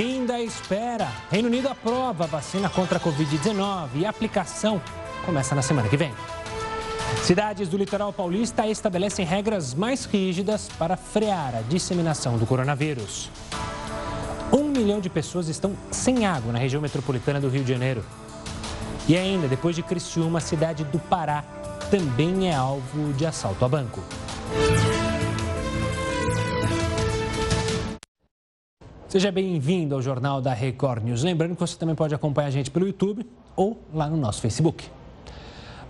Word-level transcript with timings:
Fim 0.00 0.24
da 0.24 0.40
espera. 0.40 1.12
Reino 1.30 1.48
Unido 1.48 1.68
aprova 1.68 2.26
vacina 2.26 2.70
contra 2.70 2.96
a 2.96 3.00
Covid-19 3.02 3.88
e 3.96 4.06
a 4.06 4.08
aplicação 4.08 4.80
começa 5.26 5.54
na 5.54 5.60
semana 5.60 5.90
que 5.90 5.96
vem. 5.98 6.10
Cidades 7.22 7.68
do 7.68 7.76
litoral 7.76 8.10
paulista 8.10 8.66
estabelecem 8.66 9.26
regras 9.26 9.74
mais 9.74 10.06
rígidas 10.06 10.70
para 10.78 10.96
frear 10.96 11.54
a 11.54 11.60
disseminação 11.60 12.38
do 12.38 12.46
coronavírus. 12.46 13.28
Um 14.50 14.70
milhão 14.70 15.00
de 15.00 15.10
pessoas 15.10 15.48
estão 15.48 15.76
sem 15.90 16.24
água 16.24 16.50
na 16.50 16.58
região 16.58 16.80
metropolitana 16.80 17.38
do 17.38 17.50
Rio 17.50 17.62
de 17.62 17.70
Janeiro. 17.70 18.02
E 19.06 19.18
ainda, 19.18 19.48
depois 19.48 19.76
de 19.76 19.82
Criciúma, 19.82 20.38
a 20.38 20.40
cidade 20.40 20.82
do 20.82 20.98
Pará 20.98 21.44
também 21.90 22.48
é 22.48 22.54
alvo 22.54 23.12
de 23.12 23.26
assalto 23.26 23.66
a 23.66 23.68
banco. 23.68 24.02
Seja 29.10 29.32
bem-vindo 29.32 29.96
ao 29.96 30.00
Jornal 30.00 30.40
da 30.40 30.54
Record 30.54 31.02
News. 31.02 31.24
Lembrando 31.24 31.54
que 31.54 31.60
você 31.60 31.76
também 31.76 31.96
pode 31.96 32.14
acompanhar 32.14 32.46
a 32.46 32.50
gente 32.52 32.70
pelo 32.70 32.86
YouTube 32.86 33.26
ou 33.56 33.76
lá 33.92 34.08
no 34.08 34.16
nosso 34.16 34.40
Facebook. 34.40 34.88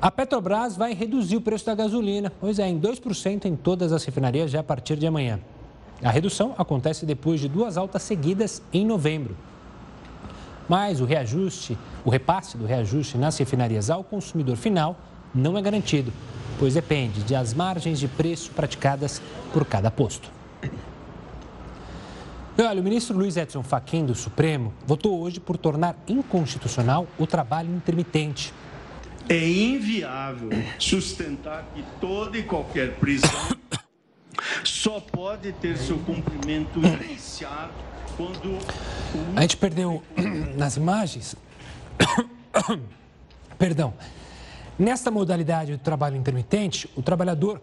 A 0.00 0.10
Petrobras 0.10 0.74
vai 0.74 0.94
reduzir 0.94 1.36
o 1.36 1.40
preço 1.42 1.66
da 1.66 1.74
gasolina, 1.74 2.32
pois 2.40 2.58
é, 2.58 2.66
em 2.66 2.80
2% 2.80 3.44
em 3.44 3.54
todas 3.56 3.92
as 3.92 4.02
refinarias 4.06 4.50
já 4.50 4.60
a 4.60 4.62
partir 4.62 4.96
de 4.96 5.06
amanhã. 5.06 5.38
A 6.02 6.10
redução 6.10 6.54
acontece 6.56 7.04
depois 7.04 7.40
de 7.40 7.46
duas 7.46 7.76
altas 7.76 8.00
seguidas 8.04 8.62
em 8.72 8.86
novembro. 8.86 9.36
Mas 10.66 10.98
o 11.02 11.04
reajuste, 11.04 11.76
o 12.02 12.08
repasse 12.08 12.56
do 12.56 12.64
reajuste 12.64 13.18
nas 13.18 13.36
refinarias 13.36 13.90
ao 13.90 14.02
consumidor 14.02 14.56
final 14.56 14.96
não 15.34 15.58
é 15.58 15.60
garantido, 15.60 16.10
pois 16.58 16.72
depende 16.72 17.20
das 17.24 17.52
margens 17.52 18.00
de 18.00 18.08
preço 18.08 18.50
praticadas 18.52 19.20
por 19.52 19.66
cada 19.66 19.90
posto. 19.90 20.30
Olha, 22.62 22.78
o 22.78 22.84
ministro 22.84 23.16
Luiz 23.16 23.38
Edson 23.38 23.62
Fachin 23.62 24.04
do 24.04 24.14
Supremo 24.14 24.74
votou 24.86 25.18
hoje 25.18 25.40
por 25.40 25.56
tornar 25.56 25.96
inconstitucional 26.06 27.06
o 27.18 27.26
trabalho 27.26 27.74
intermitente. 27.74 28.52
É 29.30 29.48
inviável 29.48 30.50
sustentar 30.78 31.64
que 31.74 31.82
toda 31.98 32.36
e 32.36 32.42
qualquer 32.42 32.96
prisão 32.96 33.30
só 34.62 35.00
pode 35.00 35.52
ter 35.52 35.78
seu 35.78 35.98
cumprimento 36.00 36.80
iniciado 36.80 37.72
quando. 38.14 38.58
A 39.34 39.40
gente 39.40 39.56
perdeu 39.56 40.02
nas 40.54 40.76
imagens. 40.76 41.34
Perdão. 43.58 43.94
Nesta 44.78 45.10
modalidade 45.10 45.72
do 45.72 45.78
trabalho 45.78 46.16
intermitente, 46.16 46.90
o 46.94 47.00
trabalhador 47.00 47.62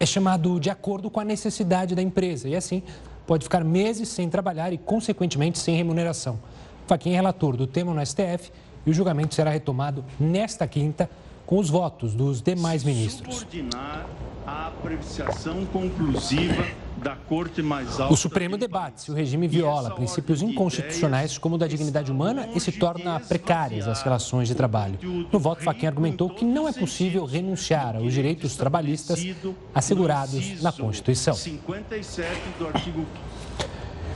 é 0.00 0.06
chamado 0.06 0.58
de 0.58 0.70
acordo 0.70 1.10
com 1.10 1.20
a 1.20 1.24
necessidade 1.24 1.94
da 1.94 2.02
empresa 2.02 2.48
e 2.48 2.56
assim 2.56 2.82
pode 3.26 3.44
ficar 3.44 3.64
meses 3.64 4.08
sem 4.08 4.28
trabalhar 4.28 4.72
e, 4.72 4.78
consequentemente, 4.78 5.58
sem 5.58 5.76
remuneração. 5.76 6.38
Faquinha 6.86 7.14
é 7.14 7.16
relator 7.16 7.56
do 7.56 7.66
tema 7.66 7.92
no 7.92 8.04
STF 8.04 8.52
e 8.86 8.90
o 8.90 8.92
julgamento 8.92 9.34
será 9.34 9.50
retomado 9.50 10.04
nesta 10.18 10.66
quinta 10.66 11.10
com 11.44 11.58
os 11.58 11.68
votos 11.68 12.14
dos 12.14 12.40
demais 12.40 12.84
ministros. 12.84 13.36
Subordinar 13.36 14.06
a 14.46 14.68
apreciação 14.68 15.66
conclusiva 15.66 16.64
da 17.06 17.14
Corte 17.14 17.62
mais 17.62 18.00
alta. 18.00 18.12
O 18.12 18.16
Supremo 18.16 18.56
debate 18.56 19.02
se 19.02 19.10
o 19.12 19.14
regime 19.14 19.46
viola 19.46 19.92
princípios 19.92 20.42
inconstitucionais 20.42 21.38
como 21.38 21.54
o 21.54 21.58
da 21.58 21.68
dignidade 21.68 22.10
humana 22.10 22.48
e 22.52 22.58
se 22.58 22.72
torna 22.72 23.20
precárias 23.20 23.86
as 23.86 24.02
relações 24.02 24.48
de 24.48 24.54
trabalho. 24.56 24.98
No 25.30 25.38
voto, 25.38 25.62
Fachin 25.62 25.86
argumentou 25.86 26.28
que 26.30 26.44
não 26.44 26.66
é 26.66 26.72
possível 26.72 27.24
renunciar 27.24 27.94
aos 27.96 28.12
direitos 28.12 28.56
trabalhistas 28.56 29.24
assegurados 29.72 30.60
na 30.60 30.72
Constituição. 30.72 31.34
57 31.34 32.28
do 32.58 32.66
artigo 32.66 33.06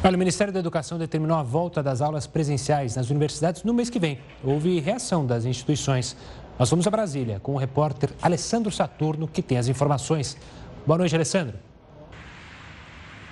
Olha, 0.02 0.16
o 0.16 0.18
Ministério 0.18 0.52
da 0.52 0.58
Educação 0.58 0.98
determinou 0.98 1.36
a 1.36 1.42
volta 1.42 1.82
das 1.82 2.00
aulas 2.00 2.26
presenciais 2.26 2.96
nas 2.96 3.10
universidades 3.10 3.62
no 3.62 3.74
mês 3.74 3.90
que 3.90 3.98
vem. 3.98 4.18
Houve 4.42 4.80
reação 4.80 5.26
das 5.26 5.44
instituições. 5.44 6.16
Nós 6.58 6.70
vamos 6.70 6.86
a 6.86 6.90
Brasília 6.90 7.38
com 7.38 7.52
o 7.52 7.58
repórter 7.58 8.10
Alessandro 8.22 8.72
Saturno, 8.72 9.28
que 9.28 9.42
tem 9.42 9.58
as 9.58 9.68
informações. 9.68 10.38
Boa 10.86 10.96
noite, 10.96 11.14
Alessandro. 11.14 11.69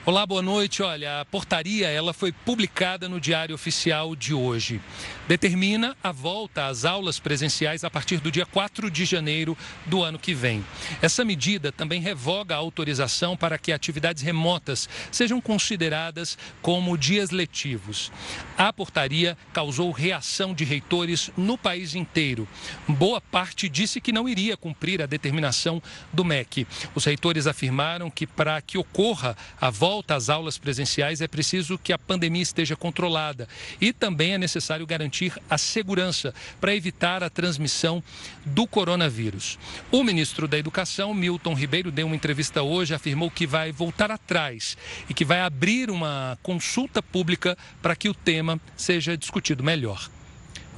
Olá, 0.08 0.24
boa 0.24 0.40
noite. 0.40 0.82
Olha, 0.82 1.20
a 1.20 1.24
portaria 1.26 1.86
ela 1.86 2.14
foi 2.14 2.32
publicada 2.32 3.10
no 3.10 3.20
Diário 3.20 3.54
Oficial 3.54 4.16
de 4.16 4.32
hoje. 4.32 4.80
Determina 5.28 5.94
a 6.02 6.10
volta 6.10 6.66
às 6.66 6.86
aulas 6.86 7.18
presenciais 7.18 7.84
a 7.84 7.90
partir 7.90 8.16
do 8.16 8.30
dia 8.30 8.46
4 8.46 8.90
de 8.90 9.04
janeiro 9.04 9.54
do 9.84 10.02
ano 10.02 10.18
que 10.18 10.32
vem. 10.32 10.64
Essa 11.02 11.26
medida 11.26 11.70
também 11.70 12.00
revoga 12.00 12.54
a 12.54 12.56
autorização 12.56 13.36
para 13.36 13.58
que 13.58 13.70
atividades 13.70 14.22
remotas 14.22 14.88
sejam 15.12 15.42
consideradas 15.42 16.38
como 16.62 16.96
dias 16.96 17.28
letivos. 17.28 18.10
A 18.56 18.72
portaria 18.72 19.36
causou 19.52 19.90
reação 19.90 20.54
de 20.54 20.64
reitores 20.64 21.30
no 21.36 21.58
país 21.58 21.94
inteiro. 21.94 22.48
Boa 22.88 23.20
parte 23.20 23.68
disse 23.68 24.00
que 24.00 24.10
não 24.10 24.26
iria 24.26 24.56
cumprir 24.56 25.02
a 25.02 25.06
determinação 25.06 25.82
do 26.10 26.24
MEC. 26.24 26.66
Os 26.94 27.04
reitores 27.04 27.46
afirmaram 27.46 28.10
que 28.10 28.26
para 28.26 28.58
que 28.62 28.78
ocorra 28.78 29.36
a 29.60 29.68
volta 29.68 29.97
volta 29.98 30.14
às 30.14 30.28
aulas 30.28 30.56
presenciais, 30.56 31.20
é 31.20 31.26
preciso 31.26 31.76
que 31.76 31.92
a 31.92 31.98
pandemia 31.98 32.40
esteja 32.40 32.76
controlada 32.76 33.48
e 33.80 33.92
também 33.92 34.34
é 34.34 34.38
necessário 34.38 34.86
garantir 34.86 35.36
a 35.50 35.58
segurança 35.58 36.32
para 36.60 36.72
evitar 36.72 37.24
a 37.24 37.28
transmissão 37.28 38.00
do 38.46 38.64
coronavírus. 38.64 39.58
O 39.90 40.04
ministro 40.04 40.46
da 40.46 40.56
Educação, 40.56 41.12
Milton 41.12 41.52
Ribeiro, 41.52 41.90
deu 41.90 42.06
uma 42.06 42.14
entrevista 42.14 42.62
hoje, 42.62 42.94
afirmou 42.94 43.28
que 43.28 43.44
vai 43.44 43.72
voltar 43.72 44.08
atrás 44.12 44.76
e 45.10 45.14
que 45.14 45.24
vai 45.24 45.40
abrir 45.40 45.90
uma 45.90 46.38
consulta 46.44 47.02
pública 47.02 47.58
para 47.82 47.96
que 47.96 48.08
o 48.08 48.14
tema 48.14 48.60
seja 48.76 49.16
discutido 49.16 49.64
melhor. 49.64 50.08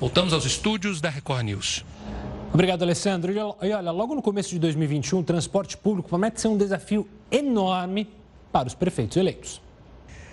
Voltamos 0.00 0.32
aos 0.32 0.46
estúdios 0.46 0.98
da 0.98 1.10
Record 1.10 1.44
News. 1.44 1.84
Obrigado, 2.54 2.82
Alessandro. 2.82 3.30
E 3.30 3.38
olha, 3.38 3.90
logo 3.90 4.14
no 4.14 4.22
começo 4.22 4.48
de 4.48 4.58
2021, 4.58 5.18
o 5.18 5.22
transporte 5.22 5.76
público 5.76 6.08
promete 6.08 6.40
ser 6.40 6.48
um 6.48 6.56
desafio 6.56 7.06
enorme 7.30 8.08
para 8.52 8.68
os 8.68 8.74
prefeitos 8.74 9.16
eleitos. 9.16 9.60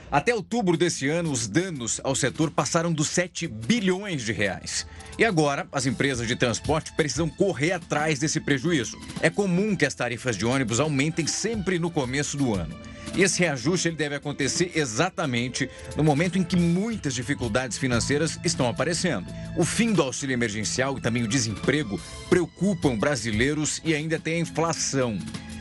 Até 0.10 0.34
outubro 0.34 0.78
desse 0.78 1.10
ano, 1.10 1.32
os 1.32 1.48
danos 1.48 2.00
ao 2.02 2.16
setor 2.16 2.50
passaram 2.50 2.94
dos 2.94 3.10
7 3.10 3.46
bilhões 3.46 4.24
de 4.24 4.32
reais. 4.32 4.88
E 5.20 5.26
agora, 5.26 5.68
as 5.70 5.86
empresas 5.86 6.26
de 6.28 6.36
transporte 6.36 6.94
precisam 6.94 7.28
correr 7.28 7.74
atrás 7.74 8.18
desse 8.18 8.40
prejuízo. 8.40 8.98
É 9.22 9.30
comum 9.30 9.76
que 9.76 9.86
as 9.86 9.94
tarifas 9.94 10.38
de 10.38 10.46
ônibus 10.46 10.80
aumentem 10.80 11.28
sempre 11.28 11.78
no 11.78 11.92
começo 11.92 12.38
do 12.38 12.56
ano. 12.56 12.74
E 13.16 13.24
esse 13.24 13.40
reajuste 13.40 13.90
ele 13.90 13.98
deve 13.98 14.16
acontecer 14.16 14.72
exatamente 14.76 15.70
no 15.96 16.04
momento 16.04 16.38
em 16.38 16.44
que 16.44 16.56
muitas 16.56 17.14
dificuldades 17.14 17.78
financeiras 17.78 18.40
estão 18.46 18.70
aparecendo. 18.70 19.26
O 19.58 19.66
fim 19.66 19.92
do 19.92 20.04
auxílio 20.04 20.34
emergencial 20.34 20.98
e 20.98 21.02
também 21.02 21.24
o 21.24 21.28
desemprego 21.28 22.00
preocupam 22.30 22.96
brasileiros 22.96 23.82
e 23.84 23.94
ainda 23.94 24.20
tem 24.20 24.36
a 24.36 24.40
inflação. 24.40 25.18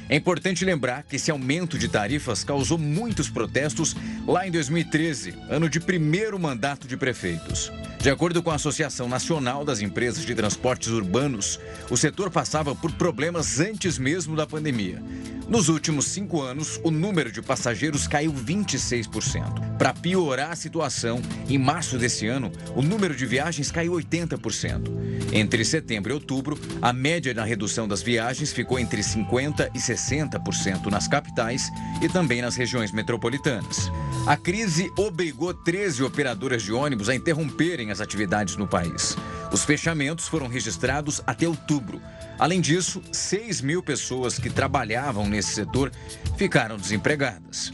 É 0.09 0.15
importante 0.15 0.65
lembrar 0.65 1.03
que 1.03 1.17
esse 1.17 1.33
aumento 1.33 1.77
de 1.77 1.89
tarifas 1.89 2.45
causou 2.45 2.79
muitos 2.79 3.29
protestos 3.29 3.97
lá 4.25 4.47
em 4.47 4.53
2013, 4.53 5.35
ano 5.49 5.69
de 5.69 5.81
primeiro 5.81 6.39
mandato 6.39 6.87
de 6.87 6.97
prefeitos. 6.97 7.73
De 7.99 8.09
acordo 8.09 8.41
com 8.41 8.53
a 8.53 8.55
Associação 8.55 9.09
Nacional 9.09 9.65
das 9.65 9.81
Empresas 9.81 10.25
de 10.25 10.33
Transportes 10.33 10.89
Urbanos, 10.89 11.59
o 11.91 11.97
setor 11.97 12.31
passava 12.31 12.73
por 12.73 12.93
problemas 12.93 13.59
antes 13.59 13.99
mesmo 13.99 14.37
da 14.37 14.47
pandemia. 14.47 15.03
Nos 15.49 15.69
últimos 15.69 16.07
cinco 16.07 16.43
anos, 16.43 16.81
o 16.83 16.91
número 16.91 17.31
de 17.31 17.41
passageiros 17.41 18.09
caiu 18.09 18.33
26%. 18.33 19.77
Para 19.79 19.95
piorar 19.95 20.51
a 20.51 20.57
situação, 20.57 21.23
em 21.49 21.57
março 21.57 21.97
desse 21.97 22.27
ano, 22.27 22.51
o 22.75 22.83
número 22.83 23.15
de 23.15 23.25
viagens 23.25 23.71
caiu 23.71 23.93
80%. 23.93 24.91
Entre 25.33 25.65
setembro 25.65 26.11
e 26.11 26.15
outubro, 26.15 26.59
a 26.83 26.93
média 26.93 27.33
na 27.33 27.45
redução 27.45 27.87
das 27.87 28.03
viagens 28.03 28.53
ficou 28.53 28.77
entre 28.77 29.03
50% 29.03 29.71
e 29.73 29.79
60% 29.79 30.87
nas 30.87 31.07
capitais 31.07 31.71
e 32.03 32.09
também 32.09 32.43
nas 32.43 32.57
regiões 32.57 32.91
metropolitanas. 32.91 33.91
A 34.27 34.37
crise 34.37 34.91
obrigou 34.99 35.55
13 35.55 36.03
operadoras 36.03 36.65
de 36.65 36.73
ônibus 36.73 37.09
a 37.09 37.15
interromperem 37.15 37.93
as 37.93 38.01
atividades 38.01 38.57
no 38.57 38.67
país. 38.67 39.17
Os 39.53 39.65
fechamentos 39.65 40.27
foram 40.29 40.49
registrados 40.49 41.23
até 41.27 41.47
outubro. 41.47 42.01
Além 42.39 42.61
disso, 42.61 43.03
6 43.13 43.61
mil 43.61 43.83
pessoas 43.83 44.39
que 44.39 44.51
trabalhavam 44.51 45.27
nesse 45.27 45.55
setor 45.55 45.91
ficaram 46.37 46.77
desempregadas. 46.77 47.73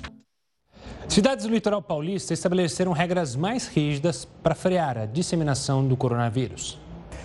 Cidades 1.09 1.45
do 1.45 1.53
litoral 1.53 1.83
paulista 1.83 2.33
estabeleceram 2.33 2.93
regras 2.93 3.37
mais 3.37 3.67
rígidas 3.67 4.25
para 4.25 4.55
frear 4.55 4.97
a 4.97 5.07
disseminação 5.07 5.87
do 5.87 5.97
coronavírus. 5.97 6.81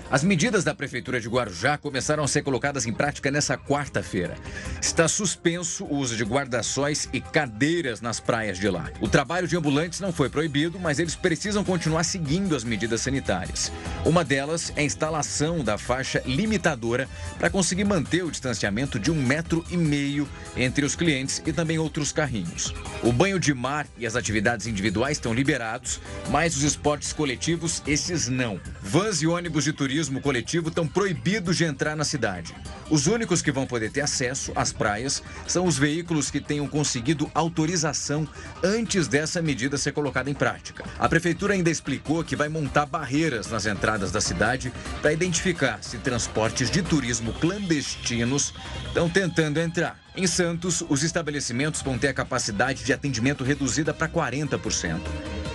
As 0.10 0.24
medidas 0.24 0.64
da 0.64 0.74
Prefeitura 0.74 1.20
de 1.20 1.28
Guarujá 1.28 1.78
começaram 1.78 2.24
a 2.24 2.28
ser 2.30 2.42
colocadas 2.42 2.86
em 2.86 2.94
prática 2.94 3.30
nessa 3.30 3.58
quarta-feira. 3.58 4.36
Está 4.82 5.06
suspenso 5.06 5.84
o 5.84 5.98
uso 5.98 6.16
de 6.16 6.24
guarda-sóis 6.24 7.10
e 7.12 7.20
cadeiras 7.20 8.00
nas 8.00 8.18
praias 8.18 8.58
de 8.58 8.70
lá. 8.70 8.90
O 9.02 9.10
trabalho 9.10 9.50
de 9.50 9.58
ambulantes 9.58 10.00
não 10.00 10.14
foi 10.14 10.30
proibido, 10.30 10.80
mas 10.80 10.98
eles 10.98 11.14
precisam 11.14 11.62
continuar 11.62 12.06
seguindo 12.06 12.56
as 12.56 12.64
medidas 12.64 13.02
sanitárias. 13.02 13.70
Uma 14.06 14.24
delas 14.24 14.72
é 14.78 14.82
a 14.82 14.86
instalação 14.86 15.62
da 15.62 15.78
faixa 15.78 16.24
limitadora 16.26 17.10
para 17.38 17.50
conseguir 17.50 17.84
manter 17.84 18.24
o 18.24 18.32
distanciamento 18.32 18.98
de 18.98 19.12
um 19.12 19.22
metro 19.22 19.66
e 19.70 19.76
meio 19.76 20.28
entre 20.56 20.86
os 20.86 20.96
clientes 20.96 21.44
e 21.46 21.52
também 21.52 21.78
outros 21.80 22.14
carrinhos. 22.14 22.74
O 23.04 23.12
banho 23.12 23.38
de 23.38 23.54
mar 23.54 23.86
e 23.98 24.08
as 24.08 24.16
atividades 24.16 24.68
individuais 24.68 25.18
estão 25.18 25.34
liberados, 25.34 26.00
mas 26.30 26.56
os 26.56 26.64
esportes 26.64 27.12
coletivos, 27.12 27.84
esses 27.86 28.30
não. 28.30 28.58
Vans 28.82 29.22
e 29.22 29.28
ônibus 29.28 29.66
de 29.66 29.74
turismo 29.74 29.97
turismo 29.98 30.22
coletivo 30.22 30.70
estão 30.70 30.88
proibidos 30.88 31.58
de 31.58 31.64
entrar 31.64 31.96
na 31.96 32.04
cidade. 32.04 32.54
Os 32.88 33.08
únicos 33.08 33.42
que 33.42 33.52
vão 33.52 33.66
poder 33.66 33.90
ter 33.90 34.02
acesso 34.02 34.52
às 34.56 34.72
praias 34.72 35.24
são 35.48 35.66
os 35.66 35.76
veículos 35.76 36.30
que 36.30 36.40
tenham 36.40 36.68
conseguido 36.68 37.32
autorização 37.34 38.28
antes 38.64 39.08
dessa 39.08 39.42
medida 39.42 39.76
ser 39.76 39.94
colocada 39.94 40.30
em 40.30 40.36
prática. 40.36 40.84
A 41.00 41.10
prefeitura 41.10 41.56
ainda 41.56 41.72
explicou 41.72 42.24
que 42.24 42.36
vai 42.36 42.48
montar 42.48 42.86
barreiras 42.86 43.48
nas 43.48 43.66
entradas 43.66 44.12
da 44.12 44.22
cidade 44.22 44.72
para 45.02 45.14
identificar 45.14 45.80
se 45.82 45.98
transportes 45.98 46.70
de 46.70 46.84
turismo 46.84 47.34
clandestinos 47.34 48.54
estão 48.86 49.10
tentando 49.10 49.60
entrar. 49.60 50.07
Em 50.18 50.26
Santos, 50.26 50.84
os 50.90 51.04
estabelecimentos 51.04 51.84
vão 51.84 51.96
ter 51.96 52.08
a 52.08 52.14
capacidade 52.14 52.84
de 52.84 52.92
atendimento 52.92 53.44
reduzida 53.44 53.94
para 53.94 54.10
40%. 54.10 55.00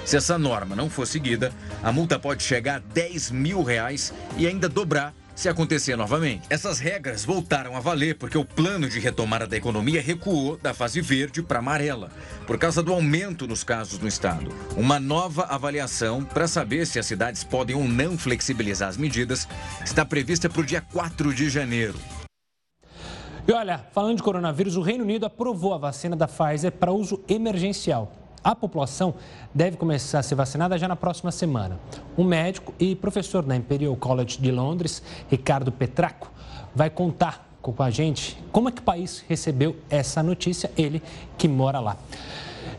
Se 0.04 0.16
essa 0.16 0.38
norma 0.38 0.76
não 0.76 0.88
for 0.88 1.04
seguida, 1.04 1.52
a 1.82 1.90
multa 1.90 2.16
pode 2.16 2.44
chegar 2.44 2.76
a 2.76 2.78
10 2.78 3.32
mil 3.32 3.64
reais 3.64 4.14
e 4.36 4.46
ainda 4.46 4.68
dobrar 4.68 5.12
se 5.34 5.48
acontecer 5.48 5.96
novamente. 5.96 6.46
Essas 6.48 6.78
regras 6.78 7.24
voltaram 7.24 7.76
a 7.76 7.80
valer 7.80 8.14
porque 8.14 8.38
o 8.38 8.44
plano 8.44 8.88
de 8.88 9.00
retomada 9.00 9.48
da 9.48 9.56
economia 9.56 10.00
recuou 10.00 10.56
da 10.56 10.72
fase 10.72 11.00
verde 11.00 11.42
para 11.42 11.58
amarela, 11.58 12.12
por 12.46 12.56
causa 12.56 12.84
do 12.84 12.92
aumento 12.92 13.48
nos 13.48 13.64
casos 13.64 13.98
no 13.98 14.06
estado. 14.06 14.54
Uma 14.76 15.00
nova 15.00 15.42
avaliação 15.44 16.22
para 16.22 16.46
saber 16.46 16.86
se 16.86 17.00
as 17.00 17.06
cidades 17.06 17.42
podem 17.42 17.74
ou 17.74 17.88
não 17.88 18.16
flexibilizar 18.16 18.88
as 18.88 18.96
medidas 18.96 19.48
está 19.84 20.04
prevista 20.04 20.48
para 20.48 20.60
o 20.60 20.64
dia 20.64 20.80
4 20.92 21.34
de 21.34 21.50
janeiro. 21.50 21.98
E 23.46 23.52
olha, 23.52 23.78
falando 23.90 24.18
de 24.18 24.22
coronavírus, 24.22 24.76
o 24.76 24.82
Reino 24.82 25.02
Unido 25.02 25.26
aprovou 25.26 25.74
a 25.74 25.78
vacina 25.78 26.14
da 26.14 26.28
Pfizer 26.28 26.70
para 26.70 26.92
uso 26.92 27.20
emergencial. 27.28 28.12
A 28.42 28.54
população 28.54 29.14
deve 29.52 29.76
começar 29.76 30.20
a 30.20 30.22
ser 30.22 30.36
vacinada 30.36 30.78
já 30.78 30.86
na 30.86 30.94
próxima 30.94 31.32
semana. 31.32 31.78
Um 32.16 32.22
médico 32.22 32.72
e 32.78 32.94
professor 32.94 33.42
da 33.42 33.56
Imperial 33.56 33.96
College 33.96 34.38
de 34.38 34.52
Londres, 34.52 35.02
Ricardo 35.28 35.72
Petraco, 35.72 36.30
vai 36.72 36.88
contar 36.88 37.48
com 37.60 37.74
a 37.82 37.90
gente 37.90 38.38
como 38.52 38.68
é 38.68 38.72
que 38.72 38.80
o 38.80 38.84
país 38.84 39.24
recebeu 39.28 39.76
essa 39.90 40.22
notícia, 40.22 40.70
ele 40.76 41.02
que 41.36 41.48
mora 41.48 41.80
lá. 41.80 41.96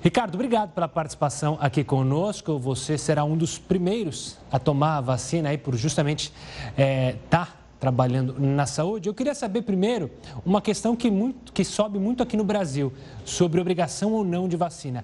Ricardo, 0.02 0.36
obrigado 0.36 0.72
pela 0.72 0.88
participação 0.88 1.58
aqui 1.60 1.84
conosco. 1.84 2.58
Você 2.58 2.98
será 2.98 3.26
um 3.26 3.36
dos 3.36 3.58
primeiros 3.58 4.38
a 4.50 4.58
tomar 4.58 4.98
a 4.98 5.02
vacina 5.02 5.50
aí 5.50 5.58
por 5.58 5.76
justamente 5.76 6.32
estar 6.72 6.82
é, 6.82 7.16
tá 7.30 7.48
trabalhando 7.84 8.40
na 8.40 8.66
saúde. 8.66 9.10
Eu 9.10 9.14
queria 9.14 9.36
saber 9.36 9.64
primeiro 9.64 10.10
uma 10.46 10.62
questão 10.62 10.96
que, 10.96 11.12
muito, 11.12 11.52
que 11.52 11.66
sobe 11.66 12.00
muito 12.00 12.24
aqui 12.24 12.38
no 12.38 12.44
Brasil 12.46 12.94
sobre 13.26 13.60
obrigação 13.60 14.14
ou 14.14 14.24
não 14.24 14.48
de 14.48 14.56
vacina. 14.56 15.04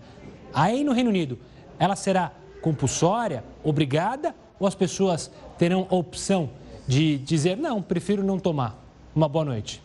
Aí 0.54 0.82
no 0.82 0.94
Reino 0.94 1.10
Unido, 1.10 1.38
ela 1.78 1.94
será 1.98 2.32
compulsória, 2.62 3.44
obrigada, 3.66 4.34
ou 4.58 4.66
as 4.66 4.76
pessoas 4.76 5.30
terão 5.58 5.88
a 5.90 5.96
opção 5.96 6.52
de 6.88 7.18
dizer, 7.18 7.58
não, 7.58 7.82
prefiro 7.82 8.24
não 8.24 8.40
tomar? 8.40 8.82
Uma 9.14 9.28
boa 9.28 9.44
noite. 9.44 9.82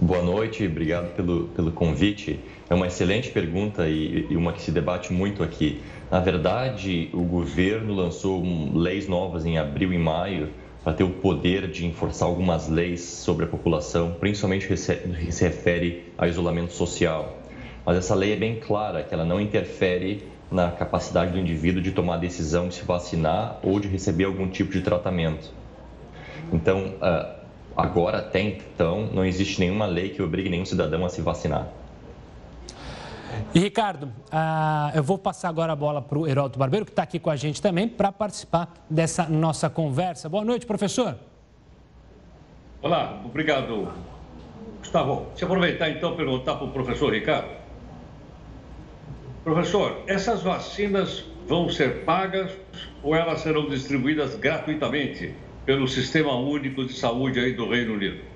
Boa 0.00 0.22
noite, 0.22 0.64
obrigado 0.64 1.16
pelo, 1.16 1.48
pelo 1.48 1.72
convite. 1.72 2.38
É 2.70 2.74
uma 2.76 2.86
excelente 2.86 3.30
pergunta 3.30 3.88
e, 3.88 4.28
e 4.30 4.36
uma 4.36 4.52
que 4.52 4.62
se 4.62 4.70
debate 4.70 5.12
muito 5.12 5.42
aqui. 5.42 5.80
Na 6.12 6.20
verdade, 6.20 7.10
o 7.12 7.22
governo 7.22 7.92
lançou 7.92 8.40
leis 8.72 9.08
novas 9.08 9.44
em 9.44 9.58
abril 9.58 9.92
e 9.92 9.98
maio 9.98 10.48
para 10.86 10.94
ter 10.94 11.02
o 11.02 11.10
poder 11.10 11.68
de 11.68 11.84
enforçar 11.84 12.28
algumas 12.28 12.68
leis 12.68 13.00
sobre 13.00 13.44
a 13.44 13.48
população, 13.48 14.12
principalmente 14.20 14.68
que 14.68 14.76
se 14.76 15.44
refere 15.44 16.12
ao 16.16 16.28
isolamento 16.28 16.72
social. 16.72 17.38
Mas 17.84 17.96
essa 17.96 18.14
lei 18.14 18.32
é 18.32 18.36
bem 18.36 18.60
clara, 18.60 19.02
que 19.02 19.12
ela 19.12 19.24
não 19.24 19.40
interfere 19.40 20.22
na 20.48 20.70
capacidade 20.70 21.32
do 21.32 21.40
indivíduo 21.40 21.82
de 21.82 21.90
tomar 21.90 22.14
a 22.14 22.18
decisão 22.18 22.68
de 22.68 22.76
se 22.76 22.84
vacinar 22.84 23.58
ou 23.64 23.80
de 23.80 23.88
receber 23.88 24.26
algum 24.26 24.48
tipo 24.48 24.70
de 24.70 24.80
tratamento. 24.80 25.50
Então, 26.52 26.94
ah, 27.02 27.34
agora 27.76 28.18
até 28.18 28.40
então, 28.40 29.10
não 29.12 29.24
existe 29.24 29.58
nenhuma 29.58 29.86
lei 29.86 30.10
que 30.10 30.22
obrigue 30.22 30.48
nenhum 30.48 30.64
cidadão 30.64 31.04
a 31.04 31.08
se 31.08 31.20
vacinar. 31.20 31.66
E 33.54 33.58
Ricardo, 33.58 34.04
uh, 34.04 34.94
eu 34.94 35.02
vou 35.02 35.18
passar 35.18 35.48
agora 35.48 35.72
a 35.72 35.76
bola 35.76 36.02
para 36.02 36.18
o 36.18 36.26
Heródoto 36.26 36.58
Barbeiro, 36.58 36.84
que 36.84 36.92
está 36.92 37.02
aqui 37.02 37.18
com 37.18 37.30
a 37.30 37.36
gente 37.36 37.60
também, 37.62 37.88
para 37.88 38.12
participar 38.12 38.72
dessa 38.88 39.28
nossa 39.28 39.70
conversa. 39.70 40.28
Boa 40.28 40.44
noite, 40.44 40.66
professor. 40.66 41.16
Olá, 42.82 43.20
obrigado. 43.24 43.92
Gustavo, 44.80 45.26
deixa 45.30 45.44
eu 45.44 45.48
aproveitar 45.48 45.90
então 45.90 46.12
e 46.12 46.16
perguntar 46.16 46.56
para 46.56 46.66
o 46.66 46.70
professor 46.70 47.12
Ricardo. 47.12 47.48
Professor, 49.42 50.02
essas 50.06 50.42
vacinas 50.42 51.24
vão 51.46 51.68
ser 51.68 52.04
pagas 52.04 52.52
ou 53.02 53.14
elas 53.14 53.40
serão 53.40 53.68
distribuídas 53.68 54.34
gratuitamente 54.36 55.34
pelo 55.64 55.88
Sistema 55.88 56.34
Único 56.36 56.84
de 56.84 56.92
Saúde 56.92 57.40
aí 57.40 57.52
do 57.52 57.68
Reino 57.68 57.94
Unido? 57.94 58.35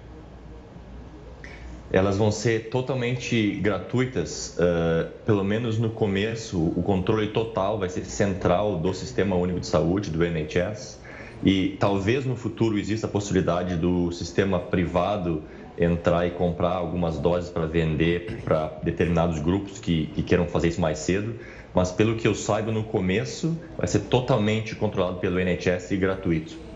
Elas 1.92 2.16
vão 2.16 2.30
ser 2.30 2.68
totalmente 2.70 3.52
gratuitas, 3.56 4.56
uh, 4.58 5.10
pelo 5.26 5.42
menos 5.42 5.76
no 5.76 5.90
começo, 5.90 6.56
o 6.56 6.82
controle 6.84 7.28
total 7.28 7.80
vai 7.80 7.88
ser 7.88 8.04
central 8.04 8.78
do 8.78 8.94
Sistema 8.94 9.34
Único 9.34 9.58
de 9.58 9.66
Saúde, 9.66 10.08
do 10.08 10.24
NHS, 10.24 11.00
e 11.42 11.76
talvez 11.80 12.24
no 12.24 12.36
futuro 12.36 12.78
exista 12.78 13.08
a 13.08 13.10
possibilidade 13.10 13.74
do 13.74 14.12
sistema 14.12 14.60
privado 14.60 15.42
entrar 15.76 16.26
e 16.26 16.30
comprar 16.30 16.74
algumas 16.74 17.18
doses 17.18 17.50
para 17.50 17.66
vender 17.66 18.40
para 18.44 18.78
determinados 18.82 19.40
grupos 19.40 19.78
que, 19.78 20.06
que 20.14 20.22
queiram 20.22 20.46
fazer 20.46 20.68
isso 20.68 20.80
mais 20.80 20.98
cedo. 20.98 21.34
Mas 21.74 21.90
pelo 21.90 22.14
que 22.16 22.28
eu 22.28 22.34
saiba, 22.34 22.70
no 22.70 22.84
começo 22.84 23.56
vai 23.76 23.86
ser 23.88 24.00
totalmente 24.00 24.76
controlado 24.76 25.18
pelo 25.18 25.40
NHS 25.40 25.90
e 25.90 25.96
gratuito. 25.96 26.69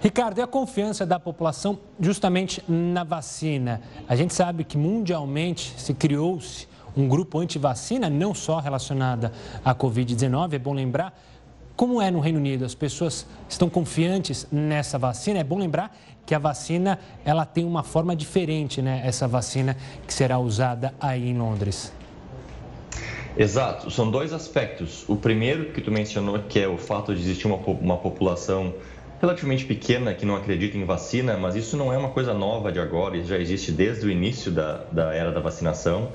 Ricardo, 0.00 0.38
e 0.38 0.42
a 0.42 0.46
confiança 0.46 1.04
da 1.04 1.18
população 1.18 1.76
justamente 1.98 2.62
na 2.68 3.02
vacina? 3.02 3.82
A 4.08 4.14
gente 4.14 4.32
sabe 4.32 4.62
que 4.62 4.78
mundialmente 4.78 5.74
se 5.76 5.92
criou-se 5.92 6.68
um 6.96 7.08
grupo 7.08 7.38
anti-vacina, 7.40 8.08
não 8.08 8.32
só 8.32 8.60
relacionada 8.60 9.32
à 9.64 9.74
Covid-19, 9.74 10.52
é 10.52 10.58
bom 10.58 10.72
lembrar. 10.72 11.18
Como 11.74 12.00
é 12.00 12.12
no 12.12 12.20
Reino 12.20 12.38
Unido? 12.38 12.64
As 12.64 12.76
pessoas 12.76 13.26
estão 13.48 13.68
confiantes 13.68 14.46
nessa 14.52 14.98
vacina? 14.98 15.40
É 15.40 15.44
bom 15.44 15.58
lembrar 15.58 15.96
que 16.24 16.34
a 16.34 16.38
vacina 16.38 16.98
ela 17.24 17.44
tem 17.44 17.64
uma 17.64 17.82
forma 17.82 18.14
diferente, 18.14 18.80
né? 18.80 19.02
Essa 19.04 19.26
vacina 19.26 19.76
que 20.06 20.14
será 20.14 20.38
usada 20.38 20.94
aí 21.00 21.28
em 21.28 21.36
Londres. 21.36 21.92
Exato, 23.36 23.90
são 23.90 24.10
dois 24.10 24.32
aspectos. 24.32 25.04
O 25.08 25.16
primeiro 25.16 25.72
que 25.72 25.80
tu 25.80 25.90
mencionou, 25.90 26.38
que 26.40 26.58
é 26.58 26.68
o 26.68 26.76
fato 26.76 27.14
de 27.14 27.20
existir 27.20 27.46
uma, 27.46 27.56
uma 27.56 27.96
população 27.96 28.74
relativamente 29.20 29.64
pequena 29.64 30.14
que 30.14 30.24
não 30.24 30.36
acredita 30.36 30.76
em 30.76 30.84
vacina, 30.84 31.36
mas 31.36 31.56
isso 31.56 31.76
não 31.76 31.92
é 31.92 31.98
uma 31.98 32.10
coisa 32.10 32.32
nova 32.32 32.70
de 32.70 32.78
agora, 32.78 33.16
isso 33.16 33.28
já 33.28 33.38
existe 33.38 33.72
desde 33.72 34.06
o 34.06 34.10
início 34.10 34.50
da, 34.50 34.84
da 34.92 35.14
era 35.14 35.32
da 35.32 35.40
vacinação, 35.40 36.12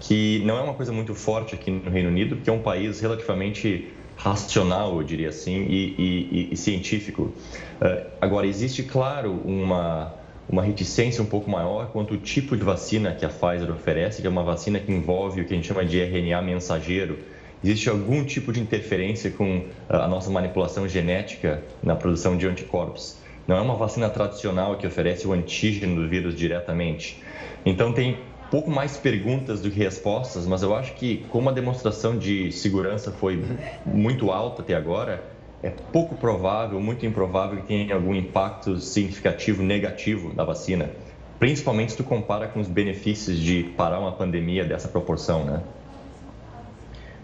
que 0.00 0.42
não 0.44 0.58
é 0.58 0.60
uma 0.60 0.74
coisa 0.74 0.92
muito 0.92 1.14
forte 1.14 1.54
aqui 1.54 1.70
no 1.70 1.90
Reino 1.90 2.08
Unido, 2.08 2.36
porque 2.36 2.50
é 2.50 2.52
um 2.52 2.62
país 2.62 3.00
relativamente 3.00 3.92
racional, 4.16 4.96
eu 4.96 5.02
diria 5.02 5.30
assim, 5.30 5.66
e, 5.68 5.94
e, 5.98 6.48
e 6.52 6.56
científico. 6.56 7.32
Uh, 7.80 8.06
agora, 8.20 8.46
existe, 8.46 8.82
claro, 8.82 9.32
uma, 9.44 10.14
uma 10.48 10.62
reticência 10.62 11.22
um 11.22 11.26
pouco 11.26 11.50
maior 11.50 11.88
quanto 11.90 12.14
ao 12.14 12.20
tipo 12.20 12.56
de 12.56 12.62
vacina 12.62 13.12
que 13.12 13.24
a 13.24 13.28
Pfizer 13.28 13.70
oferece, 13.72 14.20
que 14.20 14.26
é 14.26 14.30
uma 14.30 14.44
vacina 14.44 14.78
que 14.78 14.92
envolve 14.92 15.40
o 15.40 15.44
que 15.44 15.52
a 15.52 15.56
gente 15.56 15.66
chama 15.66 15.84
de 15.84 15.98
RNA 15.98 16.42
mensageiro. 16.42 17.18
Existe 17.64 17.88
algum 17.88 18.24
tipo 18.24 18.52
de 18.52 18.60
interferência 18.60 19.30
com 19.30 19.64
a 19.88 20.08
nossa 20.08 20.30
manipulação 20.30 20.88
genética 20.88 21.62
na 21.82 21.94
produção 21.94 22.36
de 22.36 22.46
anticorpos. 22.46 23.18
Não 23.46 23.56
é 23.56 23.60
uma 23.60 23.76
vacina 23.76 24.08
tradicional 24.08 24.76
que 24.76 24.86
oferece 24.86 25.26
o 25.26 25.32
antígeno 25.32 26.02
do 26.02 26.08
vírus 26.08 26.34
diretamente. 26.34 27.22
Então, 27.64 27.92
tem 27.92 28.18
pouco 28.50 28.70
mais 28.70 28.96
perguntas 28.96 29.62
do 29.62 29.70
que 29.70 29.78
respostas, 29.78 30.46
mas 30.46 30.62
eu 30.62 30.74
acho 30.74 30.94
que 30.94 31.24
como 31.30 31.48
a 31.48 31.52
demonstração 31.52 32.18
de 32.18 32.50
segurança 32.52 33.12
foi 33.12 33.42
muito 33.86 34.30
alta 34.30 34.62
até 34.62 34.74
agora, 34.74 35.22
é 35.62 35.70
pouco 35.70 36.16
provável, 36.16 36.80
muito 36.80 37.06
improvável 37.06 37.60
que 37.60 37.68
tenha 37.68 37.94
algum 37.94 38.14
impacto 38.14 38.78
significativo 38.78 39.62
negativo 39.62 40.34
da 40.34 40.44
vacina, 40.44 40.90
principalmente 41.38 41.92
se 41.92 41.96
tu 41.96 42.04
compara 42.04 42.48
com 42.48 42.60
os 42.60 42.68
benefícios 42.68 43.38
de 43.38 43.62
parar 43.76 44.00
uma 44.00 44.12
pandemia 44.12 44.64
dessa 44.64 44.88
proporção, 44.88 45.44
né? 45.44 45.62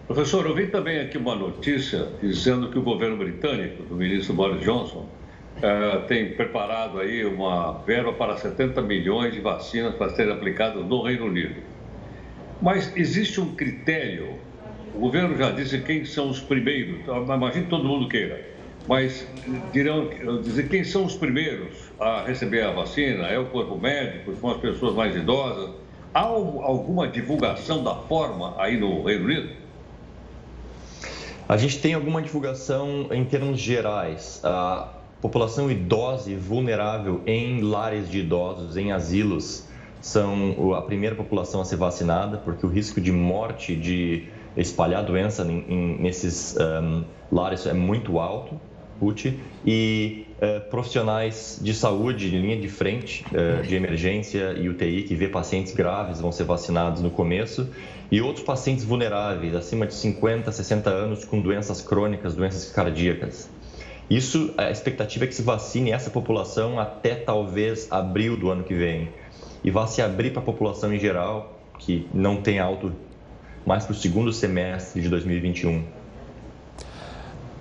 Professor, 0.09 0.43
eu 0.47 0.55
vi 0.55 0.65
também 0.65 0.99
aqui 1.01 1.19
uma 1.19 1.35
notícia 1.35 2.07
dizendo 2.19 2.71
que 2.71 2.79
o 2.79 2.81
governo 2.81 3.15
britânico, 3.15 3.83
do 3.83 3.95
ministro 3.95 4.33
Boris 4.33 4.59
Johnson, 4.61 5.07
eh, 5.61 5.97
tem 6.07 6.33
preparado 6.33 6.99
aí 6.99 7.23
uma 7.23 7.73
verba 7.83 8.11
para 8.13 8.35
70 8.35 8.81
milhões 8.81 9.35
de 9.35 9.39
vacinas 9.39 9.93
para 9.93 10.09
serem 10.09 10.33
aplicadas 10.33 10.83
no 10.83 11.03
Reino 11.03 11.25
Unido. 11.25 11.61
Mas 12.59 12.91
existe 12.97 13.39
um 13.39 13.53
critério, 13.53 14.39
o 14.95 14.99
governo 14.99 15.37
já 15.37 15.51
disse 15.51 15.77
quem 15.81 16.03
são 16.03 16.31
os 16.31 16.39
primeiros, 16.39 17.01
imagino 17.05 17.65
que 17.65 17.69
todo 17.69 17.83
mundo 17.87 18.09
queira, 18.09 18.43
mas 18.87 19.27
dirão, 19.71 20.09
dizer 20.41 20.69
quem 20.69 20.83
são 20.83 21.05
os 21.05 21.13
primeiros 21.17 21.91
a 21.99 22.23
receber 22.23 22.63
a 22.63 22.71
vacina, 22.71 23.27
é 23.27 23.37
o 23.37 23.45
corpo 23.45 23.77
médico, 23.77 24.35
são 24.37 24.49
as 24.49 24.57
pessoas 24.57 24.95
mais 24.95 25.15
idosas. 25.15 25.69
Há 26.15 26.21
alguma 26.21 27.07
divulgação 27.07 27.83
da 27.83 27.93
forma 27.93 28.59
aí 28.59 28.75
no 28.75 29.03
Reino 29.03 29.25
Unido? 29.25 29.58
A 31.49 31.57
gente 31.57 31.79
tem 31.79 31.95
alguma 31.95 32.21
divulgação 32.21 33.07
em 33.11 33.25
termos 33.25 33.59
gerais. 33.59 34.39
A 34.43 34.93
população 35.19 35.71
idosa 35.71 36.31
e 36.31 36.35
vulnerável 36.35 37.23
em 37.25 37.61
lares 37.61 38.07
de 38.07 38.19
idosos, 38.19 38.77
em 38.77 38.91
asilos, 38.91 39.67
são 39.99 40.75
a 40.75 40.81
primeira 40.83 41.15
população 41.15 41.59
a 41.59 41.65
ser 41.65 41.77
vacinada, 41.77 42.37
porque 42.37 42.63
o 42.63 42.69
risco 42.69 43.01
de 43.01 43.11
morte, 43.11 43.75
de 43.75 44.27
espalhar 44.55 45.03
doença 45.03 45.41
em, 45.41 45.65
em, 45.67 45.97
nesses 45.99 46.55
um, 46.55 47.03
lares 47.31 47.65
é 47.65 47.73
muito 47.73 48.19
alto. 48.19 48.61
E 49.65 50.27
uh, 50.37 50.69
profissionais 50.69 51.59
de 51.59 51.73
saúde 51.73 52.29
de 52.29 52.37
linha 52.37 52.57
de 52.57 52.67
frente, 52.67 53.25
uh, 53.31 53.65
de 53.65 53.73
emergência 53.75 54.53
e 54.53 54.69
UTI, 54.69 55.03
que 55.03 55.15
vê 55.15 55.27
pacientes 55.27 55.73
graves, 55.73 56.21
vão 56.21 56.31
ser 56.31 56.43
vacinados 56.43 57.01
no 57.01 57.09
começo, 57.09 57.67
e 58.11 58.21
outros 58.21 58.43
pacientes 58.43 58.83
vulneráveis, 58.83 59.55
acima 59.55 59.85
de 59.85 59.93
50, 59.93 60.51
60 60.51 60.89
anos, 60.89 61.25
com 61.25 61.39
doenças 61.39 61.81
crônicas, 61.81 62.33
doenças 62.33 62.71
cardíacas. 62.71 63.49
Isso, 64.09 64.53
a 64.57 64.71
expectativa 64.71 65.25
é 65.25 65.27
que 65.27 65.35
se 65.35 65.43
vacine 65.43 65.91
essa 65.91 66.09
população 66.09 66.79
até 66.79 67.13
talvez 67.13 67.87
abril 67.91 68.35
do 68.35 68.49
ano 68.49 68.63
que 68.63 68.73
vem. 68.73 69.09
E 69.63 69.69
vá 69.69 69.85
se 69.85 70.01
abrir 70.01 70.31
para 70.31 70.41
a 70.41 70.45
população 70.45 70.91
em 70.91 70.99
geral, 70.99 71.59
que 71.77 72.07
não 72.11 72.37
tem 72.37 72.57
alto, 72.57 72.91
mais 73.65 73.85
para 73.85 73.91
o 73.91 73.95
segundo 73.95 74.33
semestre 74.33 75.01
de 75.01 75.09
2021. 75.09 75.98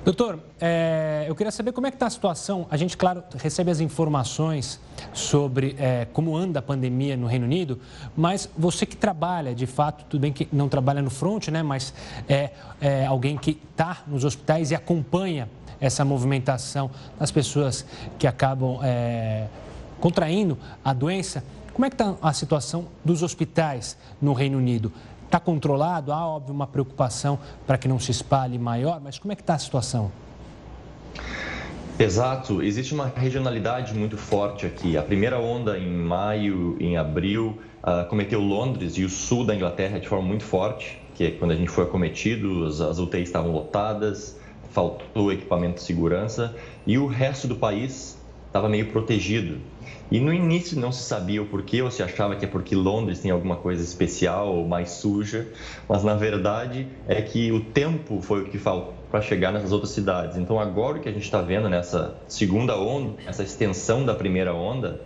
Doutor, 0.05 0.39
é, 0.61 1.27
eu 1.29 1.35
queria 1.35 1.51
saber 1.51 1.73
como 1.73 1.87
é 1.87 1.91
que 1.91 1.97
está 1.97 2.07
a 2.07 2.11
situação. 2.11 2.67
A 2.71 2.77
gente, 2.77 2.97
claro, 2.97 3.23
recebe 3.37 3.71
as 3.71 3.81
informações 3.81 4.81
sobre 5.13 5.77
é, 5.79 6.07
como 6.13 6.37
anda 6.37 6.61
a 6.61 6.63
pandemia 6.63 7.17
no 7.17 7.27
Reino 7.27 7.45
Unido, 7.45 7.79
mas 8.17 8.49
você 8.57 8.87
que 8.87 8.97
trabalha, 8.97 9.55
de 9.55 9.67
fato, 9.67 10.05
tudo 10.09 10.21
bem 10.21 10.33
que 10.33 10.49
não 10.53 10.69
trabalha 10.69 11.03
no 11.03 11.11
front, 11.11 11.49
né? 11.49 11.63
Mas 11.63 11.93
é, 12.29 12.51
é 12.81 13.05
alguém 13.05 13.37
que 13.37 13.61
está 13.71 14.03
nos 14.07 14.25
hospitais 14.25 14.71
e 14.71 14.75
acompanha 14.75 15.49
essa 15.81 16.05
movimentação 16.05 16.91
das 17.19 17.31
pessoas 17.31 17.85
que 18.19 18.27
acabam 18.27 18.81
é, 18.83 19.47
contraindo 20.01 20.57
a 20.85 20.93
doença. 20.93 21.45
Como 21.75 21.85
é 21.87 21.91
que 21.91 21.95
está 21.95 22.15
a 22.23 22.33
situação 22.33 22.89
dos 23.05 23.23
hospitais 23.23 23.97
no 24.21 24.33
Reino 24.33 24.59
Unido? 24.59 24.93
Está 25.29 25.39
controlado? 25.39 26.11
Há, 26.11 26.27
óbvio, 26.27 26.55
uma 26.55 26.67
preocupação 26.67 27.39
para 27.67 27.77
que 27.77 27.87
não 27.87 28.01
se 28.01 28.11
espalhe 28.11 28.59
maior, 28.59 28.99
mas 28.99 29.19
como 29.19 29.31
é 29.31 29.37
que 29.37 29.43
está 29.43 29.57
a 29.57 29.59
situação? 29.59 30.11
Exato, 31.99 32.63
existe 32.63 32.95
uma 32.95 33.13
regionalidade 33.15 33.93
muito 33.93 34.17
forte 34.17 34.65
aqui. 34.65 34.97
A 34.97 35.03
primeira 35.03 35.39
onda 35.39 35.79
em 35.79 35.91
maio, 35.91 36.79
em 36.81 36.97
abril, 36.97 37.59
uh, 37.83 38.09
cometeu 38.09 38.41
Londres 38.41 38.97
e 38.97 39.05
o 39.05 39.11
sul 39.11 39.45
da 39.45 39.55
Inglaterra 39.55 40.01
de 40.01 40.09
forma 40.09 40.27
muito 40.27 40.45
forte, 40.45 40.99
que 41.15 41.25
é 41.25 41.31
quando 41.33 41.51
a 41.51 41.57
gente 41.57 41.71
foi 41.71 41.85
acometido, 41.85 42.65
as, 42.65 42.99
UTIs 42.99 43.29
estavam 43.29 43.53
lotadas, 43.53 44.41
faltou 44.71 45.31
equipamento 45.31 45.75
de 45.75 45.83
segurança 45.83 46.57
e 46.87 46.97
o 46.97 47.07
resto 47.07 47.47
do 47.47 47.57
país 47.57 48.17
estava 48.47 48.67
meio 48.67 48.87
protegido. 48.87 49.59
E 50.11 50.19
no 50.19 50.33
início 50.33 50.79
não 50.81 50.91
se 50.91 51.03
sabia 51.03 51.43
o 51.43 51.47
porquê, 51.47 51.83
ou 51.83 51.91
se 51.91 52.03
achava 52.03 52.35
que 52.35 52.45
é 52.45 52.49
porque 52.49 52.75
Londres 52.75 53.19
tem 53.19 53.31
alguma 53.31 53.57
coisa 53.57 53.83
especial 53.83 54.55
ou 54.55 54.67
mais 54.67 54.91
suja, 54.91 55.47
mas 55.87 56.03
na 56.03 56.15
verdade 56.15 56.87
é 57.07 57.21
que 57.21 57.53
o 57.53 57.61
tempo 57.61 58.23
foi 58.23 58.43
o 58.43 58.45
que 58.47 58.57
faltou 58.57 58.95
para 59.11 59.21
chegar 59.21 59.53
nessas 59.53 59.71
outras 59.71 59.91
cidades. 59.91 60.39
Então 60.39 60.59
agora 60.59 60.99
o 60.99 61.01
que 61.01 61.09
a 61.09 61.13
gente 61.13 61.25
está 61.25 61.43
vendo 61.43 61.69
nessa 61.69 62.17
segunda 62.27 62.77
onda, 62.77 63.15
essa 63.27 63.43
extensão 63.43 64.05
da 64.05 64.15
primeira 64.15 64.55
onda, 64.55 65.01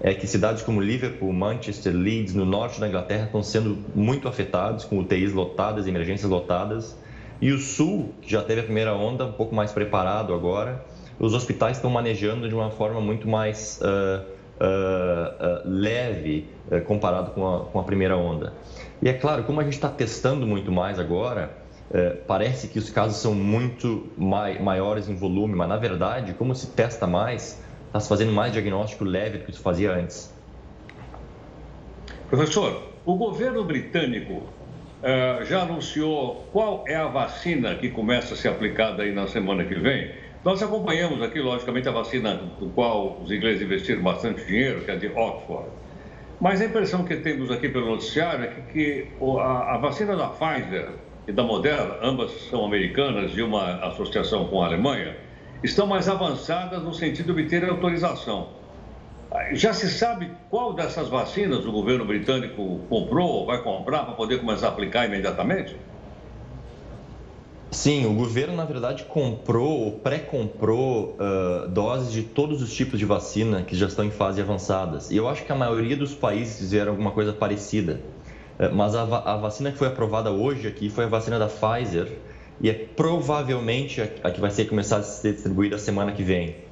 é 0.00 0.14
que 0.14 0.26
cidades 0.26 0.62
como 0.62 0.80
Liverpool, 0.80 1.32
Manchester, 1.32 1.94
Leeds, 1.94 2.34
no 2.34 2.44
norte 2.44 2.80
da 2.80 2.88
Inglaterra, 2.88 3.26
estão 3.26 3.42
sendo 3.42 3.78
muito 3.94 4.28
afetados, 4.28 4.84
com 4.84 4.98
UTIs 4.98 5.32
lotadas, 5.32 5.86
emergências 5.86 6.30
lotadas. 6.30 6.96
E 7.40 7.52
o 7.52 7.58
sul, 7.58 8.12
que 8.22 8.30
já 8.30 8.42
teve 8.42 8.60
a 8.60 8.64
primeira 8.64 8.94
onda, 8.94 9.26
um 9.26 9.32
pouco 9.32 9.54
mais 9.54 9.72
preparado 9.72 10.32
agora, 10.32 10.84
os 11.18 11.34
hospitais 11.34 11.76
estão 11.76 11.90
manejando 11.90 12.48
de 12.48 12.54
uma 12.54 12.70
forma 12.70 13.00
muito 13.00 13.28
mais 13.28 13.80
uh, 13.82 14.37
uh, 14.60 15.64
uh, 15.64 15.68
leve 15.68 16.48
comparado 16.86 17.30
com 17.30 17.46
a, 17.46 17.60
com 17.64 17.80
a, 17.80 17.84
primeira 17.84 18.16
onda. 18.16 18.52
E 19.00 19.08
é 19.08 19.12
claro, 19.12 19.44
como 19.44 19.60
a 19.60 19.64
gente 19.64 19.74
está 19.74 19.88
testando 19.88 20.46
muito 20.46 20.70
mais 20.70 20.98
agora, 20.98 21.50
parece 22.26 22.68
que 22.68 22.78
os 22.78 22.90
casos 22.90 23.16
são 23.16 23.34
muito 23.34 24.08
mai, 24.18 24.58
maiores 24.58 25.08
em 25.08 25.14
volume, 25.14 25.54
mas 25.54 25.66
na 25.66 25.78
verdade, 25.78 26.34
como 26.34 26.54
se 26.54 26.66
testa 26.66 27.06
mais, 27.06 27.62
está 27.86 28.00
se 28.00 28.06
fazendo 28.06 28.32
mais 28.32 28.52
diagnóstico 28.52 29.04
leve 29.04 29.38
do 29.38 29.44
que 29.46 29.52
se 29.52 29.58
fazia 29.60 29.92
antes. 29.92 30.30
Professor, 32.28 32.82
o 33.06 33.14
governo 33.14 33.64
britânico 33.64 34.42
já 35.46 35.62
anunciou 35.62 36.46
qual 36.52 36.84
é 36.86 36.96
a 36.96 37.06
vacina 37.06 37.74
que 37.76 37.88
começa 37.88 38.34
a 38.34 38.36
ser 38.36 38.48
aplicada 38.48 39.02
aí 39.02 39.14
na 39.14 39.26
semana 39.26 39.64
que 39.64 39.74
vem? 39.74 40.10
Nós 40.44 40.62
acompanhamos 40.62 41.20
aqui, 41.20 41.40
logicamente, 41.40 41.88
a 41.88 41.92
vacina 41.92 42.34
do 42.34 42.68
qual 42.70 43.20
os 43.22 43.30
ingleses 43.30 43.62
investiram 43.62 44.02
bastante 44.02 44.44
dinheiro, 44.46 44.84
que 44.84 44.90
é 44.90 44.96
de 44.96 45.08
Oxford. 45.08 45.68
Mas 46.40 46.60
a 46.60 46.66
impressão 46.66 47.04
que 47.04 47.16
temos 47.16 47.50
aqui 47.50 47.68
pelo 47.68 47.86
noticiário 47.86 48.44
é 48.44 48.48
que, 48.48 48.62
que 48.72 49.08
a, 49.40 49.74
a, 49.74 49.78
vacina 49.78 50.16
da 50.16 50.28
Pfizer 50.28 50.90
e 51.26 51.32
da 51.32 51.42
Moderna, 51.42 51.96
ambas 52.00 52.30
são 52.48 52.64
americanas 52.64 53.32
e 53.36 53.42
uma 53.42 53.84
associação 53.86 54.46
com 54.46 54.62
a 54.62 54.66
Alemanha, 54.66 55.16
estão 55.64 55.88
mais 55.88 56.08
avançadas 56.08 56.82
no 56.84 56.94
sentido 56.94 57.34
de 57.34 57.42
obter 57.42 57.68
autorização. 57.68 58.50
Já 59.52 59.72
se 59.72 59.90
sabe 59.90 60.30
qual 60.48 60.72
dessas 60.72 61.08
vacinas 61.08 61.66
o 61.66 61.72
governo 61.72 62.04
britânico 62.04 62.80
comprou 62.88 63.28
ou 63.28 63.46
vai 63.46 63.60
comprar 63.60 64.04
para 64.04 64.14
poder 64.14 64.38
começar 64.38 64.68
a 64.68 64.70
aplicar 64.70 65.06
imediatamente? 65.06 65.76
Sim, 67.70 68.06
o 68.06 68.14
governo, 68.14 68.56
na 68.56 68.64
verdade, 68.64 69.04
comprou 69.04 69.80
ou 69.80 69.92
pré-comprou 69.98 71.16
uh, 71.20 71.68
doses 71.68 72.10
de 72.10 72.22
todos 72.22 72.62
os 72.62 72.72
tipos 72.72 72.98
de 72.98 73.04
vacina 73.04 73.62
que 73.62 73.76
já 73.76 73.86
estão 73.86 74.06
em 74.06 74.10
fase 74.10 74.40
avançadas. 74.40 75.10
E 75.10 75.16
eu 75.16 75.28
acho 75.28 75.44
que 75.44 75.52
a 75.52 75.54
maioria 75.54 75.96
dos 75.96 76.14
países 76.14 76.56
fizeram 76.56 76.92
alguma 76.92 77.10
coisa 77.10 77.32
parecida. 77.32 78.00
Uh, 78.58 78.74
mas 78.74 78.94
a, 78.94 79.02
a, 79.02 79.36
vacina 79.36 79.70
que 79.70 79.76
foi 79.76 79.88
aprovada 79.88 80.30
hoje 80.30 80.66
aqui 80.66 80.88
foi 80.88 81.04
a 81.04 81.08
vacina 81.08 81.38
da 81.38 81.46
Pfizer 81.46 82.10
e 82.58 82.70
é 82.70 82.72
provavelmente 82.72 84.00
a, 84.00 84.08
a 84.24 84.30
que 84.30 84.40
vai 84.40 84.50
ser 84.50 84.64
começar 84.64 84.96
a 84.96 85.02
ser 85.02 85.34
distribuída 85.34 85.76
semana 85.76 86.12
que 86.12 86.22
vem. 86.22 86.67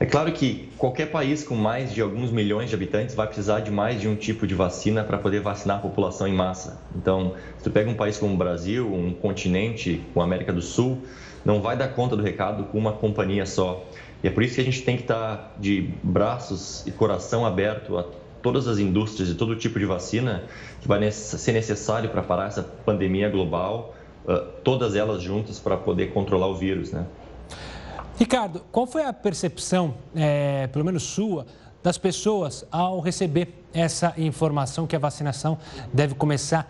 É 0.00 0.06
claro 0.06 0.30
que 0.30 0.68
qualquer 0.78 1.10
país 1.10 1.42
com 1.42 1.56
mais 1.56 1.92
de 1.92 2.00
alguns 2.00 2.30
milhões 2.30 2.68
de 2.68 2.74
habitantes 2.74 3.16
vai 3.16 3.26
precisar 3.26 3.60
de 3.60 3.70
mais 3.70 4.00
de 4.00 4.06
um 4.06 4.14
tipo 4.14 4.46
de 4.46 4.54
vacina 4.54 5.02
para 5.02 5.18
poder 5.18 5.40
vacinar 5.40 5.78
a 5.78 5.80
população 5.80 6.28
em 6.28 6.32
massa. 6.32 6.80
Então, 6.94 7.34
se 7.56 7.64
tu 7.64 7.70
pega 7.70 7.90
um 7.90 7.94
país 7.94 8.16
como 8.16 8.32
o 8.32 8.36
Brasil, 8.36 8.86
um 8.86 9.12
continente 9.12 10.00
com 10.14 10.20
a 10.20 10.24
América 10.24 10.52
do 10.52 10.62
Sul, 10.62 11.02
não 11.44 11.60
vai 11.60 11.76
dar 11.76 11.88
conta 11.88 12.16
do 12.16 12.22
recado 12.22 12.64
com 12.64 12.78
uma 12.78 12.92
companhia 12.92 13.44
só. 13.44 13.84
E 14.22 14.28
é 14.28 14.30
por 14.30 14.44
isso 14.44 14.54
que 14.54 14.60
a 14.60 14.64
gente 14.64 14.82
tem 14.82 14.96
que 14.96 15.02
estar 15.02 15.56
de 15.58 15.90
braços 16.00 16.86
e 16.86 16.92
coração 16.92 17.44
aberto 17.44 17.98
a 17.98 18.04
todas 18.40 18.68
as 18.68 18.78
indústrias 18.78 19.28
e 19.28 19.34
todo 19.34 19.56
tipo 19.56 19.80
de 19.80 19.84
vacina 19.84 20.44
que 20.80 20.86
vai 20.86 21.10
ser 21.10 21.50
necessário 21.50 22.08
para 22.08 22.22
parar 22.22 22.46
essa 22.46 22.62
pandemia 22.62 23.28
global, 23.28 23.96
todas 24.62 24.94
elas 24.94 25.20
juntas 25.20 25.58
para 25.58 25.76
poder 25.76 26.12
controlar 26.12 26.46
o 26.46 26.54
vírus, 26.54 26.92
né? 26.92 27.04
Ricardo, 28.18 28.62
qual 28.72 28.84
foi 28.84 29.04
a 29.04 29.12
percepção, 29.12 29.94
é, 30.12 30.66
pelo 30.66 30.84
menos 30.84 31.04
sua, 31.04 31.46
das 31.80 31.96
pessoas 31.96 32.66
ao 32.68 32.98
receber 32.98 33.64
essa 33.72 34.12
informação 34.18 34.88
que 34.88 34.96
a 34.96 34.98
vacinação 34.98 35.56
deve 35.92 36.16
começar 36.16 36.68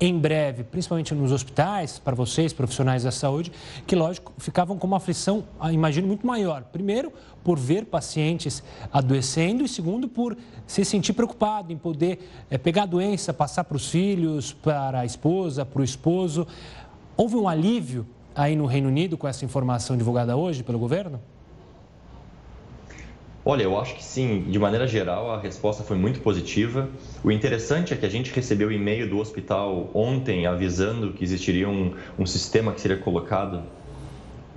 em 0.00 0.16
breve, 0.16 0.62
principalmente 0.62 1.12
nos 1.12 1.32
hospitais, 1.32 1.98
para 1.98 2.14
vocês, 2.14 2.52
profissionais 2.52 3.02
da 3.02 3.10
saúde, 3.10 3.50
que, 3.88 3.96
lógico, 3.96 4.32
ficavam 4.38 4.78
com 4.78 4.86
uma 4.86 4.98
aflição, 4.98 5.42
ah, 5.58 5.72
imagino, 5.72 6.06
muito 6.06 6.24
maior. 6.24 6.62
Primeiro, 6.62 7.12
por 7.42 7.58
ver 7.58 7.86
pacientes 7.86 8.62
adoecendo, 8.92 9.64
e 9.64 9.68
segundo, 9.68 10.06
por 10.06 10.36
se 10.64 10.84
sentir 10.84 11.12
preocupado 11.12 11.72
em 11.72 11.76
poder 11.76 12.30
é, 12.48 12.56
pegar 12.56 12.84
a 12.84 12.86
doença, 12.86 13.34
passar 13.34 13.64
para 13.64 13.76
os 13.76 13.88
filhos, 13.88 14.52
para 14.52 15.00
a 15.00 15.04
esposa, 15.04 15.66
para 15.66 15.80
o 15.80 15.84
esposo. 15.84 16.46
Houve 17.16 17.34
um 17.34 17.48
alívio 17.48 18.06
aí 18.34 18.56
no 18.56 18.66
Reino 18.66 18.88
Unido 18.88 19.16
com 19.16 19.28
essa 19.28 19.44
informação 19.44 19.96
divulgada 19.96 20.36
hoje 20.36 20.62
pelo 20.62 20.78
governo? 20.78 21.20
Olha, 23.46 23.62
eu 23.62 23.78
acho 23.78 23.94
que 23.94 24.02
sim. 24.02 24.44
De 24.48 24.58
maneira 24.58 24.86
geral, 24.86 25.30
a 25.30 25.38
resposta 25.38 25.82
foi 25.82 25.98
muito 25.98 26.20
positiva. 26.20 26.88
O 27.22 27.30
interessante 27.30 27.92
é 27.92 27.96
que 27.96 28.06
a 28.06 28.08
gente 28.08 28.32
recebeu 28.32 28.72
e-mail 28.72 29.08
do 29.08 29.18
hospital 29.18 29.90
ontem 29.92 30.46
avisando 30.46 31.12
que 31.12 31.22
existiria 31.22 31.68
um, 31.68 31.94
um 32.18 32.24
sistema 32.24 32.72
que 32.72 32.80
seria 32.80 32.96
colocado 32.96 33.62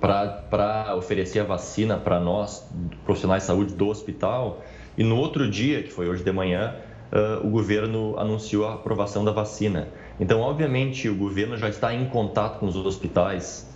para 0.00 0.94
oferecer 0.96 1.40
a 1.40 1.44
vacina 1.44 1.98
para 1.98 2.18
nós, 2.18 2.66
profissionais 3.04 3.42
de 3.42 3.48
saúde 3.48 3.74
do 3.74 3.88
hospital. 3.88 4.62
E 4.96 5.04
no 5.04 5.18
outro 5.18 5.50
dia, 5.50 5.82
que 5.82 5.92
foi 5.92 6.08
hoje 6.08 6.24
de 6.24 6.32
manhã, 6.32 6.74
uh, 7.12 7.46
o 7.46 7.50
governo 7.50 8.18
anunciou 8.18 8.66
a 8.66 8.74
aprovação 8.74 9.22
da 9.22 9.32
vacina. 9.32 9.88
Então, 10.18 10.40
obviamente, 10.40 11.10
o 11.10 11.14
governo 11.14 11.58
já 11.58 11.68
está 11.68 11.92
em 11.92 12.06
contato 12.06 12.58
com 12.58 12.66
os 12.66 12.74
hospitais 12.74 13.67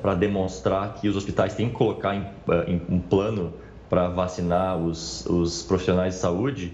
para 0.00 0.14
demonstrar 0.14 0.94
que 0.94 1.08
os 1.08 1.16
hospitais 1.16 1.54
têm 1.54 1.68
que 1.68 1.74
colocar 1.74 2.14
em, 2.14 2.20
uh, 2.20 2.64
em 2.68 2.80
um 2.88 3.00
plano 3.00 3.52
para 3.88 4.08
vacinar 4.08 4.76
os, 4.76 5.26
os 5.26 5.62
profissionais 5.62 6.14
de 6.14 6.20
saúde 6.20 6.72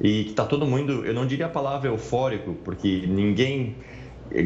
e 0.00 0.24
que 0.24 0.30
está 0.30 0.44
todo 0.44 0.66
mundo, 0.66 1.04
eu 1.04 1.14
não 1.14 1.26
diria 1.26 1.46
a 1.46 1.48
palavra 1.48 1.88
eufórico, 1.88 2.54
porque 2.64 3.04
ninguém 3.06 3.76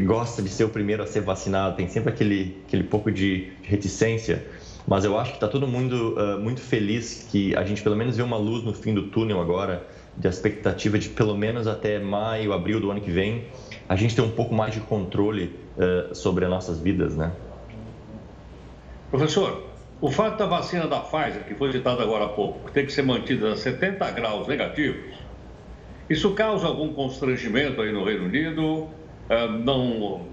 gosta 0.05 0.41
de 0.41 0.49
ser 0.49 0.65
o 0.65 0.69
primeiro 0.69 1.01
a 1.01 1.07
ser 1.07 1.21
vacinado, 1.21 1.75
tem 1.75 1.87
sempre 1.87 2.11
aquele, 2.11 2.57
aquele 2.67 2.83
pouco 2.83 3.11
de 3.11 3.51
reticência, 3.63 4.45
mas 4.87 5.05
eu 5.05 5.17
acho 5.17 5.31
que 5.31 5.37
está 5.37 5.47
todo 5.47 5.67
mundo 5.67 6.15
uh, 6.15 6.39
muito 6.39 6.61
feliz 6.61 7.27
que 7.31 7.55
a 7.55 7.63
gente 7.63 7.81
pelo 7.81 7.95
menos 7.95 8.15
vê 8.15 8.23
uma 8.23 8.37
luz 8.37 8.63
no 8.63 8.73
fim 8.73 8.93
do 8.93 9.03
túnel 9.03 9.41
agora, 9.41 9.87
de 10.17 10.27
expectativa 10.27 10.99
de 10.99 11.09
pelo 11.09 11.35
menos 11.35 11.65
até 11.65 11.97
maio, 11.99 12.53
abril 12.53 12.79
do 12.79 12.91
ano 12.91 13.01
que 13.01 13.11
vem, 13.11 13.45
a 13.87 13.95
gente 13.95 14.15
ter 14.15 14.21
um 14.21 14.31
pouco 14.31 14.53
mais 14.53 14.73
de 14.73 14.81
controle 14.81 15.55
uh, 15.77 16.13
sobre 16.13 16.45
as 16.45 16.51
nossas 16.51 16.79
vidas, 16.79 17.15
né? 17.15 17.31
Professor, 19.09 19.63
o 20.01 20.11
fato 20.11 20.37
da 20.37 20.45
vacina 20.45 20.87
da 20.87 20.99
Pfizer, 20.99 21.43
que 21.45 21.55
foi 21.55 21.71
citada 21.71 22.03
agora 22.03 22.25
há 22.25 22.29
pouco, 22.29 22.69
ter 22.71 22.85
que 22.85 22.91
ser 22.91 23.01
mantida 23.01 23.53
a 23.53 23.57
70 23.57 24.11
graus 24.11 24.47
negativos, 24.47 25.15
isso 26.09 26.33
causa 26.33 26.67
algum 26.67 26.93
constrangimento 26.93 27.81
aí 27.81 27.91
no 27.91 28.03
Reino 28.03 28.25
Unido? 28.25 28.87
É, 29.27 29.47
não, 29.47 30.27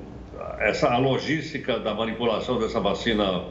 essa, 0.59 0.89
a 0.89 0.99
logística 0.99 1.79
da 1.79 1.95
manipulação 1.95 2.59
dessa 2.59 2.81
vacina 2.81 3.45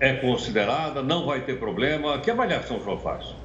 é 0.00 0.14
considerada? 0.14 1.02
Não 1.02 1.26
vai 1.26 1.42
ter 1.42 1.58
problema? 1.58 2.18
Que 2.20 2.30
avaliação 2.30 2.78
o 2.78 2.82
senhor 2.82 2.98
faz? 3.00 3.41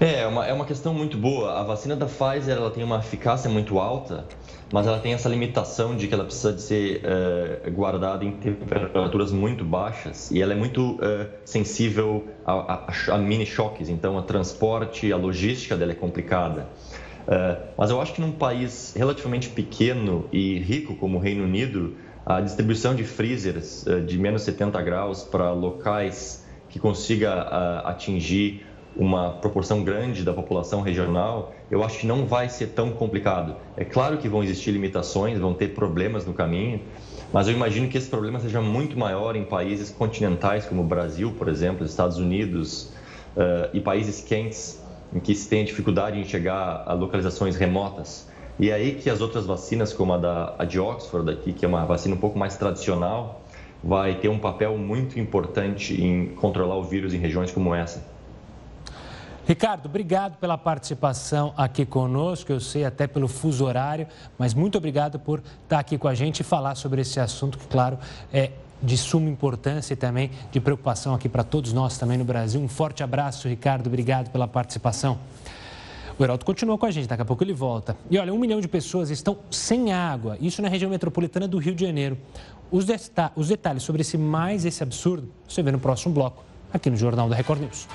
É, 0.00 0.26
uma, 0.26 0.46
é 0.46 0.52
uma 0.52 0.64
questão 0.64 0.94
muito 0.94 1.16
boa. 1.16 1.58
A 1.58 1.62
vacina 1.62 1.96
da 1.96 2.06
Pfizer 2.06 2.56
ela 2.56 2.70
tem 2.70 2.84
uma 2.84 2.98
eficácia 2.98 3.50
muito 3.50 3.78
alta 3.78 4.26
mas 4.72 4.86
ela 4.86 4.98
tem 4.98 5.14
essa 5.14 5.28
limitação 5.28 5.96
de 5.96 6.06
que 6.06 6.14
ela 6.14 6.24
precisa 6.24 6.52
de 6.52 6.62
ser 6.62 7.02
uh, 7.04 7.70
guardada 7.70 8.24
em 8.24 8.32
temperaturas 8.32 9.32
muito 9.32 9.64
baixas 9.64 10.30
e 10.30 10.42
ela 10.42 10.52
é 10.52 10.56
muito 10.56 10.92
uh, 10.96 11.26
sensível 11.44 12.26
a, 12.44 12.52
a, 12.52 13.14
a, 13.14 13.18
mini 13.18 13.46
choques, 13.46 13.88
então 13.88 14.18
a 14.18 14.22
transporte, 14.22 15.12
a 15.12 15.16
logística 15.16 15.76
dela 15.76 15.92
é 15.92 15.94
complicada. 15.94 16.68
Uh, 17.26 17.62
mas 17.76 17.90
eu 17.90 18.00
acho 18.00 18.12
que 18.12 18.20
num 18.20 18.32
país 18.32 18.94
relativamente 18.96 19.48
pequeno 19.48 20.26
e 20.32 20.58
rico 20.58 20.94
como 20.96 21.18
o 21.18 21.20
Reino 21.20 21.44
Unido, 21.44 21.96
a 22.24 22.40
distribuição 22.40 22.94
de 22.94 23.04
freezers 23.04 23.86
de 24.06 24.18
menos 24.18 24.42
70 24.42 24.80
graus 24.82 25.24
para 25.24 25.50
locais 25.52 26.44
que 26.68 26.78
consiga 26.78 27.40
atingir 27.86 28.66
uma 28.98 29.30
proporção 29.30 29.84
grande 29.84 30.24
da 30.24 30.32
população 30.32 30.82
regional, 30.82 31.54
eu 31.70 31.84
acho 31.84 32.00
que 32.00 32.06
não 32.06 32.26
vai 32.26 32.48
ser 32.48 32.68
tão 32.68 32.90
complicado. 32.90 33.54
É 33.76 33.84
claro 33.84 34.18
que 34.18 34.28
vão 34.28 34.42
existir 34.42 34.72
limitações, 34.72 35.38
vão 35.38 35.54
ter 35.54 35.68
problemas 35.68 36.26
no 36.26 36.34
caminho, 36.34 36.80
mas 37.32 37.46
eu 37.46 37.54
imagino 37.54 37.88
que 37.88 37.96
esse 37.96 38.08
problema 38.10 38.40
seja 38.40 38.60
muito 38.60 38.98
maior 38.98 39.36
em 39.36 39.44
países 39.44 39.88
continentais 39.88 40.66
como 40.66 40.82
o 40.82 40.84
Brasil, 40.84 41.32
por 41.38 41.48
exemplo, 41.48 41.86
Estados 41.86 42.18
Unidos 42.18 42.90
uh, 43.36 43.70
e 43.72 43.80
países 43.80 44.20
quentes, 44.20 44.82
em 45.14 45.20
que 45.20 45.32
se 45.34 45.48
tem 45.48 45.64
dificuldade 45.64 46.18
em 46.18 46.24
chegar 46.24 46.82
a 46.84 46.92
localizações 46.92 47.54
remotas. 47.54 48.26
E 48.58 48.70
é 48.70 48.74
aí 48.74 48.94
que 48.96 49.08
as 49.08 49.20
outras 49.20 49.46
vacinas, 49.46 49.92
como 49.92 50.12
a, 50.12 50.18
da, 50.18 50.54
a 50.58 50.64
de 50.64 50.80
Oxford, 50.80 51.30
aqui, 51.30 51.52
que 51.52 51.64
é 51.64 51.68
uma 51.68 51.84
vacina 51.86 52.16
um 52.16 52.18
pouco 52.18 52.36
mais 52.36 52.56
tradicional, 52.56 53.42
vai 53.84 54.16
ter 54.16 54.28
um 54.28 54.38
papel 54.38 54.76
muito 54.76 55.20
importante 55.20 56.02
em 56.02 56.34
controlar 56.34 56.76
o 56.76 56.82
vírus 56.82 57.14
em 57.14 57.18
regiões 57.18 57.52
como 57.52 57.72
essa. 57.72 58.17
Ricardo, 59.48 59.86
obrigado 59.86 60.36
pela 60.36 60.58
participação 60.58 61.54
aqui 61.56 61.86
conosco. 61.86 62.52
Eu 62.52 62.60
sei 62.60 62.84
até 62.84 63.06
pelo 63.06 63.26
fuso 63.26 63.64
horário, 63.64 64.06
mas 64.36 64.52
muito 64.52 64.76
obrigado 64.76 65.18
por 65.18 65.42
estar 65.62 65.78
aqui 65.78 65.96
com 65.96 66.06
a 66.06 66.14
gente 66.14 66.40
e 66.40 66.44
falar 66.44 66.74
sobre 66.74 67.00
esse 67.00 67.18
assunto 67.18 67.56
que, 67.56 67.66
claro, 67.66 67.98
é 68.30 68.50
de 68.82 68.98
suma 68.98 69.30
importância 69.30 69.94
e 69.94 69.96
também 69.96 70.30
de 70.52 70.60
preocupação 70.60 71.14
aqui 71.14 71.30
para 71.30 71.42
todos 71.42 71.72
nós 71.72 71.96
também 71.96 72.18
no 72.18 72.26
Brasil. 72.26 72.60
Um 72.60 72.68
forte 72.68 73.02
abraço, 73.02 73.48
Ricardo. 73.48 73.86
Obrigado 73.86 74.30
pela 74.30 74.46
participação. 74.46 75.18
O 76.18 76.22
Heraldo 76.22 76.44
continua 76.44 76.76
com 76.76 76.84
a 76.84 76.90
gente, 76.90 77.08
daqui 77.08 77.22
a 77.22 77.24
pouco 77.24 77.42
ele 77.42 77.54
volta. 77.54 77.96
E 78.10 78.18
olha, 78.18 78.34
um 78.34 78.38
milhão 78.38 78.60
de 78.60 78.68
pessoas 78.68 79.08
estão 79.08 79.38
sem 79.50 79.94
água, 79.94 80.36
isso 80.42 80.60
na 80.60 80.68
região 80.68 80.90
metropolitana 80.90 81.48
do 81.48 81.56
Rio 81.56 81.74
de 81.74 81.86
Janeiro. 81.86 82.18
Os, 82.70 82.84
os 83.34 83.48
detalhes 83.48 83.82
sobre 83.82 84.02
esse 84.02 84.18
mais 84.18 84.66
esse 84.66 84.82
absurdo 84.82 85.32
você 85.48 85.62
vê 85.62 85.72
no 85.72 85.78
próximo 85.78 86.12
bloco, 86.12 86.44
aqui 86.70 86.90
no 86.90 86.98
Jornal 86.98 87.30
da 87.30 87.34
Record 87.34 87.62
News. 87.62 87.88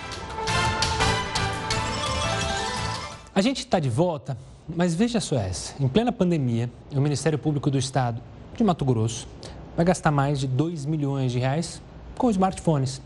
A 3.36 3.42
gente 3.42 3.60
está 3.60 3.80
de 3.80 3.90
volta, 3.90 4.38
mas 4.68 4.94
veja 4.94 5.20
só 5.20 5.36
essa. 5.36 5.74
Em 5.84 5.88
plena 5.88 6.12
pandemia, 6.12 6.70
o 6.96 7.02
Ministério 7.02 7.40
Público 7.40 7.72
do 7.72 7.80
Estado 7.80 8.22
de 8.56 8.64
Mato 8.64 8.86
Grosso 8.86 9.28
vai 9.76 9.84
gastar 9.84 10.12
mais 10.12 10.40
de 10.40 10.46
2 10.46 10.86
milhões 10.86 11.32
de 11.32 11.40
reais 11.40 11.82
com 12.16 12.30
smartphones. 12.30 13.02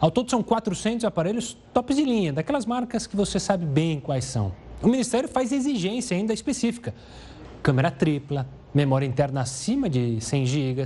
Ao 0.00 0.10
todo 0.10 0.30
são 0.30 0.42
400 0.42 1.04
aparelhos 1.04 1.58
tops 1.74 1.94
de 1.94 2.04
linha, 2.04 2.32
daquelas 2.32 2.64
marcas 2.64 3.06
que 3.06 3.14
você 3.14 3.38
sabe 3.38 3.66
bem 3.66 4.00
quais 4.00 4.24
são. 4.24 4.50
O 4.80 4.88
Ministério 4.88 5.28
faz 5.28 5.52
exigência 5.52 6.16
ainda 6.16 6.32
específica. 6.32 6.94
Câmera 7.62 7.90
tripla, 7.90 8.46
memória 8.72 9.04
interna 9.04 9.42
acima 9.42 9.90
de 9.90 10.22
100 10.22 10.46
GB, 10.46 10.84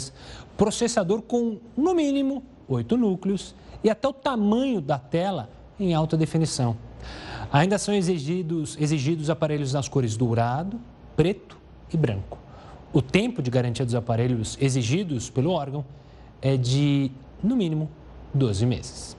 processador 0.56 1.22
com, 1.22 1.58
no 1.76 1.94
mínimo, 1.94 2.42
8 2.68 2.96
núcleos 2.96 3.54
e 3.84 3.88
até 3.88 4.08
o 4.08 4.12
tamanho 4.12 4.80
da 4.80 4.98
tela 4.98 5.48
em 5.78 5.94
alta 5.94 6.16
definição. 6.16 6.76
Ainda 7.54 7.78
são 7.78 7.94
exigidos, 7.94 8.76
exigidos 8.80 9.30
aparelhos 9.30 9.72
nas 9.72 9.86
cores 9.86 10.16
dourado, 10.16 10.80
preto 11.16 11.56
e 11.92 11.96
branco. 11.96 12.36
O 12.92 13.00
tempo 13.00 13.40
de 13.40 13.48
garantia 13.48 13.84
dos 13.84 13.94
aparelhos 13.94 14.58
exigidos 14.60 15.30
pelo 15.30 15.52
órgão 15.52 15.84
é 16.42 16.56
de, 16.56 17.12
no 17.40 17.54
mínimo, 17.54 17.88
12 18.34 18.66
meses. 18.66 19.16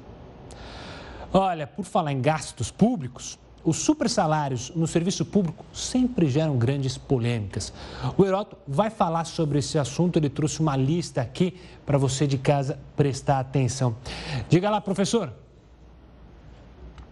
Olha, 1.32 1.66
por 1.66 1.86
falar 1.86 2.12
em 2.12 2.20
gastos 2.20 2.70
públicos, 2.70 3.40
os 3.64 3.78
supersalários 3.78 4.70
no 4.76 4.86
serviço 4.86 5.24
público 5.24 5.64
sempre 5.72 6.28
geram 6.28 6.58
grandes 6.58 6.98
polêmicas. 6.98 7.72
O 8.18 8.26
Heroto 8.26 8.58
vai 8.68 8.90
falar 8.90 9.24
sobre 9.24 9.60
esse 9.60 9.80
assunto, 9.80 10.20
ele 10.20 10.30
trouxe 10.30 10.60
uma 10.60 10.76
lista 10.76 11.22
aqui 11.22 11.54
para 11.86 11.98
você 11.98 12.28
de 12.28 12.38
casa 12.38 12.78
prestar 12.98 13.40
atenção. 13.40 13.96
Diga 14.50 14.70
lá, 14.70 14.82
professor. 14.82 15.32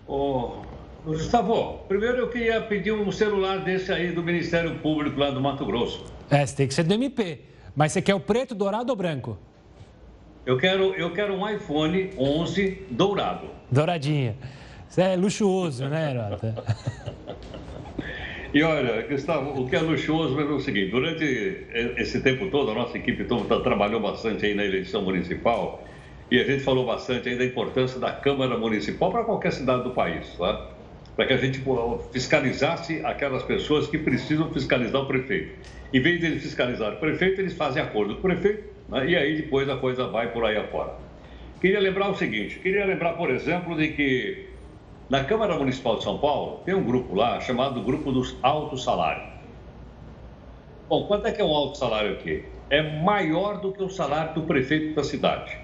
Oh, 0.05 0.72
Gustavo, 1.05 1.79
primeiro 1.89 2.17
eu 2.17 2.29
queria 2.29 2.61
pedir 2.61 2.93
um 2.93 3.11
celular 3.11 3.59
desse 3.59 3.91
aí 3.91 4.13
do 4.13 4.23
Ministério 4.23 4.75
Público 4.75 5.19
lá 5.19 5.29
do 5.31 5.41
Mato 5.41 5.65
Grosso. 5.65 6.05
É, 6.31 6.45
você 6.45 6.55
tem 6.55 6.67
que 6.67 6.73
ser 6.73 6.83
do 6.83 6.93
MP. 6.93 7.41
Mas 7.75 7.91
você 7.91 8.01
quer 8.01 8.15
o 8.15 8.21
preto, 8.21 8.55
dourado 8.55 8.89
ou 8.89 8.95
branco? 8.95 9.37
Eu 10.45 10.57
quero, 10.57 10.93
eu 10.93 11.11
quero 11.11 11.33
um 11.33 11.49
iPhone 11.49 12.11
11 12.17 12.85
dourado. 12.89 13.47
Douradinha. 13.69 14.37
Isso 14.89 15.01
é 15.01 15.15
luxuoso, 15.17 15.89
né, 15.89 16.11
Herota? 16.11 16.63
e 18.53 18.63
olha, 18.63 19.05
Gustavo, 19.05 19.61
o 19.61 19.67
que 19.67 19.75
é 19.75 19.79
luxuoso 19.79 20.39
é 20.39 20.43
o 20.45 20.59
seguinte: 20.61 20.91
durante 20.91 21.25
esse 21.97 22.21
tempo 22.21 22.49
todo, 22.49 22.71
a 22.71 22.75
nossa 22.75 22.97
equipe 22.97 23.25
toda 23.25 23.59
trabalhou 23.61 23.99
bastante 23.99 24.45
aí 24.45 24.53
na 24.53 24.63
eleição 24.63 25.01
municipal 25.01 25.83
e 26.31 26.39
a 26.39 26.45
gente 26.45 26.63
falou 26.63 26.85
bastante 26.85 27.27
aí 27.27 27.37
da 27.37 27.43
importância 27.43 27.99
da 27.99 28.11
Câmara 28.11 28.57
Municipal 28.57 29.11
para 29.11 29.25
qualquer 29.25 29.51
cidade 29.51 29.83
do 29.83 29.91
país, 29.91 30.27
tá? 30.37 30.69
Para 31.15 31.27
que 31.27 31.33
a 31.33 31.37
gente 31.37 31.61
fiscalizasse 32.11 33.01
aquelas 33.05 33.43
pessoas 33.43 33.87
que 33.87 33.97
precisam 33.97 34.51
fiscalizar 34.51 35.01
o 35.01 35.05
prefeito. 35.05 35.53
Em 35.93 36.01
vez 36.01 36.19
de 36.19 36.25
eles 36.25 36.43
fiscalizar 36.43 36.93
o 36.93 36.97
prefeito, 36.97 37.39
eles 37.41 37.53
fazem 37.53 37.81
acordo 37.81 38.15
com 38.15 38.19
o 38.19 38.23
prefeito 38.23 38.63
né? 38.89 39.07
e 39.07 39.15
aí 39.15 39.41
depois 39.41 39.69
a 39.69 39.77
coisa 39.77 40.07
vai 40.07 40.31
por 40.31 40.43
aí 40.45 40.57
afora. 40.57 40.95
Queria 41.61 41.79
lembrar 41.79 42.09
o 42.09 42.15
seguinte: 42.15 42.59
queria 42.59 42.85
lembrar, 42.85 43.13
por 43.13 43.29
exemplo, 43.29 43.75
de 43.77 43.89
que 43.89 44.49
na 45.09 45.23
Câmara 45.23 45.57
Municipal 45.57 45.97
de 45.97 46.03
São 46.03 46.17
Paulo 46.17 46.61
tem 46.65 46.73
um 46.73 46.83
grupo 46.83 47.15
lá 47.15 47.39
chamado 47.39 47.81
Grupo 47.81 48.11
dos 48.11 48.35
Altos 48.41 48.83
Salários. 48.83 49.33
Bom, 50.89 51.05
quanto 51.07 51.27
é 51.27 51.31
que 51.31 51.41
é 51.41 51.45
um 51.45 51.55
alto 51.55 51.77
salário 51.77 52.13
aqui? 52.13 52.43
É 52.69 53.01
maior 53.01 53.61
do 53.61 53.71
que 53.71 53.81
o 53.81 53.89
salário 53.89 54.33
do 54.33 54.43
prefeito 54.43 54.93
da 54.93 55.03
cidade. 55.03 55.57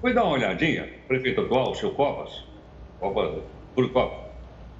Foi 0.00 0.12
dar 0.12 0.24
uma 0.24 0.34
olhadinha, 0.34 0.88
prefeito 1.06 1.40
atual, 1.40 1.70
o 1.70 1.74
seu 1.74 1.92
Covas, 1.92 2.44
Covas, 3.00 3.42
Covas, 3.74 4.25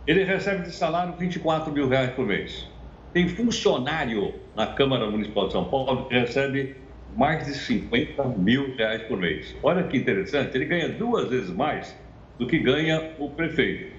ele 0.06 0.22
recebe 0.22 0.62
de 0.62 0.70
salário 0.70 1.14
24 1.18 1.72
mil 1.72 1.88
reais 1.88 2.10
por 2.12 2.24
mês. 2.24 2.68
Tem 3.12 3.28
funcionário 3.28 4.34
na 4.54 4.66
Câmara 4.68 5.10
Municipal 5.10 5.46
de 5.46 5.52
São 5.52 5.64
Paulo 5.64 6.06
que 6.06 6.14
recebe 6.14 6.76
mais 7.16 7.46
de 7.46 7.54
50 7.54 8.24
mil 8.38 8.76
reais 8.76 9.02
por 9.02 9.18
mês. 9.18 9.56
Olha 9.62 9.82
que 9.82 9.96
interessante, 9.96 10.54
ele 10.54 10.66
ganha 10.66 10.88
duas 10.90 11.28
vezes 11.28 11.50
mais 11.50 11.96
do 12.38 12.46
que 12.46 12.58
ganha 12.58 13.14
o 13.18 13.30
prefeito. 13.30 13.96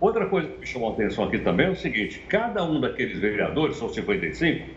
Outra 0.00 0.26
coisa 0.26 0.48
que 0.48 0.58
me 0.58 0.66
chamou 0.66 0.90
a 0.90 0.92
atenção 0.94 1.24
aqui 1.24 1.38
também 1.38 1.66
é 1.66 1.70
o 1.70 1.76
seguinte: 1.76 2.18
cada 2.28 2.64
um 2.64 2.80
daqueles 2.80 3.18
vereadores, 3.18 3.76
são 3.76 3.88
55, 3.88 4.68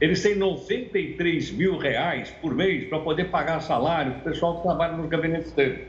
eles 0.00 0.22
têm 0.22 0.34
93 0.34 1.52
mil 1.52 1.78
reais 1.78 2.30
por 2.42 2.54
mês 2.54 2.88
para 2.88 2.98
poder 2.98 3.26
pagar 3.26 3.60
salário 3.60 4.12
para 4.12 4.20
o 4.20 4.24
pessoal 4.24 4.56
que 4.56 4.62
trabalha 4.62 4.96
nos 4.96 5.08
gabinetes 5.08 5.52
dele. 5.52 5.86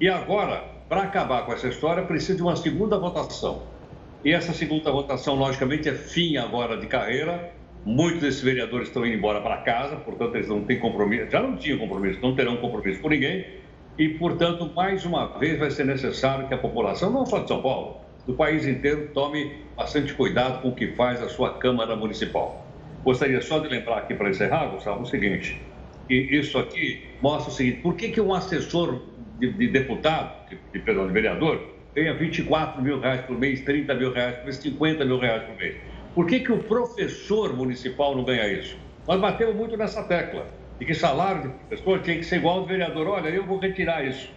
E 0.00 0.08
agora, 0.08 0.64
para 0.90 1.02
acabar 1.02 1.46
com 1.46 1.52
essa 1.52 1.68
história, 1.68 2.02
precisa 2.02 2.34
de 2.34 2.42
uma 2.42 2.56
segunda 2.56 2.98
votação. 2.98 3.62
E 4.24 4.32
essa 4.32 4.52
segunda 4.52 4.90
votação, 4.90 5.36
logicamente, 5.36 5.88
é 5.88 5.94
fim 5.94 6.36
agora 6.36 6.76
de 6.76 6.88
carreira. 6.88 7.52
Muitos 7.84 8.22
desses 8.22 8.40
vereadores 8.42 8.88
estão 8.88 9.06
indo 9.06 9.14
embora 9.14 9.40
para 9.40 9.58
casa, 9.58 9.94
portanto, 9.94 10.34
eles 10.34 10.48
não 10.48 10.64
têm 10.64 10.80
compromisso, 10.80 11.30
já 11.30 11.40
não 11.40 11.56
tinham 11.56 11.78
compromisso, 11.78 12.18
não 12.20 12.34
terão 12.34 12.56
compromisso 12.56 13.00
com 13.00 13.08
ninguém. 13.08 13.46
E, 13.96 14.08
portanto, 14.08 14.68
mais 14.74 15.04
uma 15.04 15.38
vez 15.38 15.60
vai 15.60 15.70
ser 15.70 15.86
necessário 15.86 16.48
que 16.48 16.54
a 16.54 16.58
população, 16.58 17.08
não 17.08 17.24
só 17.24 17.38
de 17.38 17.46
São 17.46 17.62
Paulo, 17.62 18.00
do 18.26 18.34
país 18.34 18.66
inteiro, 18.66 19.10
tome 19.14 19.62
bastante 19.76 20.12
cuidado 20.14 20.60
com 20.60 20.70
o 20.70 20.74
que 20.74 20.88
faz 20.88 21.22
a 21.22 21.28
sua 21.28 21.54
Câmara 21.54 21.94
Municipal. 21.94 22.66
Gostaria 23.04 23.40
só 23.40 23.60
de 23.60 23.68
lembrar 23.68 23.98
aqui 23.98 24.14
para 24.14 24.28
encerrar, 24.28 24.66
Gustavo, 24.66 25.02
o 25.02 25.06
seguinte, 25.06 25.62
que 26.08 26.14
isso 26.14 26.58
aqui 26.58 27.04
mostra 27.22 27.52
o 27.52 27.54
seguinte, 27.54 27.80
por 27.80 27.94
que, 27.94 28.08
que 28.08 28.20
um 28.20 28.34
assessor 28.34 29.00
de, 29.40 29.52
de 29.52 29.68
deputado, 29.68 30.48
de, 30.48 30.58
de, 30.72 30.78
perdão, 30.78 31.06
de 31.06 31.12
vereador, 31.12 31.60
ganha 31.94 32.14
24 32.14 32.82
mil 32.82 33.00
reais 33.00 33.22
por 33.22 33.36
mês, 33.38 33.62
30 33.62 33.94
mil 33.94 34.12
reais 34.12 34.36
por 34.36 34.44
mês, 34.44 34.56
50 34.56 35.04
mil 35.04 35.18
reais 35.18 35.42
por 35.44 35.56
mês? 35.56 35.76
Por 36.14 36.26
que, 36.26 36.40
que 36.40 36.52
o 36.52 36.58
professor 36.58 37.56
municipal 37.56 38.14
não 38.14 38.24
ganha 38.24 38.46
isso? 38.52 38.76
Nós 39.08 39.20
batemos 39.20 39.54
muito 39.56 39.76
nessa 39.76 40.04
tecla, 40.04 40.46
de 40.78 40.84
que 40.84 40.94
salário 40.94 41.42
de 41.42 41.48
professor 41.48 42.02
tinha 42.02 42.16
que 42.16 42.24
ser 42.24 42.36
igual 42.36 42.56
ao 42.56 42.60
do 42.62 42.68
vereador. 42.68 43.06
Olha, 43.06 43.28
eu 43.28 43.44
vou 43.44 43.58
retirar 43.58 44.04
isso. 44.04 44.30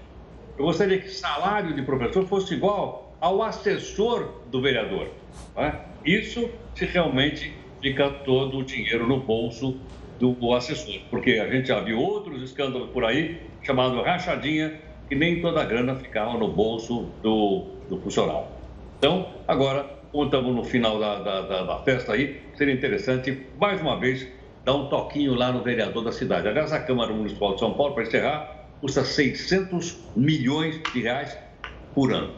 Eu 0.57 0.65
gostaria 0.65 0.99
que 0.99 1.09
salário 1.09 1.73
de 1.73 1.81
professor 1.81 2.25
fosse 2.27 2.53
igual 2.53 3.15
ao 3.19 3.41
assessor 3.41 4.41
do 4.49 4.61
vereador. 4.61 5.09
É? 5.57 5.73
Isso 6.05 6.49
se 6.75 6.85
realmente 6.85 7.53
fica 7.81 8.09
todo 8.09 8.59
o 8.59 8.63
dinheiro 8.63 9.07
no 9.07 9.19
bolso 9.19 9.79
do 10.19 10.53
assessor, 10.53 11.01
porque 11.09 11.31
a 11.31 11.49
gente 11.49 11.67
já 11.67 11.81
viu 11.81 11.99
outros 11.99 12.41
escândalos 12.41 12.89
por 12.91 13.03
aí, 13.03 13.41
chamado 13.61 14.01
rachadinha, 14.01 14.79
que 15.07 15.15
nem 15.15 15.41
toda 15.41 15.61
a 15.61 15.65
grana 15.65 15.95
ficava 15.95 16.37
no 16.37 16.47
bolso 16.47 17.07
do, 17.21 17.65
do. 17.89 18.01
Então, 18.97 19.27
agora, 19.47 19.85
como 20.11 20.25
estamos 20.25 20.55
no 20.55 20.63
final 20.63 20.99
da, 20.99 21.19
da, 21.19 21.41
da, 21.41 21.63
da 21.63 21.79
festa 21.79 22.13
aí, 22.13 22.41
seria 22.55 22.73
interessante, 22.73 23.45
mais 23.59 23.81
uma 23.81 23.99
vez, 23.99 24.27
dar 24.63 24.75
um 24.75 24.87
toquinho 24.87 25.33
lá 25.35 25.51
no 25.51 25.61
vereador 25.61 26.03
da 26.03 26.11
cidade. 26.11 26.47
Aliás, 26.47 26.71
a 26.71 26.79
Câmara 26.79 27.11
Municipal 27.11 27.53
de 27.53 27.59
São 27.59 27.73
Paulo, 27.73 27.93
para 27.93 28.03
encerrar, 28.03 28.67
custa 28.79 29.03
600 29.03 29.97
milhões 30.15 30.81
de 30.93 31.01
reais 31.01 31.37
por 31.93 32.13
ano. 32.13 32.33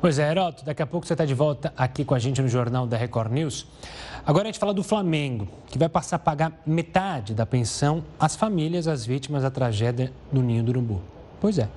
Pois 0.00 0.18
é, 0.18 0.30
Heroto, 0.30 0.64
daqui 0.64 0.82
a 0.82 0.86
pouco 0.86 1.06
você 1.06 1.14
está 1.14 1.24
de 1.24 1.32
volta 1.32 1.72
aqui 1.76 2.04
com 2.04 2.14
a 2.14 2.18
gente 2.18 2.42
no 2.42 2.48
Jornal 2.48 2.86
da 2.86 2.96
Record 2.96 3.32
News. 3.32 3.66
Agora 4.26 4.44
a 4.44 4.46
gente 4.46 4.58
fala 4.58 4.74
do 4.74 4.82
Flamengo, 4.82 5.48
que 5.66 5.78
vai 5.78 5.88
passar 5.88 6.16
a 6.16 6.18
pagar 6.18 6.60
metade 6.66 7.32
da 7.34 7.46
pensão 7.46 8.04
às 8.20 8.36
famílias, 8.36 8.86
às 8.86 9.06
vítimas 9.06 9.42
da 9.42 9.50
tragédia 9.50 10.12
do 10.30 10.42
Ninho 10.42 10.62
do 10.62 10.70
Urubu. 10.70 11.13
Pois 11.44 11.58
é. 11.58 11.68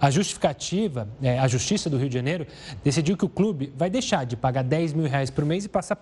A 0.00 0.10
justificativa, 0.10 1.06
é, 1.22 1.38
a 1.38 1.46
Justiça 1.46 1.88
do 1.88 1.96
Rio 1.96 2.08
de 2.08 2.14
Janeiro 2.16 2.44
decidiu 2.82 3.16
que 3.16 3.24
o 3.24 3.28
clube 3.28 3.72
vai 3.78 3.88
deixar 3.88 4.26
de 4.26 4.36
pagar 4.36 4.64
10 4.64 4.94
mil 4.94 5.06
reais 5.08 5.30
por 5.30 5.44
mês 5.44 5.64
e 5.64 5.68
passar 5.68 5.96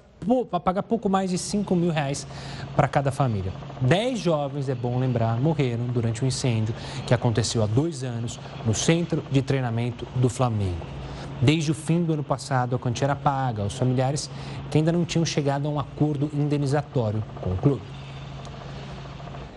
a 0.50 0.58
pagar 0.58 0.82
pouco 0.84 1.06
mais 1.06 1.28
de 1.28 1.36
5 1.36 1.76
mil 1.76 1.90
reais 1.90 2.26
para 2.74 2.88
cada 2.88 3.12
família. 3.12 3.52
Dez 3.78 4.18
jovens, 4.20 4.70
é 4.70 4.74
bom 4.74 4.98
lembrar, 4.98 5.38
morreram 5.38 5.84
durante 5.88 6.24
um 6.24 6.28
incêndio 6.28 6.74
que 7.06 7.12
aconteceu 7.12 7.62
há 7.62 7.66
dois 7.66 8.02
anos 8.02 8.40
no 8.64 8.72
centro 8.72 9.22
de 9.30 9.42
treinamento 9.42 10.06
do 10.16 10.30
Flamengo. 10.30 10.86
Desde 11.42 11.72
o 11.72 11.74
fim 11.74 12.02
do 12.02 12.14
ano 12.14 12.24
passado, 12.24 12.74
a 12.74 12.78
quantia 12.78 13.04
era 13.04 13.14
paga 13.14 13.64
aos 13.64 13.74
familiares 13.74 14.30
que 14.70 14.78
ainda 14.78 14.90
não 14.90 15.04
tinham 15.04 15.26
chegado 15.26 15.68
a 15.68 15.70
um 15.70 15.78
acordo 15.78 16.30
indenizatório 16.32 17.22
com 17.42 17.50
o 17.50 17.56
clube. 17.58 17.99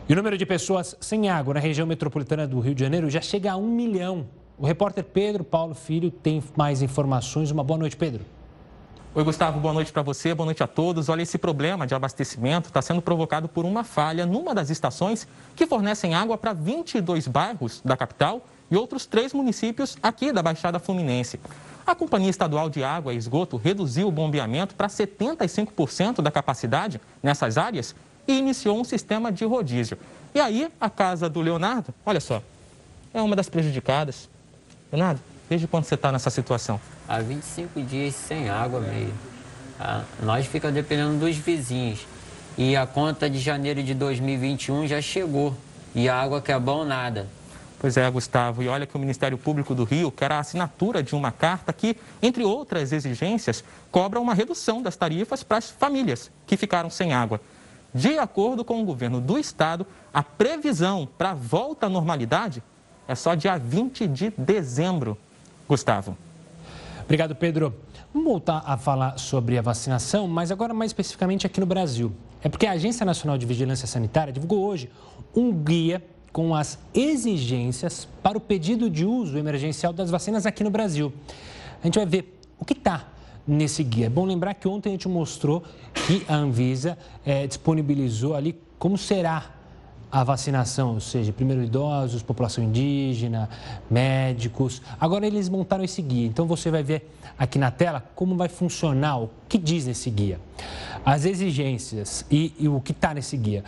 E 0.08 0.12
o 0.12 0.18
número 0.18 0.38
de 0.38 0.46
pessoas 0.46 0.98
sem 1.00 1.30
água 1.30 1.54
na 1.54 1.62
região 1.62 1.88
metropolitana 1.88 2.46
do 2.46 2.60
Rio 2.60 2.76
de 2.76 2.82
Janeiro 2.82 3.10
já 3.10 3.22
chega 3.22 3.54
a 3.54 3.56
um 3.56 3.70
milhão. 3.70 4.28
O 4.58 4.66
repórter 4.66 5.02
Pedro 5.02 5.46
Paulo 5.46 5.74
Filho 5.74 6.12
tem 6.12 6.44
mais 6.58 6.82
informações. 6.82 7.52
Uma 7.52 7.64
boa 7.64 7.80
noite, 7.80 7.96
Pedro. 7.96 8.22
Oi, 9.16 9.24
Gustavo, 9.24 9.62
boa 9.62 9.74
noite 9.74 9.94
para 9.94 10.02
você, 10.02 10.34
boa 10.34 10.44
noite 10.44 10.62
a 10.62 10.68
todos. 10.68 11.08
Olha, 11.08 11.22
esse 11.22 11.38
problema 11.38 11.88
de 11.88 11.96
abastecimento 11.96 12.68
está 12.68 12.82
sendo 12.82 13.02
provocado 13.02 13.48
por 13.48 13.64
uma 13.64 13.86
falha 13.86 14.26
numa 14.26 14.54
das 14.54 14.70
estações 14.70 15.26
que 15.56 15.66
fornecem 15.66 16.14
água 16.14 16.38
para 16.38 16.52
22 16.52 17.26
bairros 17.30 17.80
da 17.86 17.96
capital 17.96 18.46
e 18.70 18.76
outros 18.76 19.06
três 19.06 19.32
municípios 19.32 19.96
aqui 20.04 20.34
da 20.34 20.44
Baixada 20.44 20.80
Fluminense. 20.80 21.40
A 21.88 21.96
Companhia 21.96 22.30
Estadual 22.30 22.70
de 22.70 22.84
Água 22.84 23.14
e 23.14 23.18
Esgoto 23.18 23.56
reduziu 23.56 24.10
o 24.10 24.12
bombeamento 24.12 24.76
para 24.76 24.88
75% 24.88 26.22
da 26.22 26.30
capacidade 26.30 27.00
nessas 27.22 27.58
áreas 27.58 27.96
e 28.28 28.38
iniciou 28.38 28.80
um 28.80 28.84
sistema 28.84 29.32
de 29.32 29.46
rodízio. 29.46 29.98
E 30.34 30.40
aí, 30.40 30.70
a 30.80 30.90
casa 30.90 31.30
do 31.30 31.42
Leonardo, 31.42 31.94
olha 32.06 32.20
só, 32.20 32.42
é 33.14 33.22
uma 33.22 33.36
das 33.36 33.50
prejudicadas. 33.50 34.30
Leonardo, 34.92 35.22
desde 35.50 35.68
quando 35.68 35.84
você 35.84 35.96
está 35.96 36.12
nessa 36.12 36.30
situação? 36.30 36.80
Há 37.08 37.20
25 37.20 37.82
dias 37.82 38.16
sem 38.16 38.50
água 38.50 38.80
mesmo. 38.80 39.14
Ah, 39.80 40.04
nós 40.22 40.46
ficamos 40.46 40.76
dependendo 40.76 41.18
dos 41.18 41.36
vizinhos. 41.36 42.06
E 42.58 42.76
a 42.76 42.86
conta 42.86 43.30
de 43.30 43.40
janeiro 43.40 43.82
de 43.82 43.94
2021 43.94 44.88
já 44.88 45.02
chegou. 45.02 45.56
E 45.96 46.08
a 46.08 46.16
água 46.16 46.42
que 46.42 46.52
é 46.52 46.60
bom, 46.60 46.84
nada. 46.84 47.28
Pois 47.80 47.98
é, 47.98 48.10
Gustavo. 48.10 48.64
E 48.64 48.68
olha 48.68 48.86
que 48.86 48.96
o 48.96 49.00
Ministério 49.00 49.38
Público 49.38 49.76
do 49.76 49.84
Rio 49.84 50.10
quer 50.10 50.32
a 50.32 50.40
assinatura 50.40 51.04
de 51.04 51.14
uma 51.16 51.32
carta 51.32 51.74
que, 51.74 51.98
entre 52.22 52.44
outras 52.44 52.94
exigências, 52.94 53.64
cobra 53.92 54.20
uma 54.22 54.34
redução 54.34 54.82
das 54.82 54.96
tarifas 54.96 55.44
para 55.44 55.58
as 55.58 55.70
famílias 55.70 56.32
que 56.48 56.56
ficaram 56.56 56.90
sem 56.90 57.14
água. 57.14 57.42
De 57.94 58.18
acordo 58.18 58.66
com 58.66 58.82
o 58.82 58.86
governo 58.86 59.22
do 59.22 59.38
estado, 59.38 59.86
a 60.14 60.24
previsão 60.24 61.08
para 61.18 61.32
a 61.32 61.36
volta 61.36 61.86
à 61.86 61.90
normalidade 61.90 62.64
é 63.08 63.14
só 63.14 63.36
dia 63.36 63.58
20 63.58 64.08
de 64.08 64.34
dezembro. 64.38 65.18
Gustavo. 65.68 66.18
Obrigado, 67.04 67.36
Pedro. 67.36 67.74
Vamos 68.14 68.28
voltar 68.28 68.64
a 68.66 68.78
falar 68.78 69.18
sobre 69.20 69.58
a 69.58 69.62
vacinação, 69.62 70.28
mas 70.28 70.52
agora 70.52 70.74
mais 70.74 70.90
especificamente 70.90 71.46
aqui 71.46 71.60
no 71.60 71.66
Brasil. 71.66 72.12
É 72.42 72.50
porque 72.50 72.66
a 72.66 72.72
Agência 72.72 73.06
Nacional 73.06 73.38
de 73.38 73.46
Vigilância 73.46 73.88
Sanitária 73.88 74.34
divulgou 74.34 74.66
hoje 74.66 74.90
um 75.36 75.52
guia 75.52 76.04
com 76.32 76.56
as 76.56 76.80
exigências 76.94 78.08
para 78.22 78.38
o 78.38 78.42
pedido 78.42 78.90
de 78.90 79.06
uso 79.06 79.38
emergencial 79.38 79.94
das 79.94 80.10
vacinas 80.10 80.46
aqui 80.46 80.64
no 80.64 80.70
Brasil. 80.70 81.14
A 81.82 81.86
gente 81.86 81.96
vai 81.96 82.06
ver 82.06 82.40
o 82.58 82.66
que 82.66 82.74
está 82.74 83.06
nesse 83.48 83.84
guia. 83.84 84.08
É 84.08 84.10
bom 84.10 84.26
lembrar 84.26 84.54
que 84.54 84.68
ontem 84.68 84.90
a 84.90 84.92
gente 84.94 85.08
mostrou 85.08 85.64
que 85.94 86.24
a 86.28 86.36
Anvisa 86.36 86.98
é, 87.26 87.46
disponibilizou 87.48 88.36
ali 88.36 88.58
como 88.78 88.98
será 88.98 89.52
a 90.14 90.24
vacinação, 90.24 90.94
ou 90.94 91.00
seja, 91.00 91.34
primeiro 91.34 91.64
idosos, 91.64 92.22
população 92.22 92.64
indígena, 92.64 93.50
médicos. 93.90 94.80
Agora 95.00 95.26
eles 95.26 95.50
montaram 95.50 95.84
esse 95.84 96.04
guia, 96.04 96.28
então 96.28 96.46
você 96.46 96.70
vai 96.70 96.84
ver 96.84 97.10
aqui 97.36 97.58
na 97.58 97.72
tela 97.72 98.04
como 98.14 98.36
vai 98.36 98.48
funcionar, 98.48 99.20
o 99.20 99.30
que 99.50 99.58
diz 99.58 99.88
nesse 99.88 100.12
guia. 100.12 100.40
As 101.04 101.26
exigências 101.26 102.24
e, 102.30 102.54
e 102.60 102.68
o 102.68 102.80
que 102.80 102.92
está 102.92 103.12
nesse 103.12 103.36
guia. 103.36 103.64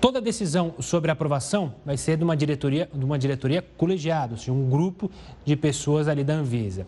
Toda 0.00 0.20
decisão 0.20 0.72
sobre 0.78 1.10
aprovação 1.10 1.74
vai 1.84 1.96
ser 1.96 2.16
de 2.16 2.22
uma 2.22 2.36
diretoria, 2.36 2.88
de 2.94 3.04
uma 3.04 3.18
diretoria 3.18 3.60
colegiada, 3.76 4.34
ou 4.34 4.38
seja, 4.38 4.52
um 4.52 4.70
grupo 4.70 5.10
de 5.44 5.56
pessoas 5.56 6.06
ali 6.06 6.22
da 6.22 6.34
Anvisa. 6.34 6.86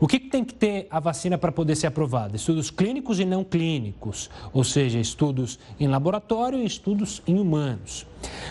O 0.00 0.06
que 0.06 0.20
tem 0.20 0.44
que 0.44 0.54
ter 0.54 0.86
a 0.90 1.00
vacina 1.00 1.36
para 1.36 1.50
poder 1.50 1.74
ser 1.74 1.88
aprovada? 1.88 2.36
Estudos 2.36 2.70
clínicos 2.70 3.18
e 3.18 3.24
não 3.24 3.42
clínicos, 3.42 4.30
ou 4.52 4.62
seja, 4.62 5.00
estudos 5.00 5.58
em 5.78 5.88
laboratório 5.88 6.60
e 6.60 6.64
estudos 6.64 7.20
em 7.26 7.36
humanos. 7.36 8.06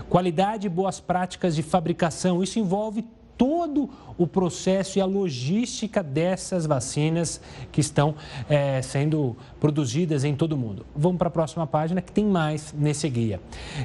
Qualidade 0.09 0.67
e 0.67 0.69
boas 0.69 0.99
práticas 0.99 1.55
de 1.55 1.63
fabricação, 1.63 2.43
isso 2.43 2.59
envolve 2.59 3.05
todo 3.37 3.89
o 4.17 4.25
processo 4.25 4.97
e 4.97 5.01
a 5.01 5.05
logística 5.05 6.01
dessas 6.01 6.65
vacinas 6.65 7.39
que 7.71 7.79
estão 7.79 8.15
é, 8.49 8.81
sendo 8.81 9.35
produzidas 9.59 10.23
em 10.23 10.35
todo 10.35 10.53
o 10.53 10.57
mundo. 10.57 10.85
Vamos 10.95 11.17
para 11.17 11.27
a 11.27 11.31
próxima 11.31 11.67
página 11.67 12.01
que 12.01 12.11
tem 12.11 12.25
mais 12.25 12.73
nesse 12.73 13.07
guia. 13.09 13.39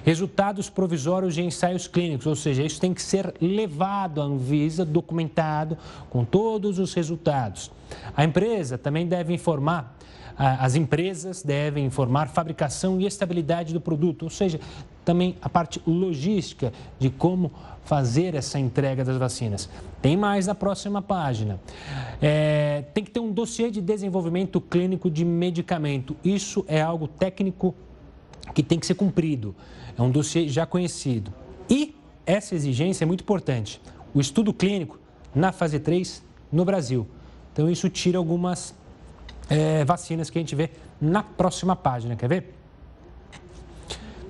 Resultados 0.05 0.71
provisórios 0.71 1.35
de 1.35 1.43
ensaios 1.43 1.87
clínicos, 1.87 2.27
ou 2.27 2.35
seja, 2.35 2.63
isso 2.63 2.81
tem 2.81 2.95
que 2.95 3.03
ser 3.03 3.35
levado 3.41 4.23
à 4.23 4.25
Anvisa, 4.25 4.85
documentado 4.85 5.77
com 6.09 6.25
todos 6.25 6.79
os 6.79 6.95
resultados. 6.95 7.71
A 8.17 8.25
empresa 8.25 8.79
também 8.79 9.07
deve 9.07 9.35
informar 9.35 9.97
as 10.37 10.75
empresas 10.75 11.43
devem 11.43 11.85
informar 11.85 12.29
fabricação 12.29 13.01
e 13.01 13.07
estabilidade 13.07 13.73
do 13.73 13.81
produto, 13.81 14.23
ou 14.23 14.31
seja, 14.31 14.61
também 15.05 15.37
a 15.43 15.49
parte 15.49 15.81
logística 15.87 16.73
de 16.99 17.11
como 17.11 17.53
fazer 17.85 18.35
essa 18.35 18.59
entrega 18.59 19.05
das 19.05 19.17
vacinas. 19.17 19.69
Tem 20.01 20.17
mais 20.17 20.47
na 20.47 20.55
próxima 20.55 21.03
página. 21.03 21.61
É, 22.21 22.85
tem 22.95 23.05
que 23.05 23.11
ter 23.11 23.21
um 23.21 23.33
dossiê 23.33 23.71
de 23.71 23.81
desenvolvimento 23.81 24.61
clínico 24.61 25.11
de 25.11 25.25
medicamento. 25.25 26.17
Isso 26.25 26.65
é 26.69 26.81
algo 26.81 27.09
técnico 27.09 27.75
que 28.55 28.63
tem 28.63 28.79
que 28.79 28.87
ser 28.87 28.95
cumprido. 28.95 29.55
É 29.99 30.03
um 30.03 30.11
dossiê 30.11 30.49
já 30.49 30.65
conhecido. 30.65 31.33
E 31.69 31.95
essa 32.25 32.55
exigência 32.55 33.05
é 33.05 33.07
muito 33.07 33.23
importante. 33.23 33.81
O 34.15 34.21
estudo 34.21 34.53
clínico, 34.53 34.99
na 35.35 35.51
fase 35.53 35.79
3, 35.81 36.23
no 36.51 36.65
Brasil. 36.65 37.07
Então, 37.53 37.69
isso 37.69 37.89
tira 37.89 38.19
algumas 38.19 38.75
é, 39.53 39.85
vacinas 39.85 40.31
que 40.31 40.39
a 40.39 40.41
gente 40.41 40.55
vê 40.55 40.71
na 41.01 41.23
próxima 41.23 41.77
página. 41.77 42.17
Quer 42.17 42.29
ver? 42.29 42.55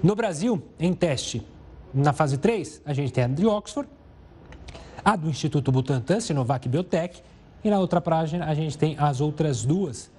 No 0.02 0.16
Brasil, 0.16 0.62
em 0.80 0.92
teste, 0.92 1.46
na 1.94 2.12
fase 2.12 2.36
3, 2.38 2.82
a 2.84 2.92
gente 2.92 3.12
tem 3.12 3.24
a 3.24 3.28
de 3.28 3.46
Oxford, 3.46 3.88
a 5.04 5.14
do 5.14 5.28
Instituto 5.28 5.70
Butantan, 5.70 6.20
Sinovac 6.20 6.68
Biotech, 6.68 7.22
e 7.62 7.70
na 7.70 7.78
outra 7.78 8.00
página 8.00 8.46
a 8.46 8.54
gente 8.54 8.76
tem 8.76 8.96
as 8.98 9.20
outras 9.20 9.64
duas 9.64 10.10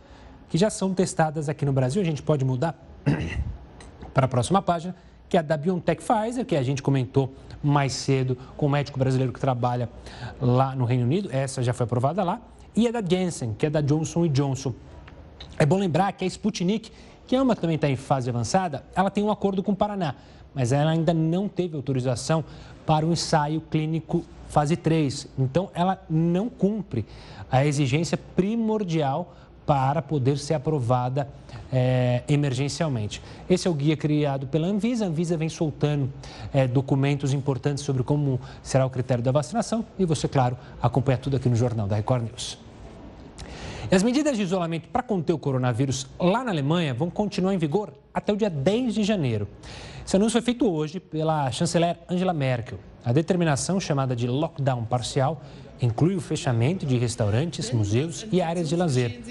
que 0.50 0.58
já 0.58 0.70
são 0.70 0.94
testadas 0.94 1.50
aqui 1.50 1.66
no 1.66 1.74
Brasil. 1.74 2.02
A 2.02 2.06
gente 2.06 2.22
pode 2.22 2.46
mudar 2.46 2.76
para 4.14 4.26
a 4.26 4.30
próxima 4.30 4.62
página, 4.62 4.96
que 5.28 5.36
é 5.36 5.40
a 5.40 5.44
da 5.44 5.58
BioNTech 5.58 6.02
Pfizer, 6.02 6.46
que 6.46 6.56
a 6.56 6.64
gente 6.64 6.82
comentou 6.82 7.34
mais 7.62 7.94
cedo 7.94 8.38
com 8.56 8.68
o 8.68 8.70
médico 8.70 8.98
brasileiro 8.98 9.34
que 9.34 9.40
trabalha 9.40 9.90
lá 10.40 10.76
no 10.76 10.86
Reino 10.86 11.04
Unido. 11.04 11.30
Essa 11.32 11.62
já 11.62 11.74
foi 11.74 11.86
aprovada 11.86 12.24
lá. 12.24 12.40
E 12.76 12.88
a 12.88 12.92
da 12.92 13.02
Janssen, 13.02 13.54
que 13.54 13.66
é 13.66 13.70
da 13.70 13.82
Johnson 13.82 14.28
Johnson. 14.28 14.74
É 15.58 15.66
bom 15.66 15.78
lembrar 15.78 16.12
que 16.14 16.24
a 16.24 16.28
Sputnik, 16.28 16.92
que 17.28 17.36
é 17.36 17.42
uma 17.42 17.56
também 17.56 17.76
está 17.76 17.90
em 17.90 17.96
fase 17.96 18.30
avançada, 18.30 18.84
ela 18.96 19.10
tem 19.10 19.24
um 19.24 19.32
acordo 19.32 19.64
com 19.64 19.72
o 19.72 19.76
Paraná, 19.76 20.16
mas 20.54 20.72
ela 20.72 20.92
ainda 20.92 21.14
não 21.14 21.48
teve 21.48 21.76
autorização 21.76 22.44
para 22.86 23.06
o 23.06 23.12
ensaio 23.12 23.62
clínico 23.62 24.24
fase 24.50 24.76
3. 24.76 25.28
Então, 25.38 25.70
ela 25.74 26.02
não 26.10 26.48
cumpre 26.48 27.06
a 27.52 27.66
exigência 27.66 28.18
primordial 28.18 29.34
para 29.66 30.02
poder 30.02 30.38
ser 30.38 30.54
aprovada 30.54 31.28
é, 31.72 32.24
emergencialmente. 32.28 33.22
Esse 33.50 33.68
é 33.68 33.72
o 33.72 33.74
guia 33.74 33.96
criado 33.96 34.46
pela 34.48 34.68
Anvisa. 34.68 35.06
A 35.06 35.08
Anvisa 35.08 35.38
vem 35.38 35.50
soltando 35.50 36.12
é, 36.54 36.68
documentos 36.68 37.34
importantes 37.34 37.84
sobre 37.84 38.04
como 38.04 38.40
será 38.62 38.86
o 38.86 38.90
critério 38.90 39.24
da 39.24 39.32
vacinação 39.32 39.86
e 39.98 40.06
você, 40.06 40.28
claro, 40.28 40.58
acompanha 40.82 41.18
tudo 41.18 41.38
aqui 41.38 41.50
no 41.50 41.56
Jornal 41.56 41.88
da 41.88 41.96
Record 41.96 42.24
News. 42.24 42.63
E 43.94 43.96
as 43.96 44.02
medidas 44.02 44.36
de 44.36 44.42
isolamento 44.42 44.90
para 44.90 45.04
conter 45.04 45.34
o 45.34 45.38
coronavírus 45.38 46.08
lá 46.20 46.44
na 46.44 46.50
Alemanha 46.50 46.96
vão 46.96 47.12
continuar 47.12 47.54
em 47.54 47.60
vigor 47.60 47.94
até 48.12 48.34
o 48.34 48.36
dia 48.36 48.50
10 48.50 48.96
de 48.96 49.04
janeiro. 49.04 49.48
Esse 50.04 50.16
anúncio 50.16 50.32
foi 50.32 50.42
feito 50.42 50.68
hoje 50.68 51.00
pela 51.00 51.52
chanceler 51.52 52.00
Angela 52.10 52.34
Merkel. 52.34 52.80
A 53.06 53.14
determinação, 53.14 53.80
chamada 53.80 54.16
de 54.16 54.26
lockdown 54.26 54.84
parcial, 54.86 55.44
inclui 55.80 56.16
o 56.16 56.22
fechamento 56.22 56.88
de 56.88 56.98
restaurantes, 56.98 57.70
museus 57.70 58.26
e 58.32 58.42
áreas 58.42 58.68
de 58.68 58.76
lazer. 58.76 59.22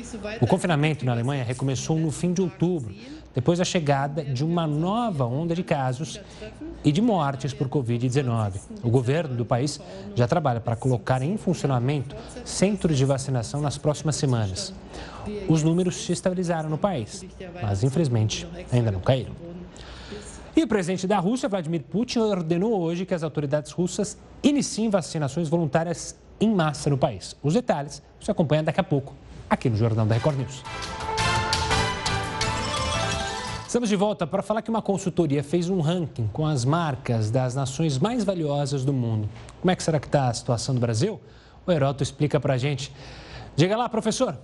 O 0.40 0.46
confinamento 0.46 1.04
na 1.04 1.10
Alemanha 1.10 1.42
recomeçou 1.42 1.98
no 1.98 2.12
fim 2.12 2.32
de 2.32 2.40
outubro, 2.40 2.94
depois 3.34 3.58
da 3.58 3.64
chegada 3.64 4.24
de 4.24 4.44
uma 4.44 4.66
nova 4.66 5.24
onda 5.24 5.54
de 5.54 5.62
casos 5.62 6.20
e 6.84 6.92
de 6.92 7.00
mortes 7.00 7.52
por 7.52 7.68
Covid-19. 7.68 8.54
O 8.82 8.90
governo 8.90 9.34
do 9.34 9.44
país 9.44 9.80
já 10.14 10.26
trabalha 10.26 10.60
para 10.60 10.76
colocar 10.76 11.22
em 11.22 11.36
funcionamento 11.36 12.14
centros 12.44 12.96
de 12.96 13.04
vacinação 13.04 13.60
nas 13.60 13.78
próximas 13.78 14.16
semanas. 14.16 14.74
Os 15.48 15.62
números 15.62 15.96
se 15.96 16.12
estabilizaram 16.12 16.68
no 16.68 16.78
país, 16.78 17.24
mas 17.62 17.82
infelizmente 17.82 18.46
ainda 18.70 18.90
não 18.90 19.00
caíram. 19.00 19.32
E 20.54 20.62
o 20.62 20.68
presidente 20.68 21.06
da 21.06 21.18
Rússia, 21.18 21.48
Vladimir 21.48 21.82
Putin, 21.82 22.18
ordenou 22.18 22.78
hoje 22.78 23.06
que 23.06 23.14
as 23.14 23.22
autoridades 23.22 23.72
russas 23.72 24.18
iniciem 24.42 24.90
vacinações 24.90 25.48
voluntárias 25.48 26.14
em 26.38 26.54
massa 26.54 26.90
no 26.90 26.98
país. 26.98 27.34
Os 27.42 27.54
detalhes 27.54 28.02
você 28.20 28.30
acompanha 28.30 28.62
daqui 28.62 28.80
a 28.80 28.84
pouco 28.84 29.14
aqui 29.48 29.70
no 29.70 29.76
Jornal 29.76 30.04
da 30.04 30.14
Record 30.14 30.38
News. 30.38 30.62
Estamos 33.72 33.88
de 33.88 33.96
volta 33.96 34.26
para 34.26 34.42
falar 34.42 34.60
que 34.60 34.68
uma 34.68 34.82
consultoria 34.82 35.42
fez 35.42 35.70
um 35.70 35.80
ranking 35.80 36.28
com 36.30 36.46
as 36.46 36.62
marcas 36.62 37.30
das 37.30 37.54
nações 37.54 37.98
mais 37.98 38.22
valiosas 38.22 38.84
do 38.84 38.92
mundo. 38.92 39.26
Como 39.62 39.70
é 39.70 39.74
que 39.74 39.82
será 39.82 39.98
que 39.98 40.08
está 40.08 40.28
a 40.28 40.34
situação 40.34 40.74
do 40.74 40.80
Brasil? 40.82 41.18
O 41.66 41.72
Heroto 41.72 42.02
explica 42.02 42.38
para 42.38 42.52
a 42.52 42.58
gente. 42.58 42.92
Diga 43.56 43.74
lá, 43.74 43.88
professor. 43.88 44.36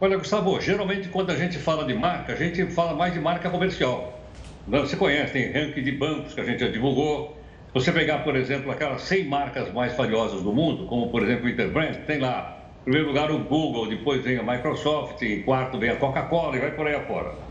Olha, 0.00 0.16
Gustavo, 0.18 0.60
geralmente 0.60 1.08
quando 1.08 1.30
a 1.30 1.34
gente 1.34 1.58
fala 1.58 1.84
de 1.84 1.94
marca, 1.94 2.34
a 2.34 2.36
gente 2.36 2.64
fala 2.66 2.94
mais 2.94 3.12
de 3.12 3.18
marca 3.18 3.50
comercial. 3.50 4.20
Você 4.68 4.94
conhece, 4.94 5.32
tem 5.32 5.50
ranking 5.50 5.82
de 5.82 5.90
bancos 5.90 6.32
que 6.32 6.40
a 6.40 6.44
gente 6.44 6.60
já 6.60 6.68
divulgou. 6.68 7.36
Você 7.74 7.90
pegar, 7.90 8.18
por 8.18 8.36
exemplo, 8.36 8.70
aquelas 8.70 9.02
100 9.02 9.24
marcas 9.24 9.72
mais 9.72 9.96
valiosas 9.96 10.42
do 10.42 10.52
mundo, 10.52 10.86
como 10.86 11.10
por 11.10 11.24
exemplo 11.24 11.46
o 11.46 11.48
Interbrand, 11.48 11.96
tem 12.06 12.20
lá, 12.20 12.56
em 12.82 12.84
primeiro 12.84 13.08
lugar 13.08 13.32
o 13.32 13.40
Google, 13.40 13.88
depois 13.88 14.22
vem 14.22 14.38
a 14.38 14.44
Microsoft, 14.44 15.20
em 15.22 15.42
quarto 15.42 15.76
vem 15.76 15.90
a 15.90 15.96
Coca-Cola 15.96 16.56
e 16.56 16.60
vai 16.60 16.70
por 16.70 16.86
aí 16.86 16.94
afora. 16.94 17.45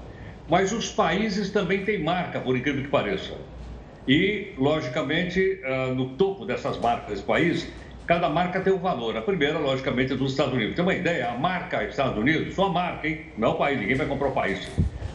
Mas 0.47 0.71
os 0.71 0.91
países 0.91 1.49
também 1.49 1.83
têm 1.83 2.03
marca, 2.03 2.39
por 2.39 2.55
incrível 2.55 2.83
que 2.83 2.89
pareça. 2.89 3.33
E, 4.07 4.53
logicamente, 4.57 5.59
ah, 5.65 5.87
no 5.95 6.09
topo 6.09 6.45
dessas 6.45 6.77
marcas 6.79 7.09
desse 7.09 7.23
país, 7.23 7.67
cada 8.05 8.29
marca 8.29 8.59
tem 8.59 8.71
um 8.71 8.77
valor. 8.77 9.17
A 9.17 9.21
primeira, 9.21 9.57
logicamente, 9.57 10.13
é 10.13 10.15
dos 10.15 10.31
Estados 10.31 10.53
Unidos. 10.53 10.75
Tem 10.75 10.83
uma 10.83 10.93
ideia? 10.93 11.31
A 11.31 11.37
marca 11.37 11.83
Estados 11.83 12.17
Unidos, 12.17 12.53
só 12.53 12.65
a 12.65 12.69
marca, 12.69 13.07
hein? 13.07 13.21
Não 13.37 13.49
é 13.49 13.51
o 13.51 13.55
país, 13.55 13.79
ninguém 13.79 13.95
vai 13.95 14.05
comprar 14.05 14.27
o 14.27 14.31
país. 14.31 14.69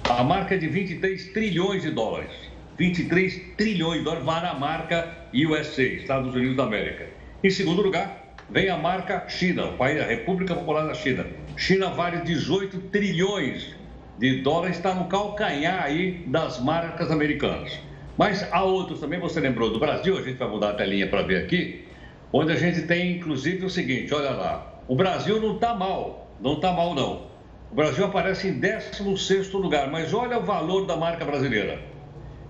A 0.08 0.24
marca 0.24 0.56
é 0.56 0.58
de 0.58 0.66
23 0.66 1.32
trilhões 1.32 1.82
de 1.82 1.90
dólares. 1.90 2.32
23 2.76 3.54
trilhões 3.56 3.98
de 3.98 4.04
dólares 4.04 4.24
vale 4.24 4.46
a 4.46 4.54
marca 4.54 5.08
USA, 5.32 5.84
Estados 5.84 6.34
Unidos 6.34 6.56
da 6.56 6.64
América. 6.64 7.06
Em 7.44 7.50
segundo 7.50 7.82
lugar, 7.82 8.34
vem 8.50 8.68
a 8.68 8.76
marca 8.76 9.28
China, 9.28 9.66
o 9.66 9.76
país, 9.76 10.00
a 10.00 10.04
República 10.04 10.56
Popular 10.56 10.86
da 10.86 10.94
China. 10.94 11.24
China 11.56 11.90
vale 11.90 12.22
18 12.22 12.80
trilhões 12.90 13.78
de 14.20 14.42
dólares, 14.42 14.76
está 14.76 14.94
no 14.94 15.06
calcanhar 15.06 15.82
aí 15.82 16.22
das 16.26 16.60
marcas 16.62 17.10
americanas. 17.10 17.80
Mas 18.18 18.46
há 18.52 18.62
outros 18.62 19.00
também, 19.00 19.18
você 19.18 19.40
lembrou 19.40 19.70
do 19.70 19.78
Brasil, 19.78 20.18
a 20.18 20.20
gente 20.20 20.36
vai 20.36 20.46
mudar 20.46 20.70
a 20.70 20.74
telinha 20.74 21.08
para 21.08 21.22
ver 21.22 21.42
aqui, 21.42 21.86
onde 22.30 22.52
a 22.52 22.56
gente 22.56 22.82
tem 22.82 23.16
inclusive 23.16 23.64
o 23.64 23.70
seguinte, 23.70 24.12
olha 24.12 24.32
lá, 24.32 24.82
o 24.86 24.94
Brasil 24.94 25.40
não 25.40 25.54
está 25.54 25.72
mal, 25.72 26.30
não 26.38 26.52
está 26.52 26.70
mal 26.70 26.94
não. 26.94 27.30
O 27.72 27.74
Brasil 27.74 28.04
aparece 28.04 28.48
em 28.48 28.60
16º 28.60 29.54
lugar, 29.54 29.90
mas 29.90 30.12
olha 30.12 30.38
o 30.38 30.42
valor 30.42 30.84
da 30.84 30.98
marca 30.98 31.24
brasileira. 31.24 31.80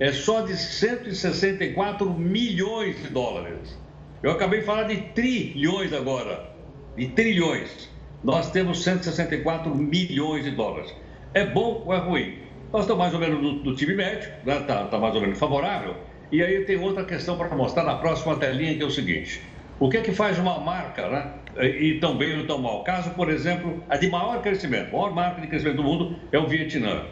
É 0.00 0.10
só 0.10 0.40
de 0.40 0.56
164 0.56 2.10
milhões 2.10 3.00
de 3.00 3.10
dólares. 3.10 3.78
Eu 4.24 4.32
acabei 4.32 4.60
de 4.60 4.66
falar 4.66 4.84
de 4.84 4.96
trilhões 5.14 5.92
agora. 5.92 6.50
De 6.96 7.06
trilhões. 7.08 7.88
Nós 8.24 8.50
temos 8.50 8.82
164 8.82 9.72
milhões 9.72 10.44
de 10.44 10.50
dólares. 10.50 10.92
É 11.32 11.44
bom 11.44 11.84
ou 11.86 11.94
é 11.94 11.98
ruim? 11.98 12.38
Nós 12.72 12.82
estamos 12.82 13.02
mais 13.02 13.14
ou 13.14 13.20
menos 13.20 13.64
no, 13.64 13.76
time 13.76 13.94
médio, 13.94 14.28
está 14.38 14.60
né? 14.60 14.60
Tá, 14.66 14.84
tá 14.86 14.98
mais 14.98 15.14
ou 15.14 15.20
menos 15.20 15.38
favorável. 15.38 15.94
E 16.32 16.42
aí 16.42 16.64
tem 16.64 16.76
outra 16.76 17.04
questão 17.04 17.36
para 17.36 17.54
mostrar 17.54 17.84
na 17.84 17.94
próxima 17.96 18.34
telinha, 18.34 18.74
que 18.74 18.82
é 18.82 18.86
o 18.86 18.90
seguinte. 18.90 19.40
O 19.78 19.88
que 19.88 19.98
é 19.98 20.00
que 20.00 20.10
faz 20.10 20.40
uma 20.40 20.58
marca, 20.58 21.08
né? 21.08 21.32
E 21.62 21.98
tão 22.00 22.18
bem 22.18 22.36
ou 22.36 22.46
tão 22.46 22.58
mal? 22.58 22.82
Caso, 22.82 23.10
por 23.10 23.30
exemplo, 23.30 23.80
a 23.88 23.96
de 23.96 24.08
maior 24.08 24.42
crescimento, 24.42 24.88
a 24.88 24.92
maior 24.92 25.14
marca 25.14 25.40
de 25.40 25.46
crescimento 25.46 25.76
do 25.76 25.84
mundo 25.84 26.16
é 26.32 26.38
o 26.38 26.48
Vietnã. 26.48 27.04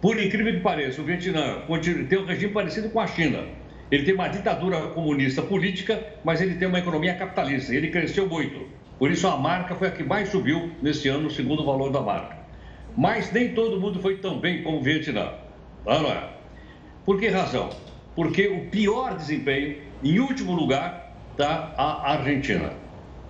Por 0.00 0.18
incrível 0.18 0.54
que 0.54 0.60
pareça, 0.60 1.02
o 1.02 1.04
Vietnã 1.04 1.62
tem 2.08 2.18
um 2.18 2.24
regime 2.24 2.52
parecido 2.52 2.88
com 2.88 3.00
a 3.00 3.06
China. 3.06 3.44
Ele 3.90 4.04
tem 4.04 4.14
uma 4.14 4.28
ditadura 4.28 4.80
comunista 4.88 5.42
política, 5.42 6.02
mas 6.24 6.40
ele 6.40 6.54
tem 6.54 6.68
uma 6.68 6.78
economia 6.78 7.14
capitalista. 7.14 7.74
Ele 7.74 7.88
cresceu 7.88 8.26
muito. 8.26 8.66
Por 8.98 9.10
isso 9.10 9.28
a 9.28 9.36
marca 9.36 9.74
foi 9.74 9.88
a 9.88 9.90
que 9.90 10.02
mais 10.02 10.30
subiu 10.30 10.72
nesse 10.80 11.08
ano, 11.08 11.30
segundo 11.30 11.62
o 11.62 11.66
valor 11.66 11.90
da 11.90 12.00
marca. 12.00 12.37
Mas 12.98 13.30
nem 13.30 13.54
todo 13.54 13.80
mundo 13.80 14.00
foi 14.00 14.16
tão 14.16 14.40
bem 14.40 14.60
como 14.64 14.78
o 14.78 14.82
Vietnã. 14.82 15.30
Não 15.86 16.10
é? 16.10 16.30
Por 17.06 17.16
que 17.20 17.28
razão? 17.28 17.70
Porque 18.16 18.48
o 18.48 18.68
pior 18.70 19.16
desempenho, 19.16 19.76
em 20.02 20.18
último 20.18 20.52
lugar, 20.52 21.14
está 21.30 21.72
a 21.78 22.14
Argentina. 22.14 22.72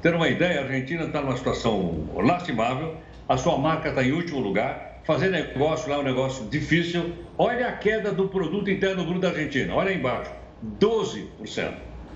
Ter 0.00 0.14
uma 0.14 0.26
ideia, 0.26 0.60
a 0.60 0.64
Argentina 0.64 1.04
está 1.04 1.20
numa 1.20 1.36
situação 1.36 2.08
lastimável, 2.14 2.96
a 3.28 3.36
sua 3.36 3.58
marca 3.58 3.90
está 3.90 4.02
em 4.02 4.12
último 4.12 4.40
lugar, 4.40 5.02
fazer 5.04 5.28
negócio 5.28 5.90
lá 5.90 5.96
é 5.96 5.98
um 5.98 6.02
negócio 6.02 6.46
difícil. 6.46 7.12
Olha 7.36 7.68
a 7.68 7.72
queda 7.72 8.10
do 8.10 8.26
produto 8.26 8.70
interno 8.70 9.04
bruto 9.04 9.20
da 9.20 9.28
Argentina, 9.28 9.74
olha 9.74 9.90
aí 9.90 9.98
embaixo, 9.98 10.30
12%. 10.80 11.74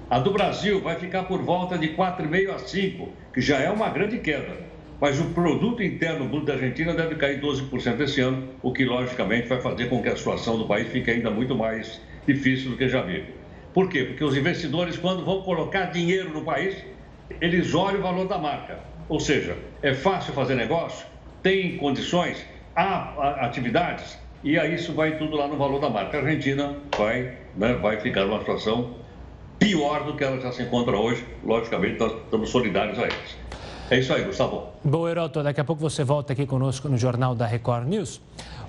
A 0.08 0.18
do 0.18 0.30
Brasil 0.30 0.80
vai 0.80 0.96
ficar 0.96 1.24
por 1.24 1.42
volta 1.42 1.76
de 1.76 1.88
4,5% 1.90 2.48
a 2.48 2.56
5%, 2.56 3.08
que 3.34 3.42
já 3.42 3.58
é 3.58 3.68
uma 3.68 3.90
grande 3.90 4.20
queda. 4.20 4.71
Mas 5.02 5.18
o 5.18 5.24
produto 5.30 5.82
interno 5.82 6.28
bruto 6.28 6.46
da 6.46 6.52
Argentina 6.52 6.94
deve 6.94 7.16
cair 7.16 7.40
12% 7.40 8.00
esse 8.02 8.20
ano, 8.20 8.50
o 8.62 8.72
que 8.72 8.84
logicamente 8.84 9.48
vai 9.48 9.60
fazer 9.60 9.88
com 9.88 10.00
que 10.00 10.08
a 10.08 10.14
situação 10.14 10.56
do 10.56 10.64
país 10.64 10.86
fique 10.92 11.10
ainda 11.10 11.28
muito 11.28 11.56
mais 11.56 12.00
difícil 12.24 12.70
do 12.70 12.76
que 12.76 12.88
já 12.88 13.02
vive. 13.02 13.34
Por 13.74 13.88
quê? 13.88 14.04
Porque 14.04 14.22
os 14.22 14.36
investidores, 14.36 14.96
quando 14.96 15.24
vão 15.24 15.42
colocar 15.42 15.86
dinheiro 15.86 16.32
no 16.32 16.42
país, 16.42 16.76
eles 17.40 17.74
olham 17.74 17.98
o 17.98 18.02
valor 18.04 18.28
da 18.28 18.38
marca. 18.38 18.78
Ou 19.08 19.18
seja, 19.18 19.56
é 19.82 19.92
fácil 19.92 20.34
fazer 20.34 20.54
negócio, 20.54 21.04
tem 21.42 21.76
condições, 21.78 22.46
há 22.76 23.44
atividades, 23.44 24.16
e 24.44 24.56
aí 24.56 24.76
isso 24.76 24.92
vai 24.92 25.18
tudo 25.18 25.34
lá 25.34 25.48
no 25.48 25.56
valor 25.56 25.80
da 25.80 25.90
marca. 25.90 26.18
A 26.18 26.20
Argentina 26.20 26.76
vai, 26.96 27.38
né, 27.56 27.72
vai 27.74 28.00
ficar 28.00 28.24
numa 28.24 28.38
situação 28.38 28.98
pior 29.58 30.04
do 30.04 30.14
que 30.14 30.22
ela 30.22 30.40
já 30.40 30.52
se 30.52 30.62
encontra 30.62 30.96
hoje. 30.96 31.26
Logicamente, 31.42 31.98
nós 31.98 32.12
estamos 32.12 32.50
solidários 32.50 33.00
a 33.00 33.02
eles. 33.02 33.42
É 33.92 33.98
isso 33.98 34.10
aí, 34.14 34.24
Gustavo. 34.24 34.68
Bom, 34.82 35.06
Heroto, 35.06 35.42
daqui 35.42 35.60
a 35.60 35.64
pouco 35.64 35.82
você 35.82 36.02
volta 36.02 36.32
aqui 36.32 36.46
conosco 36.46 36.88
no 36.88 36.96
Jornal 36.96 37.34
da 37.34 37.44
Record 37.44 37.86
News. 37.86 38.22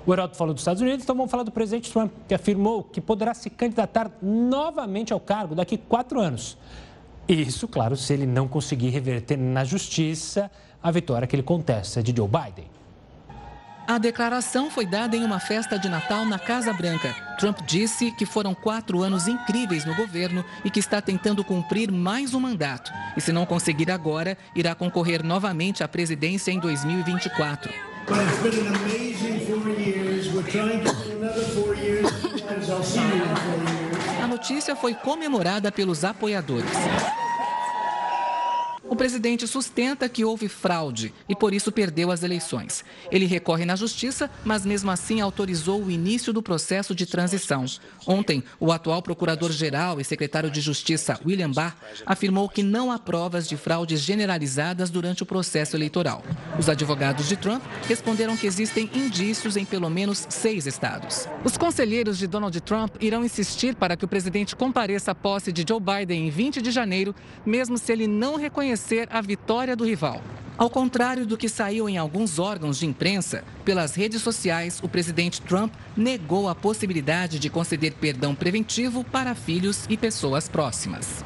O 0.04 0.12
Heraldo 0.12 0.36
falou 0.36 0.52
dos 0.52 0.60
Estados 0.60 0.82
Unidos, 0.82 1.02
então 1.02 1.16
vamos 1.16 1.30
falar 1.30 1.44
do 1.44 1.50
presidente 1.50 1.90
Trump, 1.90 2.12
que 2.28 2.34
afirmou 2.34 2.82
que 2.82 3.00
poderá 3.00 3.32
se 3.32 3.48
candidatar 3.48 4.10
novamente 4.20 5.14
ao 5.14 5.18
cargo 5.18 5.54
daqui 5.54 5.76
a 5.76 5.88
quatro 5.88 6.20
anos. 6.20 6.58
Isso, 7.26 7.66
claro, 7.66 7.96
se 7.96 8.12
ele 8.12 8.26
não 8.26 8.46
conseguir 8.46 8.90
reverter 8.90 9.38
na 9.38 9.64
justiça 9.64 10.50
a 10.82 10.90
vitória 10.90 11.26
que 11.26 11.34
ele 11.34 11.42
contesta 11.42 12.02
de 12.02 12.14
Joe 12.14 12.28
Biden. 12.28 12.66
A 13.86 13.98
declaração 13.98 14.70
foi 14.70 14.86
dada 14.86 15.14
em 15.14 15.22
uma 15.24 15.38
festa 15.38 15.78
de 15.78 15.90
Natal 15.90 16.24
na 16.24 16.38
Casa 16.38 16.72
Branca. 16.72 17.14
Trump 17.38 17.58
disse 17.66 18.10
que 18.10 18.24
foram 18.24 18.54
quatro 18.54 19.02
anos 19.02 19.28
incríveis 19.28 19.84
no 19.84 19.94
governo 19.94 20.42
e 20.64 20.70
que 20.70 20.80
está 20.80 21.02
tentando 21.02 21.44
cumprir 21.44 21.92
mais 21.92 22.32
um 22.32 22.40
mandato. 22.40 22.90
E 23.14 23.20
se 23.20 23.30
não 23.30 23.44
conseguir 23.44 23.90
agora, 23.90 24.38
irá 24.54 24.74
concorrer 24.74 25.22
novamente 25.22 25.84
à 25.84 25.88
presidência 25.88 26.50
em 26.50 26.58
2024. 26.58 27.70
A 34.22 34.26
notícia 34.26 34.74
foi 34.74 34.94
comemorada 34.94 35.70
pelos 35.70 36.04
apoiadores. 36.04 36.70
O 38.94 38.96
presidente 38.96 39.44
sustenta 39.48 40.08
que 40.08 40.24
houve 40.24 40.46
fraude 40.46 41.12
e 41.28 41.34
por 41.34 41.52
isso 41.52 41.72
perdeu 41.72 42.12
as 42.12 42.22
eleições. 42.22 42.84
Ele 43.10 43.26
recorre 43.26 43.64
na 43.64 43.74
justiça, 43.74 44.30
mas 44.44 44.64
mesmo 44.64 44.88
assim 44.88 45.20
autorizou 45.20 45.82
o 45.82 45.90
início 45.90 46.32
do 46.32 46.40
processo 46.40 46.94
de 46.94 47.04
transição. 47.04 47.64
Ontem, 48.06 48.44
o 48.60 48.70
atual 48.70 49.02
procurador-geral 49.02 50.00
e 50.00 50.04
secretário 50.04 50.48
de 50.48 50.60
Justiça, 50.60 51.18
William 51.26 51.50
Barr, 51.50 51.76
afirmou 52.06 52.48
que 52.48 52.62
não 52.62 52.92
há 52.92 52.96
provas 52.96 53.48
de 53.48 53.56
fraudes 53.56 54.00
generalizadas 54.00 54.90
durante 54.90 55.24
o 55.24 55.26
processo 55.26 55.76
eleitoral. 55.76 56.22
Os 56.56 56.68
advogados 56.68 57.28
de 57.28 57.36
Trump 57.36 57.64
responderam 57.88 58.36
que 58.36 58.46
existem 58.46 58.88
indícios 58.94 59.56
em 59.56 59.64
pelo 59.64 59.90
menos 59.90 60.24
seis 60.30 60.68
estados. 60.68 61.28
Os 61.42 61.56
conselheiros 61.56 62.16
de 62.16 62.28
Donald 62.28 62.60
Trump 62.60 62.94
irão 63.00 63.24
insistir 63.24 63.74
para 63.74 63.96
que 63.96 64.04
o 64.04 64.08
presidente 64.08 64.54
compareça 64.54 65.10
à 65.10 65.14
posse 65.16 65.50
de 65.50 65.64
Joe 65.68 65.80
Biden 65.80 66.28
em 66.28 66.30
20 66.30 66.62
de 66.62 66.70
janeiro, 66.70 67.12
mesmo 67.44 67.76
se 67.76 67.90
ele 67.90 68.06
não 68.06 68.36
reconhecer 68.36 68.83
reconhecer 68.84 69.08
a 69.10 69.20
vitória 69.20 69.74
do 69.74 69.84
rival. 69.84 70.20
Ao 70.56 70.70
contrário 70.70 71.26
do 71.26 71.36
que 71.36 71.48
saiu 71.48 71.88
em 71.88 71.96
alguns 71.96 72.38
órgãos 72.38 72.78
de 72.78 72.86
imprensa, 72.86 73.42
pelas 73.64 73.94
redes 73.94 74.22
sociais, 74.22 74.78
o 74.82 74.88
presidente 74.88 75.40
Trump 75.40 75.72
negou 75.96 76.48
a 76.48 76.54
possibilidade 76.54 77.40
de 77.40 77.50
conceder 77.50 77.94
perdão 77.94 78.34
preventivo 78.34 79.02
para 79.02 79.34
filhos 79.34 79.84
e 79.88 79.96
pessoas 79.96 80.48
próximas. 80.48 81.24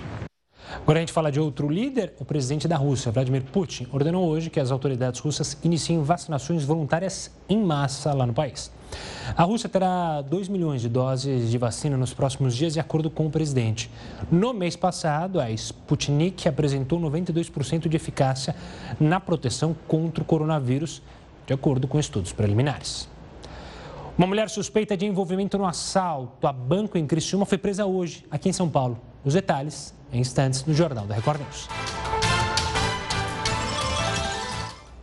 Agora 0.75 0.99
a 0.99 1.03
gente 1.03 1.13
fala 1.13 1.33
de 1.33 1.41
outro 1.41 1.69
líder, 1.69 2.15
o 2.19 2.25
presidente 2.25 2.69
da 2.69 2.77
Rússia, 2.77 3.13
Vladimir 3.13 3.43
Putin, 3.43 3.87
ordenou 3.93 4.27
hoje 4.29 4.49
que 4.49 4.61
as 4.61 4.71
autoridades 4.71 5.21
russas 5.21 5.59
iniciem 5.63 6.03
vacinações 6.03 6.65
voluntárias 6.65 7.31
em 7.49 7.63
massa 7.63 8.15
lá 8.15 8.27
no 8.27 8.33
país. 8.33 8.71
A 9.37 9.43
Rússia 9.45 9.69
terá 9.69 10.23
2 10.23 10.49
milhões 10.49 10.81
de 10.81 10.89
doses 10.89 11.51
de 11.51 11.59
vacina 11.59 11.97
nos 11.97 12.15
próximos 12.15 12.57
dias, 12.57 12.73
de 12.73 12.81
acordo 12.81 13.11
com 13.11 13.27
o 13.27 13.31
presidente. 13.31 13.91
No 14.31 14.53
mês 14.53 14.75
passado, 14.75 15.41
a 15.41 15.51
Sputnik 15.51 16.49
apresentou 16.49 17.01
92% 17.01 17.89
de 17.89 17.97
eficácia 17.97 18.55
na 18.99 19.21
proteção 19.21 19.77
contra 19.87 20.23
o 20.23 20.27
coronavírus, 20.27 21.03
de 21.47 21.53
acordo 21.53 21.87
com 21.87 21.99
estudos 21.99 22.33
preliminares. 22.33 23.09
Uma 24.17 24.27
mulher 24.27 24.51
suspeita 24.51 24.97
de 24.97 25.07
envolvimento 25.07 25.57
no 25.57 25.65
assalto 25.65 26.47
a 26.47 26.53
banco 26.53 26.99
em 26.99 27.07
Criciúma 27.07 27.47
foi 27.47 27.57
presa 27.57 27.87
hoje, 27.87 28.25
aqui 28.31 28.49
em 28.49 28.53
São 28.53 28.69
Paulo. 28.69 28.99
Os 29.25 29.35
detalhes 29.35 29.95
em 30.13 30.21
instantes 30.21 30.65
no 30.65 30.75
Jornal 30.75 31.07
da 31.07 31.15
Record 31.15 31.41
News. 31.41 31.69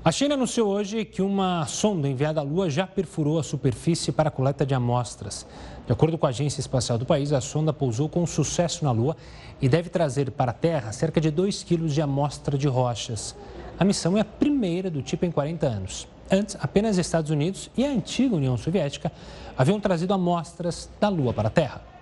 A 0.06 0.12
China 0.12 0.36
anunciou 0.36 0.70
hoje 0.70 1.04
que 1.04 1.20
uma 1.20 1.66
sonda 1.66 2.08
enviada 2.08 2.40
à 2.40 2.44
Lua 2.44 2.70
já 2.70 2.86
perfurou 2.86 3.40
a 3.40 3.44
superfície 3.44 4.12
para 4.12 4.28
a 4.30 4.32
coleta 4.32 4.64
de 4.64 4.76
amostras. 4.76 5.48
De 5.84 5.92
acordo 5.92 6.16
com 6.16 6.28
a 6.28 6.30
Agência 6.30 6.60
Espacial 6.60 7.00
do 7.00 7.08
país, 7.08 7.34
a 7.34 7.42
sonda 7.42 7.74
pousou 7.74 8.08
com 8.08 8.24
sucesso 8.28 8.86
na 8.86 8.92
Lua 8.92 9.18
e 9.60 9.68
deve 9.68 9.90
trazer 9.90 10.30
para 10.30 10.52
a 10.52 10.54
Terra 10.54 10.92
cerca 10.92 11.20
de 11.20 11.32
2 11.32 11.64
quilos 11.64 11.92
de 11.92 12.04
amostra 12.04 12.56
de 12.56 12.68
rochas. 12.68 13.36
A 13.80 13.84
missão 13.84 14.16
é 14.16 14.22
a 14.22 14.26
primeira 14.26 14.92
do 14.92 15.02
tipo 15.02 15.26
em 15.26 15.32
40 15.32 15.66
anos. 15.66 16.08
Antes, 16.30 16.56
apenas 16.62 17.00
Estados 17.00 17.32
Unidos 17.32 17.72
e 17.76 17.84
a 17.84 17.90
antiga 17.90 18.36
União 18.36 18.56
Soviética 18.58 19.12
haviam 19.58 19.80
trazido 19.80 20.14
amostras 20.14 20.88
da 21.02 21.10
Lua 21.10 21.34
para 21.34 21.48
a 21.48 21.52
Terra. 21.52 21.95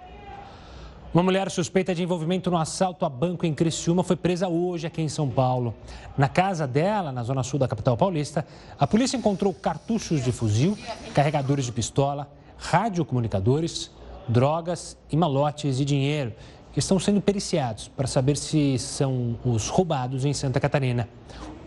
Uma 1.14 1.22
mulher 1.22 1.52
suspeita 1.52 1.94
de 1.94 2.02
envolvimento 2.02 2.50
no 2.50 2.58
assalto 2.58 3.06
a 3.06 3.10
banco 3.10 3.46
em 3.46 3.54
Criciúma 3.54 4.04
foi 4.04 4.16
presa 4.16 4.48
hoje 4.48 4.88
aqui 4.88 5.00
em 5.00 5.08
São 5.08 5.30
Paulo. 5.30 5.76
Na 6.18 6.28
casa 6.28 6.66
dela, 6.66 7.12
na 7.12 7.22
zona 7.22 7.44
sul 7.44 7.60
da 7.60 7.68
capital 7.68 7.96
paulista, 7.96 8.44
a 8.80 8.88
polícia 8.88 9.16
encontrou 9.16 9.54
cartuchos 9.54 10.24
de 10.24 10.32
fuzil, 10.32 10.76
carregadores 11.14 11.66
de 11.66 11.72
pistola, 11.72 12.28
radiocomunicadores, 12.58 13.92
drogas 14.28 14.98
e 15.12 15.16
malotes 15.16 15.78
de 15.78 15.86
dinheiro 15.86 16.34
que 16.72 16.80
estão 16.80 16.98
sendo 16.98 17.22
periciados 17.22 17.88
para 17.90 18.08
saber 18.08 18.36
se 18.36 18.80
são 18.80 19.38
os 19.46 19.70
roubados 19.70 20.26
em 20.26 20.34
Santa 20.34 20.60
Catarina. 20.60 21.08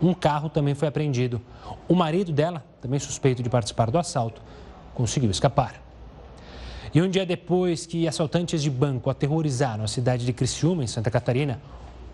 Um 0.01 0.13
carro 0.13 0.49
também 0.49 0.75
foi 0.75 0.89
apreendido. 0.89 1.41
O 1.87 1.95
marido 1.95 2.33
dela, 2.33 2.65
também 2.81 2.99
suspeito 2.99 3.41
de 3.41 3.49
participar 3.49 3.89
do 3.89 3.97
assalto, 3.97 4.41
conseguiu 4.93 5.31
escapar. 5.31 5.86
E 6.97 7.01
um 7.03 7.07
dia 7.07 7.27
depois 7.27 7.85
que 7.85 8.07
assaltantes 8.07 8.59
de 8.59 8.71
banco 8.71 9.07
aterrorizaram 9.07 9.83
a 9.83 9.87
cidade 9.87 10.25
de 10.25 10.33
Criciúma, 10.33 10.83
em 10.83 10.87
Santa 10.87 11.11
Catarina, 11.11 11.61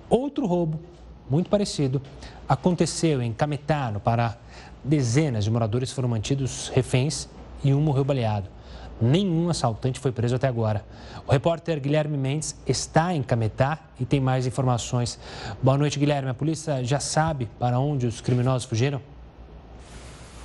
outro 0.10 0.46
roubo, 0.46 0.78
muito 1.30 1.50
parecido, 1.50 2.02
aconteceu 2.50 3.22
em 3.22 3.32
Cametá, 3.32 3.90
no 3.90 4.02
Pará. 4.02 4.36
Dezenas 4.84 5.46
de 5.46 5.52
moradores 5.52 5.90
foram 5.90 6.10
mantidos 6.10 6.68
reféns 6.68 7.30
e 7.64 7.74
um 7.74 7.80
morreu 7.80 8.04
baleado. 8.04 8.50
Nenhum 9.00 9.50
assaltante 9.50 10.02
foi 10.02 10.12
preso 10.12 10.36
até 10.36 10.50
agora. 10.50 10.84
O 11.26 11.32
repórter 11.32 11.80
Guilherme 11.80 12.18
Mendes 12.18 12.54
está 12.68 13.16
em 13.16 13.24
Cametá 13.24 13.80
e 13.98 14.04
tem 14.04 14.20
mais 14.20 14.46
informações. 14.46 15.18
Boa 15.62 15.78
noite, 15.78 15.98
Guilherme. 15.98 16.30
A 16.30 16.34
polícia 16.34 16.84
já 16.84 17.00
sabe 17.00 17.50
para 17.58 17.80
onde 17.80 18.06
os 18.06 18.20
criminosos 18.20 18.68
fugiram? 18.68 19.00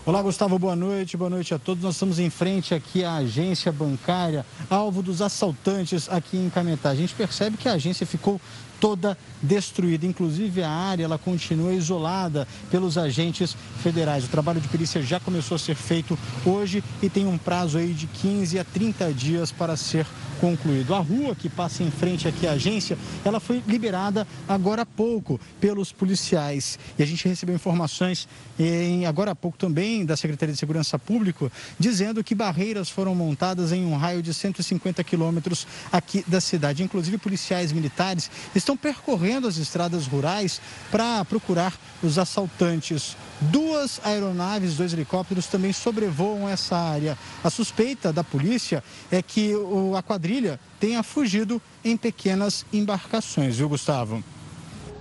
Olá, 0.09 0.23
Gustavo, 0.23 0.59
boa 0.59 0.75
noite. 0.75 1.19
Boa 1.19 1.29
noite 1.29 1.53
a 1.53 1.59
todos. 1.59 1.85
Nós 1.85 1.97
estamos 1.97 2.19
em 2.19 2.31
frente 2.31 2.75
aqui 2.75 3.05
à 3.05 3.17
agência 3.17 3.71
bancária, 3.71 4.47
alvo 4.71 5.03
dos 5.03 5.21
assaltantes 5.21 6.09
aqui 6.09 6.39
em 6.39 6.49
Cametá. 6.49 6.89
A 6.89 6.95
gente 6.95 7.15
percebe 7.15 7.59
que 7.59 7.69
a 7.69 7.75
agência 7.75 8.07
ficou 8.07 8.41
toda 8.81 9.17
destruída. 9.43 10.07
Inclusive, 10.07 10.63
a 10.63 10.71
área 10.71 11.05
ela 11.05 11.19
continua 11.19 11.73
isolada 11.73 12.47
pelos 12.71 12.99
agentes 12.99 13.57
federais. 13.83 14.25
O 14.25 14.29
trabalho 14.29 14.61
de 14.61 14.69
perícia 14.69 15.03
já 15.03 15.21
começou 15.21 15.55
a 15.55 15.59
ser 15.59 15.75
feito 15.75 16.19
hoje 16.45 16.83
e 17.03 17.09
tem 17.09 17.27
um 17.27 17.39
prazo 17.39 17.79
aí 17.79 17.93
de 17.93 18.07
15 18.07 18.59
a 18.59 18.65
30 18.65 19.13
dias 19.13 19.53
para 19.53 19.77
ser 19.77 20.07
concluído. 20.41 20.95
A 20.95 20.99
rua 20.99 21.35
que 21.35 21.49
passa 21.49 21.83
em 21.83 21.91
frente 21.91 22.27
aqui 22.27 22.47
à 22.47 22.53
agência, 22.53 22.97
ela 23.25 23.41
foi 23.41 23.63
liberada 23.67 24.27
agora 24.49 24.83
há 24.83 24.87
pouco 24.87 25.41
pelos 25.61 25.93
policiais. 25.93 26.79
E 26.99 27.03
a 27.03 27.07
gente 27.07 27.27
recebeu 27.29 27.55
informações 27.55 28.29
em, 28.59 29.07
agora 29.07 29.33
há 29.33 29.35
pouco 29.35 29.59
também 29.59 30.05
da 30.05 30.17
Secretaria 30.17 30.53
de 30.53 30.59
Segurança 30.59 30.99
Pública, 30.99 31.51
dizendo 31.79 32.23
que 32.23 32.35
barreiras 32.35 32.89
foram 32.89 33.15
montadas 33.15 33.73
em 33.73 33.85
um 33.85 33.97
raio 33.97 34.23
de 34.23 34.33
150 34.33 35.03
quilômetros 35.05 35.67
aqui 35.93 36.25
da 36.27 36.41
cidade. 36.41 36.83
Inclusive, 36.83 37.19
policiais 37.19 37.73
militares 37.73 38.31
estão 38.55 38.68
percorrendo 38.77 39.47
as 39.47 39.57
estradas 39.57 40.07
rurais 40.07 40.61
para 40.91 41.25
procurar 41.25 41.75
os 42.03 42.19
assaltantes. 42.19 43.17
Duas 43.41 44.01
aeronaves, 44.05 44.77
dois 44.77 44.93
helicópteros 44.93 45.47
também 45.47 45.73
sobrevoam 45.73 46.49
essa 46.49 46.77
área. 46.77 47.17
A 47.43 47.51
suspeita 47.51 48.13
da 48.13 48.25
polícia 48.25 48.83
é 49.11 49.23
que 49.23 49.53
a 49.97 50.03
quadrilha 50.03 50.59
tenha 50.81 51.03
fugido 51.03 51.61
em 51.85 51.97
pequenas 51.97 52.67
embarcações, 52.73 53.57
viu, 53.57 53.69
Gustavo? 53.69 54.23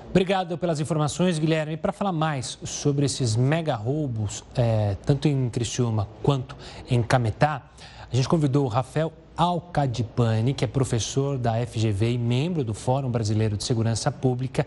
Obrigado 0.10 0.58
pelas 0.58 0.80
informações, 0.80 1.38
Guilherme. 1.38 1.74
E 1.74 1.78
para 1.78 1.92
falar 1.92 2.12
mais 2.12 2.58
sobre 2.64 3.06
esses 3.06 3.36
mega 3.36 3.76
roubos, 3.76 4.44
é, 4.56 4.96
tanto 5.06 5.28
em 5.28 5.50
Criciúma 5.50 6.08
quanto 6.24 6.56
em 6.90 7.04
Cametá, 7.04 7.62
a 8.12 8.16
gente 8.16 8.28
convidou 8.28 8.66
o 8.66 8.68
Rafael 8.68 9.14
Alcadipani, 9.38 10.54
que 10.54 10.66
é 10.66 10.68
professor 10.68 11.38
da 11.38 11.54
FGV 11.66 12.14
e 12.14 12.18
membro 12.18 12.64
do 12.64 12.74
Fórum 12.74 13.12
Brasileiro 13.12 13.56
de 13.56 13.64
Segurança 13.64 14.12
Pública, 14.12 14.66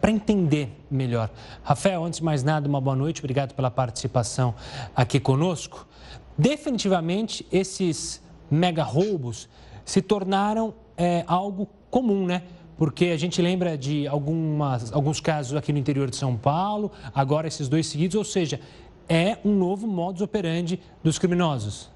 para 0.00 0.10
entender 0.10 0.68
melhor. 0.90 1.30
Rafael, 1.62 2.04
antes 2.04 2.18
de 2.18 2.24
mais 2.24 2.42
nada, 2.42 2.68
uma 2.68 2.80
boa 2.80 2.96
noite, 2.96 3.20
obrigado 3.20 3.54
pela 3.54 3.70
participação 3.70 4.52
aqui 4.96 5.20
conosco. 5.20 5.86
Definitivamente, 6.36 7.46
esses 7.52 8.20
mega 8.50 8.82
roubos 8.82 9.48
se 9.84 10.02
tornaram 10.02 10.74
é, 10.96 11.22
algo 11.26 11.68
comum, 11.88 12.26
né? 12.26 12.42
Porque 12.76 13.06
a 13.06 13.16
gente 13.16 13.40
lembra 13.40 13.78
de 13.78 14.08
algumas, 14.08 14.92
alguns 14.92 15.20
casos 15.20 15.56
aqui 15.56 15.72
no 15.72 15.78
interior 15.78 16.10
de 16.10 16.16
São 16.16 16.36
Paulo, 16.36 16.90
agora 17.14 17.46
esses 17.46 17.68
dois 17.68 17.86
seguidos, 17.86 18.16
ou 18.16 18.24
seja, 18.24 18.58
é 19.08 19.38
um 19.44 19.54
novo 19.54 19.86
modus 19.86 20.22
operandi 20.22 20.80
dos 21.02 21.18
criminosos. 21.18 21.90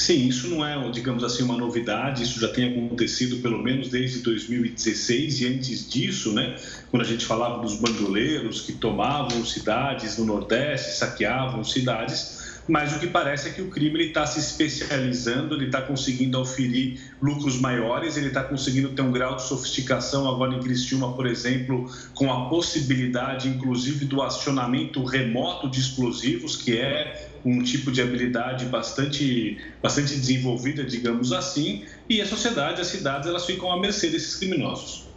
Sim, 0.00 0.28
isso 0.28 0.48
não 0.48 0.66
é, 0.66 0.90
digamos 0.90 1.22
assim, 1.22 1.42
uma 1.42 1.58
novidade, 1.58 2.22
isso 2.22 2.40
já 2.40 2.48
tem 2.48 2.70
acontecido 2.70 3.36
pelo 3.42 3.62
menos 3.62 3.90
desde 3.90 4.20
2016 4.20 5.42
e 5.42 5.46
antes 5.46 5.90
disso, 5.90 6.32
né, 6.32 6.56
quando 6.90 7.02
a 7.02 7.06
gente 7.06 7.26
falava 7.26 7.60
dos 7.60 7.76
bandoleiros 7.76 8.62
que 8.62 8.72
tomavam 8.72 9.44
cidades 9.44 10.16
no 10.16 10.24
Nordeste, 10.24 10.96
saqueavam 10.96 11.62
cidades, 11.62 12.62
mas 12.66 12.96
o 12.96 12.98
que 12.98 13.08
parece 13.08 13.50
é 13.50 13.52
que 13.52 13.60
o 13.60 13.68
crime 13.68 14.02
está 14.06 14.24
se 14.26 14.38
especializando, 14.38 15.54
ele 15.54 15.66
está 15.66 15.82
conseguindo 15.82 16.40
oferir 16.40 16.98
lucros 17.20 17.60
maiores, 17.60 18.16
ele 18.16 18.28
está 18.28 18.42
conseguindo 18.42 18.88
ter 18.88 19.02
um 19.02 19.12
grau 19.12 19.36
de 19.36 19.42
sofisticação 19.42 20.26
agora 20.26 20.54
em 20.54 20.60
Criciúma, 20.60 21.12
por 21.14 21.26
exemplo, 21.26 21.90
com 22.14 22.32
a 22.32 22.48
possibilidade, 22.48 23.48
inclusive, 23.48 24.06
do 24.06 24.22
acionamento 24.22 25.04
remoto 25.04 25.68
de 25.68 25.78
explosivos, 25.78 26.56
que 26.56 26.78
é 26.78 27.29
um 27.44 27.62
tipo 27.62 27.90
de 27.90 28.02
habilidade 28.02 28.66
bastante, 28.66 29.58
bastante 29.82 30.14
desenvolvida, 30.14 30.84
digamos 30.84 31.32
assim, 31.32 31.84
e 32.08 32.20
a 32.20 32.26
sociedade, 32.26 32.80
as 32.80 32.88
cidades, 32.88 33.28
elas 33.28 33.46
ficam 33.46 33.70
à 33.70 33.80
mercê 33.80 34.08
desses 34.08 34.36
criminosos. 34.36 35.08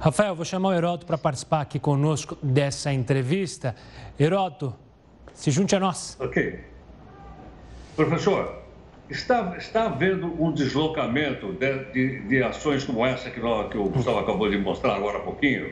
Rafael, 0.00 0.34
vou 0.34 0.44
chamar 0.44 0.70
o 0.70 0.74
Heroto 0.74 1.06
para 1.06 1.16
participar 1.16 1.60
aqui 1.60 1.78
conosco 1.78 2.36
dessa 2.42 2.92
entrevista. 2.92 3.76
Heroto, 4.18 4.74
se 5.32 5.50
junte 5.50 5.76
a 5.76 5.80
nós. 5.80 6.16
Ok. 6.18 6.58
Professor, 7.94 8.62
está, 9.08 9.56
está 9.56 9.84
havendo 9.84 10.26
um 10.42 10.52
deslocamento 10.52 11.52
de, 11.52 11.84
de, 11.92 12.20
de 12.28 12.42
ações 12.42 12.82
como 12.84 13.06
essa 13.06 13.30
que, 13.30 13.38
nós, 13.38 13.70
que 13.70 13.78
o 13.78 13.84
Gustavo 13.84 14.18
acabou 14.18 14.50
de 14.50 14.58
mostrar 14.58 14.96
agora 14.96 15.18
há 15.18 15.20
pouquinho, 15.20 15.70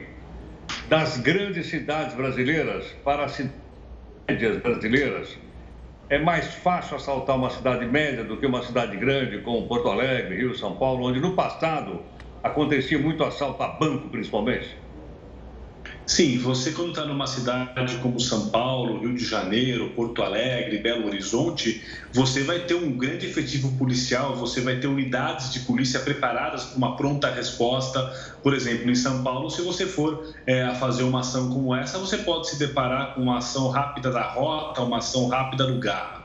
das 0.88 1.16
grandes 1.16 1.66
cidades 1.68 2.14
brasileiras 2.14 2.86
para 3.04 3.26
as 4.34 4.38
cidades 4.38 4.62
brasileiras? 4.62 5.38
É 6.08 6.18
mais 6.18 6.54
fácil 6.54 6.96
assaltar 6.96 7.36
uma 7.36 7.50
cidade 7.50 7.86
média 7.86 8.24
do 8.24 8.36
que 8.36 8.46
uma 8.46 8.62
cidade 8.62 8.96
grande, 8.96 9.42
como 9.42 9.68
Porto 9.68 9.88
Alegre, 9.88 10.36
Rio, 10.36 10.54
São 10.54 10.76
Paulo, 10.76 11.06
onde 11.06 11.20
no 11.20 11.34
passado 11.34 12.04
acontecia 12.42 12.98
muito 12.98 13.22
assalto 13.22 13.62
a 13.62 13.68
banco, 13.68 14.08
principalmente? 14.08 14.79
Sim, 16.10 16.38
você 16.38 16.72
quando 16.72 16.88
está 16.88 17.04
numa 17.04 17.28
cidade 17.28 17.98
como 17.98 18.18
São 18.18 18.50
Paulo, 18.50 18.98
Rio 18.98 19.14
de 19.14 19.24
Janeiro, 19.24 19.90
Porto 19.90 20.24
Alegre, 20.24 20.78
Belo 20.78 21.06
Horizonte, 21.06 21.84
você 22.12 22.42
vai 22.42 22.58
ter 22.64 22.74
um 22.74 22.90
grande 22.90 23.26
efetivo 23.26 23.78
policial, 23.78 24.34
você 24.34 24.60
vai 24.60 24.80
ter 24.80 24.88
unidades 24.88 25.52
de 25.52 25.60
polícia 25.60 26.00
preparadas 26.00 26.64
para 26.64 26.76
uma 26.76 26.96
pronta 26.96 27.30
resposta. 27.30 28.12
Por 28.42 28.54
exemplo, 28.54 28.90
em 28.90 28.94
São 28.96 29.22
Paulo, 29.22 29.48
se 29.50 29.62
você 29.62 29.86
for 29.86 30.34
é, 30.48 30.64
a 30.64 30.74
fazer 30.74 31.04
uma 31.04 31.20
ação 31.20 31.48
como 31.48 31.72
essa, 31.72 31.96
você 32.00 32.18
pode 32.18 32.50
se 32.50 32.58
deparar 32.58 33.14
com 33.14 33.20
uma 33.22 33.38
ação 33.38 33.68
rápida 33.68 34.10
da 34.10 34.32
rota, 34.32 34.82
uma 34.82 34.98
ação 34.98 35.28
rápida 35.28 35.64
do 35.64 35.78
garra. 35.78 36.19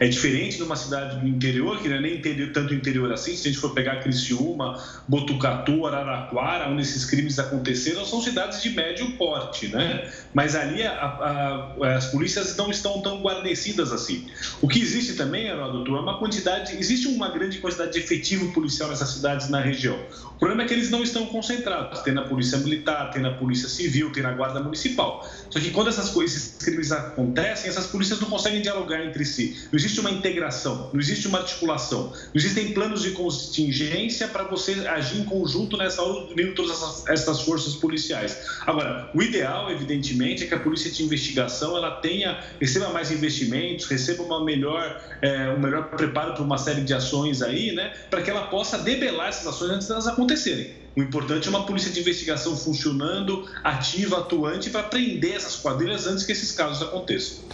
É 0.00 0.08
diferente 0.08 0.56
de 0.56 0.62
uma 0.62 0.76
cidade 0.76 1.20
do 1.20 1.28
interior, 1.28 1.78
que 1.78 1.86
não 1.86 1.96
é 1.96 2.00
nem 2.00 2.16
interior, 2.16 2.50
tanto 2.54 2.72
interior 2.72 3.12
assim, 3.12 3.36
se 3.36 3.46
a 3.46 3.50
gente 3.52 3.60
for 3.60 3.74
pegar 3.74 3.96
Criciúma, 3.96 4.82
Botucatu, 5.06 5.86
Araraquara, 5.86 6.70
onde 6.70 6.80
esses 6.80 7.04
crimes 7.04 7.38
aconteceram, 7.38 8.06
são 8.06 8.22
cidades 8.22 8.62
de 8.62 8.70
médio 8.70 9.12
porte, 9.18 9.68
né? 9.68 10.10
Mas 10.32 10.56
ali 10.56 10.82
a, 10.82 10.94
a, 10.94 11.96
as 11.96 12.06
polícias 12.06 12.56
não 12.56 12.70
estão 12.70 13.02
tão 13.02 13.20
guarnecidas 13.20 13.92
assim. 13.92 14.26
O 14.62 14.68
que 14.68 14.80
existe 14.80 15.12
também, 15.12 15.48
Heródoto, 15.48 15.94
é 15.94 16.00
uma 16.00 16.18
quantidade, 16.18 16.74
existe 16.78 17.06
uma 17.06 17.28
grande 17.28 17.58
quantidade 17.58 17.92
de 17.92 17.98
efetivo 17.98 18.50
policial 18.54 18.88
nessas 18.88 19.10
cidades 19.10 19.50
na 19.50 19.60
região. 19.60 19.98
O 20.36 20.38
problema 20.40 20.62
é 20.62 20.66
que 20.66 20.72
eles 20.72 20.88
não 20.88 21.02
estão 21.02 21.26
concentrados. 21.26 22.00
Tem 22.00 22.14
na 22.14 22.22
Polícia 22.22 22.56
Militar, 22.56 23.10
tem 23.10 23.20
na 23.20 23.32
Polícia 23.32 23.68
Civil, 23.68 24.10
tem 24.10 24.22
na 24.22 24.32
Guarda 24.32 24.60
Municipal. 24.60 25.28
Só 25.50 25.60
que 25.60 25.70
quando 25.70 25.88
essas 25.88 26.08
coisas, 26.08 26.34
esses 26.34 26.64
crimes 26.64 26.90
acontecem, 26.90 27.68
essas 27.68 27.86
polícias 27.88 28.18
não 28.18 28.30
conseguem 28.30 28.62
dialogar 28.62 29.04
entre 29.04 29.22
si. 29.26 29.58
Não 29.70 29.78
existe 29.78 29.89
uma 29.98 30.10
integração, 30.10 30.90
não 30.92 31.00
existe 31.00 31.26
uma 31.26 31.38
articulação, 31.38 32.12
não 32.12 32.32
existem 32.34 32.72
planos 32.72 33.02
de 33.02 33.10
contingência 33.10 34.28
para 34.28 34.44
você 34.44 34.86
agir 34.86 35.18
em 35.18 35.24
conjunto 35.24 35.76
nessa 35.76 36.02
unindo 36.02 36.54
todas 36.54 36.72
essas, 36.72 37.06
essas, 37.08 37.40
forças 37.40 37.74
policiais. 37.74 38.36
Agora, 38.66 39.10
o 39.14 39.22
ideal, 39.22 39.70
evidentemente, 39.70 40.44
é 40.44 40.46
que 40.46 40.54
a 40.54 40.58
polícia 40.58 40.90
de 40.90 41.02
investigação 41.02 41.76
ela 41.76 41.96
tenha 41.96 42.38
receba 42.60 42.90
mais 42.90 43.10
investimentos, 43.10 43.86
receba 43.86 44.22
uma 44.22 44.44
melhor, 44.44 45.00
é, 45.22 45.50
um 45.50 45.58
melhor 45.58 45.90
preparo 45.90 46.34
para 46.34 46.42
uma 46.42 46.58
série 46.58 46.82
de 46.82 46.94
ações 46.94 47.42
aí, 47.42 47.72
né, 47.72 47.92
para 48.10 48.22
que 48.22 48.30
ela 48.30 48.46
possa 48.46 48.78
debelar 48.78 49.28
essas 49.28 49.46
ações 49.46 49.70
antes 49.70 49.88
delas 49.88 50.06
acontecerem. 50.06 50.80
O 50.96 51.02
importante 51.02 51.46
é 51.46 51.50
uma 51.50 51.64
polícia 51.64 51.90
de 51.90 52.00
investigação 52.00 52.56
funcionando, 52.56 53.48
ativa, 53.62 54.18
atuante, 54.18 54.70
para 54.70 54.82
prender 54.82 55.34
essas 55.34 55.56
quadrilhas 55.56 56.06
antes 56.06 56.24
que 56.24 56.32
esses 56.32 56.52
casos 56.52 56.82
aconteçam. 56.82 57.50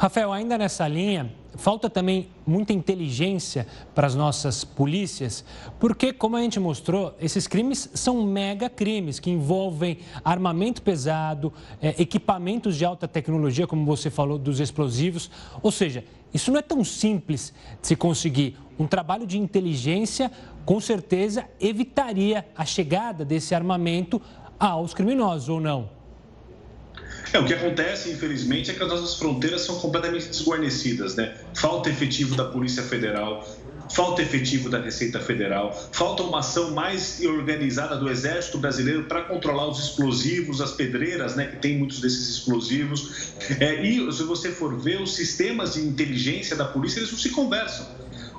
Rafael, 0.00 0.32
ainda 0.32 0.56
nessa 0.56 0.88
linha, 0.88 1.30
falta 1.56 1.90
também 1.90 2.28
muita 2.46 2.72
inteligência 2.72 3.66
para 3.94 4.06
as 4.06 4.14
nossas 4.14 4.64
polícias, 4.64 5.44
porque, 5.78 6.10
como 6.10 6.36
a 6.36 6.40
gente 6.40 6.58
mostrou, 6.58 7.14
esses 7.20 7.46
crimes 7.46 7.90
são 7.92 8.24
mega 8.24 8.70
crimes 8.70 9.20
que 9.20 9.28
envolvem 9.28 9.98
armamento 10.24 10.80
pesado, 10.80 11.52
é, 11.82 12.00
equipamentos 12.00 12.78
de 12.78 12.84
alta 12.86 13.06
tecnologia, 13.06 13.66
como 13.66 13.84
você 13.84 14.08
falou, 14.08 14.38
dos 14.38 14.58
explosivos. 14.58 15.30
Ou 15.62 15.70
seja, 15.70 16.02
isso 16.32 16.50
não 16.50 16.58
é 16.58 16.62
tão 16.62 16.82
simples 16.82 17.52
de 17.82 17.88
se 17.88 17.94
conseguir. 17.94 18.56
Um 18.78 18.86
trabalho 18.86 19.26
de 19.26 19.38
inteligência, 19.38 20.32
com 20.64 20.80
certeza, 20.80 21.44
evitaria 21.60 22.46
a 22.56 22.64
chegada 22.64 23.22
desse 23.22 23.54
armamento 23.54 24.18
aos 24.58 24.94
criminosos, 24.94 25.50
ou 25.50 25.60
não? 25.60 25.99
É, 27.32 27.38
o 27.38 27.44
que 27.44 27.54
acontece, 27.54 28.10
infelizmente, 28.10 28.70
é 28.70 28.74
que 28.74 28.82
as 28.82 28.88
nossas 28.88 29.14
fronteiras 29.14 29.62
são 29.62 29.78
completamente 29.78 30.28
desguarnecidas, 30.28 31.14
né? 31.14 31.36
Falta 31.54 31.88
efetivo 31.88 32.34
da 32.34 32.44
Polícia 32.44 32.82
Federal, 32.82 33.46
falta 33.92 34.22
efetivo 34.22 34.68
da 34.68 34.80
Receita 34.80 35.20
Federal, 35.20 35.88
falta 35.92 36.22
uma 36.22 36.38
ação 36.38 36.70
mais 36.72 37.20
organizada 37.24 37.96
do 37.96 38.08
Exército 38.08 38.58
Brasileiro 38.58 39.04
para 39.04 39.22
controlar 39.22 39.68
os 39.68 39.78
explosivos, 39.78 40.60
as 40.60 40.72
pedreiras, 40.72 41.36
né, 41.36 41.46
que 41.46 41.56
tem 41.56 41.78
muitos 41.78 42.00
desses 42.00 42.28
explosivos. 42.28 43.32
É, 43.58 43.84
e 43.84 44.12
se 44.12 44.22
você 44.22 44.50
for 44.50 44.78
ver, 44.78 45.00
os 45.00 45.14
sistemas 45.14 45.74
de 45.74 45.80
inteligência 45.80 46.56
da 46.56 46.64
polícia, 46.64 47.00
eles 47.00 47.10
não 47.10 47.18
se 47.18 47.30
conversam. 47.30 47.86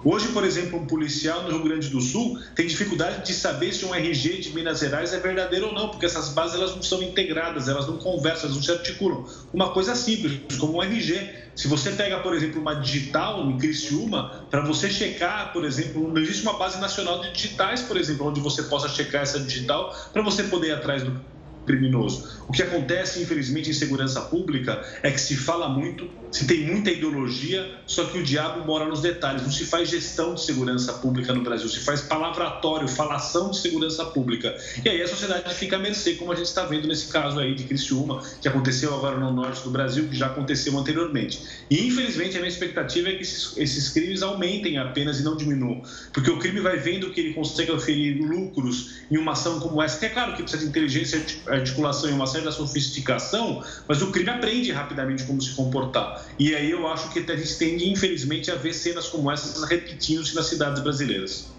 Hoje, 0.04 0.30
por 0.30 0.44
exemplo, 0.44 0.80
um 0.80 0.86
policial 0.88 1.44
no 1.44 1.50
Rio 1.50 1.64
Grande 1.64 1.90
do 1.90 2.02
Sul 2.02 2.40
tem 2.56 2.66
dificuldade 2.66 3.26
de 3.26 3.34
saber 3.34 3.72
se 3.72 3.86
um 3.86 3.94
RG 3.94 4.40
de 4.40 4.50
Minas 4.54 4.80
Gerais 4.80 5.14
é 5.14 5.20
verdadeiro 5.20 5.68
ou 5.68 5.74
não, 5.74 5.90
porque 5.90 6.08
essas 6.08 6.30
bases 6.30 6.56
elas 6.56 6.76
não 6.76 6.82
são 6.82 7.04
integradas, 7.04 7.68
elas 7.68 7.86
não 7.88 7.98
conversam, 7.98 8.46
elas 8.46 8.56
não 8.56 8.64
se 8.64 8.72
articulam. 8.72 9.28
Uma 9.54 9.70
coisa 9.70 9.96
simples, 9.96 10.58
como 10.58 10.78
um 10.78 10.84
RG. 10.84 11.51
Se 11.62 11.68
você 11.68 11.92
pega, 11.92 12.18
por 12.22 12.34
exemplo, 12.34 12.60
uma 12.60 12.74
digital 12.74 13.48
em 13.48 13.56
Criciúma, 13.56 14.48
para 14.50 14.62
você 14.62 14.90
checar, 14.90 15.54
por 15.54 15.64
exemplo, 15.64 16.12
não 16.12 16.20
existe 16.20 16.42
uma 16.42 16.58
base 16.58 16.82
nacional 16.82 17.22
de 17.22 17.32
digitais, 17.32 17.84
por 17.84 17.98
exemplo, 17.98 18.26
onde 18.26 18.40
você 18.40 18.64
possa 18.64 18.90
checar 18.90 19.22
essa 19.22 19.40
digital 19.40 19.96
para 20.12 20.24
você 20.24 20.46
poder 20.46 20.70
ir 20.70 20.72
atrás 20.72 21.04
do 21.04 21.24
criminoso. 21.66 22.42
O 22.48 22.52
que 22.52 22.64
acontece, 22.64 23.22
infelizmente, 23.22 23.70
em 23.70 23.74
segurança 23.74 24.22
pública 24.22 24.84
é 25.04 25.12
que 25.12 25.20
se 25.20 25.36
fala 25.36 25.70
muito, 25.70 26.10
se 26.32 26.46
tem 26.46 26.66
muita 26.66 26.92
ideologia, 26.92 27.70
só 27.86 28.06
que 28.06 28.18
o 28.18 28.24
diabo 28.24 28.66
mora 28.66 28.86
nos 28.86 29.02
detalhes. 29.02 29.44
Não 29.44 29.52
se 29.52 29.66
faz 29.66 29.90
gestão 29.90 30.34
de 30.34 30.44
segurança 30.44 30.94
pública 30.94 31.34
no 31.34 31.44
Brasil, 31.44 31.70
se 31.70 31.80
faz 31.80 32.02
palavratório, 32.02 32.88
falação 32.88 33.52
de 33.52 33.58
segurança 33.58 34.06
pública. 34.06 34.56
E 34.84 34.90
aí 34.90 35.02
a 35.02 35.08
sociedade 35.08 35.54
fica 35.54 35.76
à 35.76 35.80
mercê, 35.80 36.16
como 36.16 36.32
a 36.32 36.36
gente 36.36 36.48
está 36.48 36.66
vendo 36.66 36.88
nesse 36.88 37.08
caso 37.08 37.40
aí 37.40 37.56
de 37.56 37.64
Criciúma, 37.64 38.22
que 38.42 38.48
aconteceu 38.48 38.94
agora 38.94 39.18
no 39.18 39.32
norte 39.32 39.64
do 39.64 39.70
Brasil, 39.70 40.08
que 40.08 40.16
já 40.16 40.28
aconteceu 40.28 40.78
anteriormente. 40.78 41.42
E 41.70 41.88
infelizmente 41.88 42.36
a 42.36 42.40
minha 42.40 42.52
expectativa 42.52 43.10
é 43.10 43.16
que 43.16 43.22
esses, 43.22 43.56
esses 43.58 43.90
crimes 43.90 44.22
aumentem 44.22 44.78
apenas 44.78 45.20
e 45.20 45.24
não 45.24 45.38
diminuam, 45.38 45.82
porque 46.12 46.30
o 46.30 46.40
crime 46.40 46.60
vai 46.60 46.78
vendo 46.78 47.12
que 47.12 47.20
ele 47.20 47.34
consegue 47.34 47.72
oferir 47.72 48.22
lucros 48.22 49.02
em 49.10 49.18
uma 49.18 49.34
ação 49.34 49.60
como 49.60 49.82
essa, 49.82 50.00
que 50.00 50.06
é 50.06 50.10
claro 50.10 50.36
que 50.36 50.44
precisa 50.44 50.64
de 50.64 50.70
inteligência 50.70 51.22
articulação 51.56 52.10
e 52.10 52.14
uma 52.14 52.28
certa 52.28 52.52
sofisticação, 52.52 53.64
mas 53.88 54.02
o 54.02 54.12
crime 54.12 54.30
aprende 54.30 54.72
rapidamente 54.72 55.24
como 55.24 55.42
se 55.42 55.56
comportar. 55.56 56.26
E 56.40 56.56
aí 56.56 56.72
eu 56.72 56.88
acho 56.88 57.10
que 57.12 57.20
a 57.20 57.36
gente 57.36 57.58
tende, 57.58 57.90
infelizmente, 57.90 58.50
a 58.52 58.56
ver 58.56 58.74
cenas 58.74 59.08
como 59.08 59.32
essas 59.32 59.64
repetindo-se 59.68 60.36
nas 60.36 60.48
cidades 60.48 60.82
brasileiras. 60.82 61.52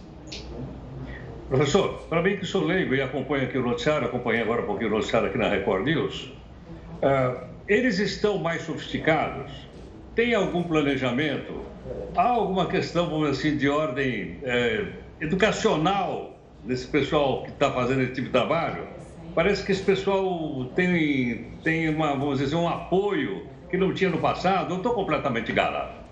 Professor, 1.49 2.05
para 2.09 2.23
mim 2.23 2.39
que 2.39 2.47
sou 2.47 2.65
leigo 2.65 2.95
e 2.95 3.03
acompanho 3.03 3.45
aqui 3.45 3.59
o 3.59 3.63
noticiário, 3.63 4.07
acompanhei 4.07 4.43
agora 4.43 4.63
um 4.63 4.67
pouquinho 4.67 4.89
o 4.89 4.95
noticiário 4.95 5.29
aqui 5.29 5.37
na 5.37 5.49
Record 5.49 5.85
News, 5.85 6.33
uh, 7.03 7.47
eles 7.69 7.99
estão 7.99 8.39
mais 8.39 8.63
sofisticados? 8.63 9.53
Tem 10.15 10.35
algum 10.35 10.63
planejamento? 10.63 11.63
Há 12.17 12.29
alguma 12.29 12.67
questão, 12.67 13.09
vamos 13.09 13.31
dizer 13.31 13.49
assim, 13.49 13.59
de 13.59 13.69
ordem 13.69 14.39
eh, 14.43 14.87
educacional 15.21 16.39
desse 16.65 16.87
pessoal 16.87 17.45
que 17.45 17.51
está 17.51 17.73
fazendo 17.73 18.03
esse 18.03 18.13
tipo 18.13 18.27
de 18.27 18.33
trabalho? 18.33 18.87
Parece 19.35 19.65
que 19.65 19.73
esse 19.73 19.83
pessoal 19.83 20.67
tem, 20.75 21.53
tem 21.65 21.89
uma, 21.89 22.15
vamos 22.15 22.39
dizer, 22.39 22.57
um 22.57 22.69
apoio 22.69 23.47
que 23.71 23.77
não 23.77 23.95
tinha 23.95 24.11
no 24.11 24.19
passado. 24.19 24.75
Eu 24.75 24.77
estou 24.77 24.93
completamente 24.93 25.51
enganado. 25.51 26.03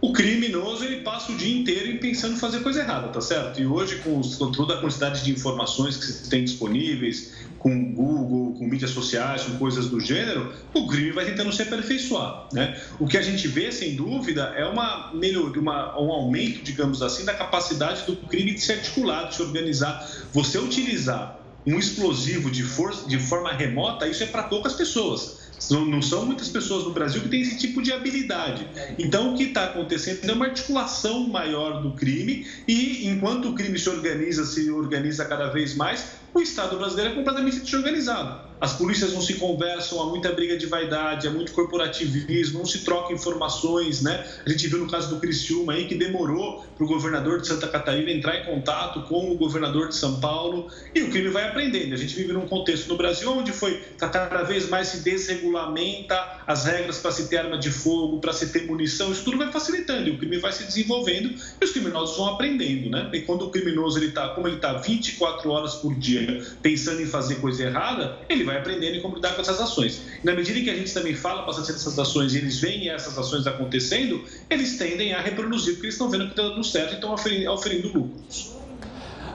O 0.00 0.12
criminoso 0.12 0.84
ele 0.84 1.00
passa 1.00 1.32
o 1.32 1.34
dia 1.34 1.58
inteiro 1.58 1.98
pensando 1.98 2.34
em 2.34 2.36
fazer 2.36 2.60
coisa 2.60 2.80
errada, 2.80 3.08
tá 3.08 3.22
certo? 3.22 3.58
E 3.58 3.66
hoje, 3.66 3.96
com, 4.00 4.20
com 4.20 4.52
toda 4.52 4.74
a 4.74 4.76
quantidade 4.78 5.24
de 5.24 5.30
informações 5.30 5.96
que 5.96 6.04
se 6.04 6.28
tem 6.28 6.44
disponíveis, 6.44 7.32
com 7.58 7.94
Google, 7.94 8.52
com 8.52 8.66
mídias 8.66 8.90
sociais, 8.90 9.44
com 9.44 9.56
coisas 9.56 9.88
do 9.88 9.98
gênero, 9.98 10.52
o 10.74 10.86
crime 10.86 11.12
vai 11.12 11.24
tentando 11.24 11.50
se 11.50 11.62
aperfeiçoar. 11.62 12.48
Né? 12.52 12.78
O 13.00 13.06
que 13.06 13.16
a 13.16 13.22
gente 13.22 13.48
vê, 13.48 13.72
sem 13.72 13.96
dúvida, 13.96 14.52
é 14.54 14.66
uma 14.66 15.10
melhoria, 15.14 15.62
uma, 15.62 15.98
um 15.98 16.12
aumento, 16.12 16.62
digamos 16.62 17.00
assim, 17.00 17.24
da 17.24 17.32
capacidade 17.32 18.04
do 18.04 18.14
crime 18.14 18.52
de 18.52 18.60
se 18.60 18.72
articular, 18.72 19.28
de 19.28 19.36
se 19.36 19.42
organizar. 19.42 20.06
Você 20.34 20.58
utilizar 20.58 21.43
um 21.66 21.78
explosivo 21.78 22.50
de, 22.50 22.62
força, 22.62 23.08
de 23.08 23.18
forma 23.18 23.52
remota, 23.52 24.06
isso 24.06 24.22
é 24.22 24.26
para 24.26 24.44
poucas 24.44 24.74
pessoas. 24.74 25.44
Não, 25.70 26.02
são 26.02 26.26
muitas 26.26 26.48
pessoas 26.48 26.84
no 26.84 26.92
Brasil 26.92 27.22
que 27.22 27.28
têm 27.28 27.40
esse 27.40 27.56
tipo 27.56 27.80
de 27.80 27.92
habilidade. 27.92 28.68
Então, 28.98 29.32
o 29.32 29.36
que 29.36 29.44
está 29.44 29.64
acontecendo 29.64 30.28
é 30.28 30.32
uma 30.32 30.46
articulação 30.46 31.26
maior 31.28 31.80
do 31.80 31.92
crime 31.92 32.46
e, 32.68 33.08
enquanto 33.08 33.48
o 33.48 33.54
crime 33.54 33.78
se 33.78 33.88
organiza, 33.88 34.44
se 34.44 34.70
organiza 34.70 35.24
cada 35.24 35.48
vez 35.48 35.74
mais, 35.74 36.04
o 36.34 36.40
Estado 36.40 36.76
brasileiro 36.76 37.12
é 37.12 37.14
completamente 37.14 37.60
desorganizado 37.60 38.43
as 38.60 38.72
polícias 38.74 39.12
não 39.12 39.20
se 39.20 39.34
conversam, 39.34 40.00
há 40.00 40.06
muita 40.06 40.32
briga 40.32 40.56
de 40.56 40.66
vaidade, 40.66 41.26
há 41.26 41.30
muito 41.30 41.52
corporativismo, 41.52 42.58
não 42.58 42.66
se 42.66 42.84
troca 42.84 43.12
informações, 43.12 44.02
né? 44.02 44.24
A 44.44 44.48
gente 44.48 44.68
viu 44.68 44.78
no 44.78 44.88
caso 44.88 45.10
do 45.10 45.20
Criciúma 45.20 45.74
aí 45.74 45.86
que 45.86 45.94
demorou 45.94 46.64
para 46.76 46.84
o 46.84 46.88
governador 46.88 47.40
de 47.40 47.46
Santa 47.46 47.68
Catarina 47.68 48.10
entrar 48.10 48.36
em 48.36 48.44
contato 48.44 49.02
com 49.02 49.30
o 49.30 49.36
governador 49.36 49.88
de 49.88 49.96
São 49.96 50.20
Paulo 50.20 50.68
e 50.94 51.02
o 51.02 51.10
crime 51.10 51.28
vai 51.28 51.48
aprendendo. 51.48 51.94
A 51.94 51.96
gente 51.96 52.14
vive 52.14 52.32
num 52.32 52.46
contexto 52.46 52.88
no 52.88 52.96
Brasil 52.96 53.30
onde 53.30 53.52
foi 53.52 53.82
tá 53.98 54.08
cada 54.08 54.42
vez 54.42 54.68
mais 54.68 54.88
se 54.88 55.00
desregulamenta 55.02 56.42
as 56.46 56.64
regras 56.64 56.98
para 56.98 57.10
se 57.10 57.28
ter 57.28 57.38
arma 57.38 57.58
de 57.58 57.70
fogo, 57.70 58.18
para 58.18 58.32
se 58.32 58.52
ter 58.52 58.66
munição, 58.66 59.12
isso 59.12 59.24
tudo 59.24 59.38
vai 59.38 59.50
facilitando 59.50 60.08
e 60.08 60.12
o 60.12 60.18
crime 60.18 60.38
vai 60.38 60.52
se 60.52 60.64
desenvolvendo 60.64 61.34
e 61.60 61.64
os 61.64 61.70
criminosos 61.70 62.16
vão 62.16 62.28
aprendendo, 62.28 62.90
né? 62.90 63.10
E 63.12 63.20
quando 63.20 63.46
o 63.46 63.50
criminoso 63.50 63.98
ele 63.98 64.12
tá, 64.12 64.28
como 64.30 64.46
ele 64.46 64.56
está 64.56 64.74
24 64.74 65.50
horas 65.50 65.74
por 65.74 65.94
dia 65.94 66.44
pensando 66.62 67.00
em 67.02 67.06
fazer 67.06 67.36
coisa 67.36 67.64
errada, 67.64 68.18
ele 68.28 68.43
vai 68.44 68.58
aprendendo 68.58 69.00
como 69.02 69.16
lidar 69.16 69.34
com 69.34 69.42
essas 69.42 69.60
ações. 69.60 70.02
E 70.22 70.26
na 70.26 70.34
medida 70.34 70.60
que 70.60 70.70
a 70.70 70.76
gente 70.76 70.92
também 70.92 71.14
fala 71.14 71.42
bastante 71.42 71.72
dessas 71.72 71.98
ações 71.98 72.34
e 72.34 72.38
eles 72.38 72.60
veem 72.60 72.90
essas 72.90 73.16
ações 73.18 73.46
acontecendo, 73.46 74.24
eles 74.48 74.78
tendem 74.78 75.14
a 75.14 75.20
reproduzir, 75.20 75.74
porque 75.74 75.86
eles 75.86 75.94
estão 75.94 76.10
vendo 76.10 76.26
que 76.26 76.30
está 76.30 76.42
dando 76.42 76.64
certo 76.64 76.92
e 76.92 76.94
estão 76.94 77.12
oferindo, 77.12 77.50
oferindo 77.50 77.88
lucros. 77.88 78.54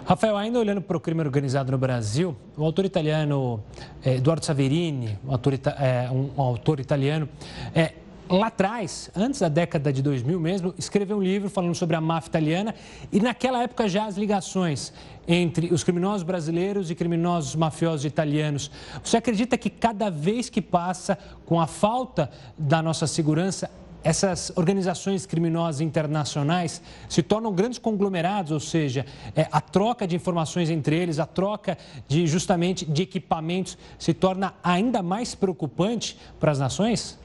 Rafael, 0.05 0.35
ainda 0.35 0.57
olhando 0.57 0.81
para 0.81 0.97
o 0.97 0.99
crime 0.99 1.21
organizado 1.21 1.71
no 1.71 1.77
Brasil, 1.77 2.35
o 2.57 2.63
autor 2.63 2.83
italiano 2.83 3.63
eh, 4.03 4.15
Eduardo 4.15 4.43
Saverini, 4.43 5.19
um 5.23 5.31
autor, 5.31 5.53
eh, 5.53 6.09
um 6.11 6.41
autor 6.41 6.79
italiano, 6.79 7.29
eh, 7.75 7.93
lá 8.29 8.47
atrás, 8.47 9.09
antes 9.15 9.39
da 9.39 9.49
década 9.49 9.91
de 9.91 10.01
2000 10.01 10.39
mesmo, 10.39 10.73
escreveu 10.77 11.17
um 11.17 11.21
livro 11.21 11.49
falando 11.49 11.73
sobre 11.73 11.95
a 11.95 12.01
máfia 12.01 12.29
italiana 12.29 12.75
e 13.11 13.19
naquela 13.19 13.63
época 13.63 13.89
já 13.89 14.05
as 14.05 14.17
ligações 14.17 14.93
entre 15.27 15.73
os 15.73 15.83
criminosos 15.83 16.23
brasileiros 16.23 16.91
e 16.91 16.95
criminosos 16.95 17.55
mafiosos 17.55 18.05
italianos. 18.05 18.71
Você 19.03 19.17
acredita 19.17 19.57
que 19.57 19.69
cada 19.69 20.09
vez 20.09 20.49
que 20.49 20.61
passa, 20.61 21.17
com 21.45 21.59
a 21.59 21.67
falta 21.67 22.29
da 22.57 22.81
nossa 22.81 23.07
segurança, 23.07 23.69
essas 24.03 24.51
organizações 24.55 25.25
criminosas 25.25 25.81
internacionais 25.81 26.81
se 27.09 27.21
tornam 27.21 27.53
grandes 27.53 27.79
conglomerados, 27.79 28.51
ou 28.51 28.59
seja, 28.59 29.05
é, 29.35 29.47
a 29.51 29.59
troca 29.59 30.07
de 30.07 30.15
informações 30.15 30.69
entre 30.69 30.95
eles, 30.95 31.19
a 31.19 31.25
troca 31.25 31.77
de 32.07 32.25
justamente 32.25 32.85
de 32.85 33.03
equipamentos 33.03 33.77
se 33.97 34.13
torna 34.13 34.53
ainda 34.63 35.03
mais 35.03 35.35
preocupante 35.35 36.17
para 36.39 36.51
as 36.51 36.59
nações? 36.59 37.19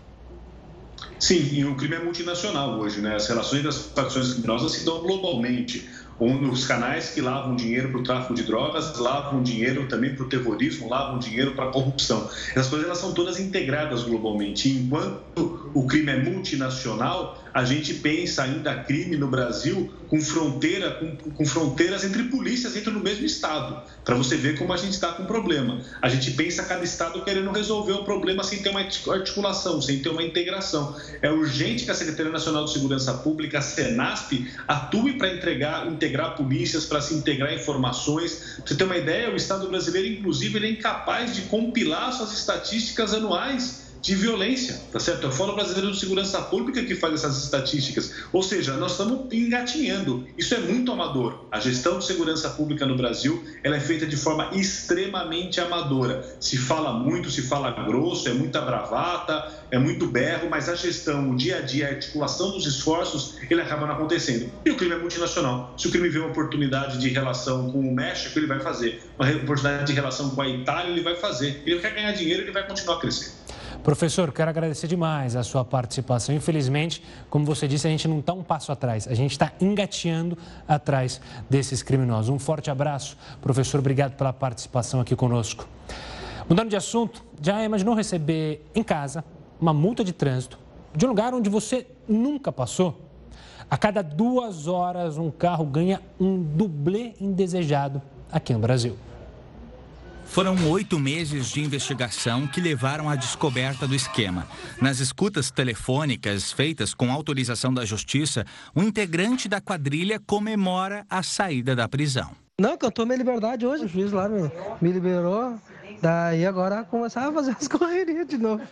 Sim, 1.18 1.48
e 1.52 1.64
o 1.64 1.74
crime 1.74 1.96
é 1.96 2.04
multinacional 2.04 2.78
hoje, 2.78 3.00
né? 3.00 3.16
As 3.16 3.26
relações 3.26 3.62
das 3.62 3.78
facções 3.94 4.32
criminosas 4.32 4.72
se 4.72 4.84
dão 4.84 5.00
globalmente. 5.00 5.88
Os 6.18 6.64
canais 6.64 7.10
que 7.10 7.20
lavam 7.20 7.56
dinheiro 7.56 7.90
para 7.90 8.00
o 8.00 8.02
tráfico 8.02 8.34
de 8.34 8.44
drogas, 8.44 8.96
lavam 8.98 9.42
dinheiro 9.42 9.88
também 9.88 10.14
para 10.14 10.24
o 10.24 10.28
terrorismo, 10.28 10.88
lavam 10.88 11.18
dinheiro 11.18 11.54
para 11.54 11.64
a 11.64 11.72
corrupção. 11.72 12.28
Essas 12.50 12.68
coisas 12.68 12.86
elas 12.86 12.98
são 12.98 13.12
todas 13.12 13.40
integradas 13.40 14.04
globalmente. 14.04 14.68
enquanto 14.68 15.70
o 15.74 15.86
crime 15.86 16.12
é 16.12 16.22
multinacional, 16.22 17.43
a 17.54 17.64
gente 17.64 17.94
pensa 17.94 18.42
ainda 18.42 18.74
crime 18.74 19.16
no 19.16 19.28
Brasil 19.28 19.94
com 20.08 20.20
fronteira, 20.20 20.90
com, 20.90 21.30
com 21.30 21.46
fronteiras 21.46 22.04
entre 22.04 22.24
polícias 22.24 22.72
dentro 22.72 22.90
do 22.90 22.98
mesmo 22.98 23.24
estado, 23.24 23.80
para 24.04 24.16
você 24.16 24.36
ver 24.36 24.58
como 24.58 24.72
a 24.72 24.76
gente 24.76 24.94
está 24.94 25.12
com 25.12 25.24
problema. 25.24 25.80
A 26.02 26.08
gente 26.08 26.32
pensa 26.32 26.64
cada 26.64 26.82
estado 26.82 27.22
querendo 27.22 27.52
resolver 27.52 27.92
o 27.92 28.04
problema 28.04 28.42
sem 28.42 28.60
ter 28.60 28.70
uma 28.70 28.80
articulação, 28.80 29.80
sem 29.80 30.00
ter 30.00 30.08
uma 30.08 30.22
integração. 30.24 30.96
É 31.22 31.30
urgente 31.30 31.84
que 31.84 31.92
a 31.92 31.94
Secretaria 31.94 32.32
Nacional 32.32 32.64
de 32.64 32.72
Segurança 32.72 33.14
Pública, 33.14 33.58
a 33.58 33.62
Senasp, 33.62 34.48
atue 34.66 35.12
para 35.12 35.32
entregar, 35.32 35.86
integrar 35.86 36.34
polícias, 36.34 36.84
para 36.84 37.00
se 37.00 37.14
integrar 37.14 37.54
informações. 37.54 38.56
Pra 38.56 38.66
você 38.66 38.74
ter 38.74 38.84
uma 38.84 38.96
ideia, 38.96 39.30
o 39.30 39.36
Estado 39.36 39.68
brasileiro, 39.68 40.08
inclusive, 40.08 40.58
ele 40.58 40.66
é 40.66 40.70
incapaz 40.70 41.36
de 41.36 41.42
compilar 41.42 42.12
suas 42.12 42.32
estatísticas 42.32 43.14
anuais 43.14 43.84
de 44.04 44.14
violência, 44.14 44.78
tá 44.92 45.00
certo? 45.00 45.24
É 45.24 45.28
o 45.30 45.32
Fórum 45.32 45.54
Brasileiro 45.54 45.90
de 45.90 45.98
Segurança 45.98 46.38
Pública 46.42 46.84
que 46.84 46.94
faz 46.94 47.14
essas 47.14 47.42
estatísticas. 47.42 48.12
Ou 48.34 48.42
seja, 48.42 48.74
nós 48.74 48.92
estamos 48.92 49.32
engatinhando. 49.32 50.28
Isso 50.36 50.54
é 50.54 50.58
muito 50.58 50.92
amador. 50.92 51.46
A 51.50 51.58
gestão 51.58 51.98
de 51.98 52.04
segurança 52.04 52.50
pública 52.50 52.84
no 52.84 52.96
Brasil, 52.96 53.42
ela 53.62 53.76
é 53.76 53.80
feita 53.80 54.04
de 54.04 54.14
forma 54.14 54.50
extremamente 54.52 55.58
amadora. 55.58 56.36
Se 56.38 56.58
fala 56.58 56.92
muito, 56.92 57.30
se 57.30 57.40
fala 57.40 57.70
grosso, 57.70 58.28
é 58.28 58.34
muita 58.34 58.60
bravata, 58.60 59.50
é 59.70 59.78
muito 59.78 60.06
berro, 60.06 60.48
mas 60.50 60.68
a 60.68 60.74
gestão, 60.74 61.30
o 61.30 61.34
dia 61.34 61.56
a 61.56 61.60
dia, 61.62 61.88
a 61.88 61.90
articulação 61.92 62.50
dos 62.50 62.66
esforços, 62.66 63.36
ele 63.48 63.62
acaba 63.62 63.86
não 63.86 63.94
acontecendo. 63.94 64.52
E 64.66 64.70
o 64.70 64.76
crime 64.76 64.96
é 64.96 64.98
multinacional. 64.98 65.72
Se 65.78 65.88
o 65.88 65.90
crime 65.90 66.10
vê 66.10 66.18
uma 66.18 66.28
oportunidade 66.28 66.98
de 66.98 67.08
relação 67.08 67.72
com 67.72 67.80
o 67.80 67.94
México, 67.94 68.38
ele 68.38 68.48
vai 68.48 68.60
fazer. 68.60 69.02
Uma 69.18 69.30
oportunidade 69.30 69.86
de 69.86 69.94
relação 69.94 70.28
com 70.28 70.42
a 70.42 70.48
Itália, 70.48 70.90
ele 70.90 71.00
vai 71.00 71.16
fazer. 71.16 71.62
Ele 71.64 71.80
quer 71.80 71.94
ganhar 71.94 72.12
dinheiro, 72.12 72.42
ele 72.42 72.52
vai 72.52 72.66
continuar 72.66 72.98
crescendo. 72.98 73.43
Professor, 73.84 74.32
quero 74.32 74.48
agradecer 74.48 74.86
demais 74.86 75.36
a 75.36 75.42
sua 75.42 75.62
participação. 75.62 76.34
Infelizmente, 76.34 77.02
como 77.28 77.44
você 77.44 77.68
disse, 77.68 77.86
a 77.86 77.90
gente 77.90 78.08
não 78.08 78.20
está 78.20 78.32
um 78.32 78.42
passo 78.42 78.72
atrás, 78.72 79.06
a 79.06 79.12
gente 79.12 79.32
está 79.32 79.52
engateando 79.60 80.38
atrás 80.66 81.20
desses 81.50 81.82
criminosos. 81.82 82.30
Um 82.30 82.38
forte 82.38 82.70
abraço, 82.70 83.14
professor, 83.42 83.80
obrigado 83.80 84.16
pela 84.16 84.32
participação 84.32 85.00
aqui 85.00 85.14
conosco. 85.14 85.68
Mudando 86.48 86.70
de 86.70 86.76
assunto, 86.76 87.22
já 87.42 87.62
imaginou 87.62 87.94
receber 87.94 88.64
em 88.74 88.82
casa 88.82 89.22
uma 89.60 89.74
multa 89.74 90.02
de 90.02 90.14
trânsito 90.14 90.58
de 90.96 91.04
um 91.04 91.10
lugar 91.10 91.34
onde 91.34 91.50
você 91.50 91.86
nunca 92.08 92.50
passou? 92.50 92.98
A 93.70 93.76
cada 93.76 94.00
duas 94.00 94.66
horas, 94.66 95.18
um 95.18 95.30
carro 95.30 95.66
ganha 95.66 96.00
um 96.18 96.42
dublê 96.42 97.12
indesejado 97.20 98.00
aqui 98.32 98.54
no 98.54 98.60
Brasil. 98.60 98.96
Foram 100.26 100.68
oito 100.70 100.98
meses 100.98 101.48
de 101.48 101.60
investigação 101.60 102.46
que 102.46 102.60
levaram 102.60 103.08
à 103.08 103.16
descoberta 103.16 103.86
do 103.86 103.94
esquema. 103.94 104.46
Nas 104.80 104.98
escutas 104.98 105.50
telefônicas 105.50 106.50
feitas 106.50 106.92
com 106.92 107.12
autorização 107.12 107.72
da 107.72 107.84
Justiça, 107.84 108.44
um 108.74 108.82
integrante 108.82 109.48
da 109.48 109.60
quadrilha 109.60 110.18
comemora 110.18 111.06
a 111.08 111.22
saída 111.22 111.76
da 111.76 111.88
prisão. 111.88 112.30
Não, 112.60 112.76
cantou 112.76 113.04
minha 113.04 113.18
liberdade 113.18 113.66
hoje. 113.66 113.84
O 113.84 113.88
juiz 113.88 114.12
lá 114.12 114.28
me, 114.28 114.50
me 114.80 114.92
liberou. 114.92 115.58
Daí 116.00 116.44
agora 116.46 116.84
começar 116.84 117.28
a 117.28 117.32
fazer 117.32 117.56
as 117.58 117.66
correrias 117.68 118.26
de 118.26 118.38
novo. 118.38 118.62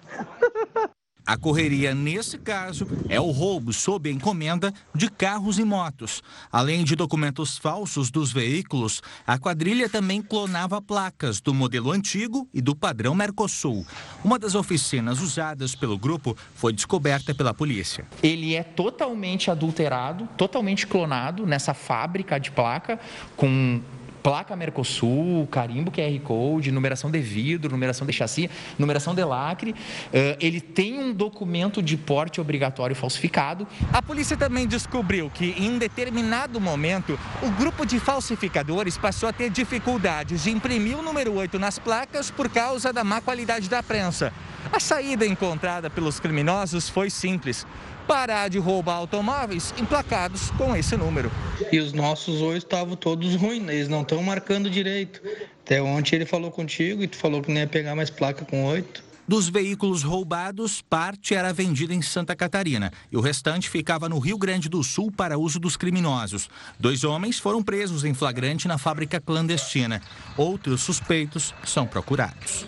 A 1.25 1.37
correria, 1.37 1.95
nesse 1.95 2.37
caso, 2.37 2.87
é 3.09 3.21
o 3.21 3.31
roubo 3.31 3.73
sob 3.73 4.11
encomenda 4.11 4.73
de 4.95 5.09
carros 5.09 5.59
e 5.59 5.65
motos. 5.65 6.23
Além 6.51 6.83
de 6.83 6.97
documentos 6.97 7.57
falsos 7.57 8.11
dos 8.11 8.33
veículos, 8.33 9.01
a 9.27 9.39
quadrilha 9.39 9.89
também 9.89 10.21
clonava 10.21 10.83
placas 10.83 11.41
do 11.41 11.55
modelo 11.55 11.93
antigo 11.93 12.49
e 12.53 12.61
do 12.61 12.75
padrão 12.75 13.15
Mercosul. 13.15 13.87
Uma 14.25 14.39
das 14.39 14.55
oficinas 14.55 15.21
usadas 15.21 15.75
pelo 15.75 15.97
grupo 15.97 16.37
foi 16.55 16.73
descoberta 16.73 17.35
pela 17.35 17.55
polícia. 17.55 18.07
Ele 18.23 18.55
é 18.55 18.63
totalmente 18.63 19.51
adulterado, 19.51 20.29
totalmente 20.37 20.87
clonado 20.87 21.47
nessa 21.47 21.73
fábrica 21.73 22.41
de 22.41 22.51
placa, 22.51 22.99
com 23.37 23.81
placa 24.23 24.55
Mercosul, 24.55 25.47
carimbo 25.51 25.91
QR 25.91 26.19
Code, 26.21 26.71
numeração 26.71 27.11
de 27.11 27.19
vidro, 27.19 27.71
numeração 27.73 28.07
de 28.07 28.13
chassi, 28.13 28.49
numeração 28.79 29.15
de 29.15 29.25
lacre. 29.25 29.73
Uh, 29.73 30.37
ele 30.41 30.61
tem 30.61 30.99
um 30.99 31.13
documento 31.13 31.83
de 31.83 31.97
porte 31.97 32.41
obrigatório 32.41 32.95
falsificado. 32.95 33.67
A 33.93 34.01
polícia 34.01 34.37
também 34.37 34.67
descobriu 34.67 35.31
que, 35.31 35.55
em 35.59 35.79
determinado 35.79 36.61
momento, 36.61 37.19
o 37.43 37.51
grupo 37.51 37.85
de 37.85 37.99
falsificadores 37.99 38.97
passou 38.97 39.29
a 39.29 39.33
ter 39.33 39.51
dificuldades 39.51 40.45
de 40.45 40.51
imprimir 40.51 40.97
o 40.97 41.03
número 41.03 41.33
8 41.35 41.59
nas 41.59 41.79
placas 41.79 42.31
por 42.31 42.49
causa 42.49 42.93
da 42.93 43.03
má 43.03 43.21
qualidade 43.21 43.69
da 43.69 43.83
prensa. 43.83 44.33
A 44.73 44.79
saída 44.79 45.27
encontrada 45.27 45.91
pelos 45.91 46.21
criminosos 46.21 46.89
foi 46.89 47.11
simples 47.11 47.67
parar 48.07 48.49
de 48.49 48.59
roubar 48.59 48.97
automóveis 48.97 49.73
emplacados 49.79 50.51
com 50.53 50.77
esse 50.77 50.97
número. 50.97 51.31
E 51.71 51.79
os 51.79 51.93
nossos 51.93 52.41
hoje 52.41 52.59
estavam 52.59 52.97
todos 52.97 53.35
ruins, 53.35 53.69
eles 53.69 53.89
não 53.89 54.03
estão 54.03 54.23
marcando 54.23 54.71
direito. 54.71 55.21
Até 55.65 55.81
ontem 55.81 56.17
ele 56.17 56.27
falou 56.27 56.51
contigo 56.51 57.03
e 57.03 57.09
tu 57.09 57.17
falou 57.17 57.41
que 57.41 57.51
não 57.51 57.61
ia 57.61 57.67
pegar 57.67 57.95
mais 57.95 58.11
placa 58.11 58.45
com 58.45 58.65
oito. 58.65 59.03
Dos 59.27 59.49
veículos 59.49 60.03
roubados, 60.03 60.83
parte 60.83 61.35
era 61.35 61.53
vendida 61.53 61.95
em 61.95 62.03
Santa 62.03 62.35
Catarina 62.35 62.93
e 63.11 63.17
o 63.17 63.21
restante 63.21 63.71
ficava 63.71 64.09
no 64.09 64.19
Rio 64.19 64.37
Grande 64.37 64.69
do 64.69 64.83
Sul 64.83 65.13
para 65.13 65.39
uso 65.39 65.61
dos 65.61 65.77
criminosos. 65.77 66.51
Dois 66.79 67.05
homens 67.05 67.39
foram 67.39 67.63
presos 67.63 68.05
em 68.05 68.13
flagrante 68.13 68.67
na 68.67 68.79
fábrica 68.79 69.21
clandestina. 69.21 70.03
Outros 70.37 70.83
suspeitos 70.83 71.55
são 71.65 71.87
procurados. 71.87 72.67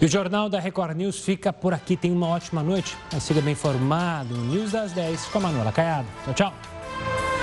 E 0.00 0.04
o 0.04 0.08
Jornal 0.08 0.48
da 0.48 0.60
Record 0.60 0.96
News 0.96 1.18
fica 1.20 1.52
por 1.52 1.72
aqui. 1.72 1.96
Tenha 1.96 2.14
uma 2.14 2.28
ótima 2.28 2.62
noite. 2.62 2.96
Siga 3.20 3.40
bem 3.40 3.52
informado. 3.52 4.36
News 4.36 4.72
das 4.72 4.92
10 4.92 5.26
com 5.26 5.38
a 5.38 5.40
Manuela 5.42 5.72
Caiado. 5.72 6.06
Tchau, 6.24 6.34
tchau. 6.34 7.35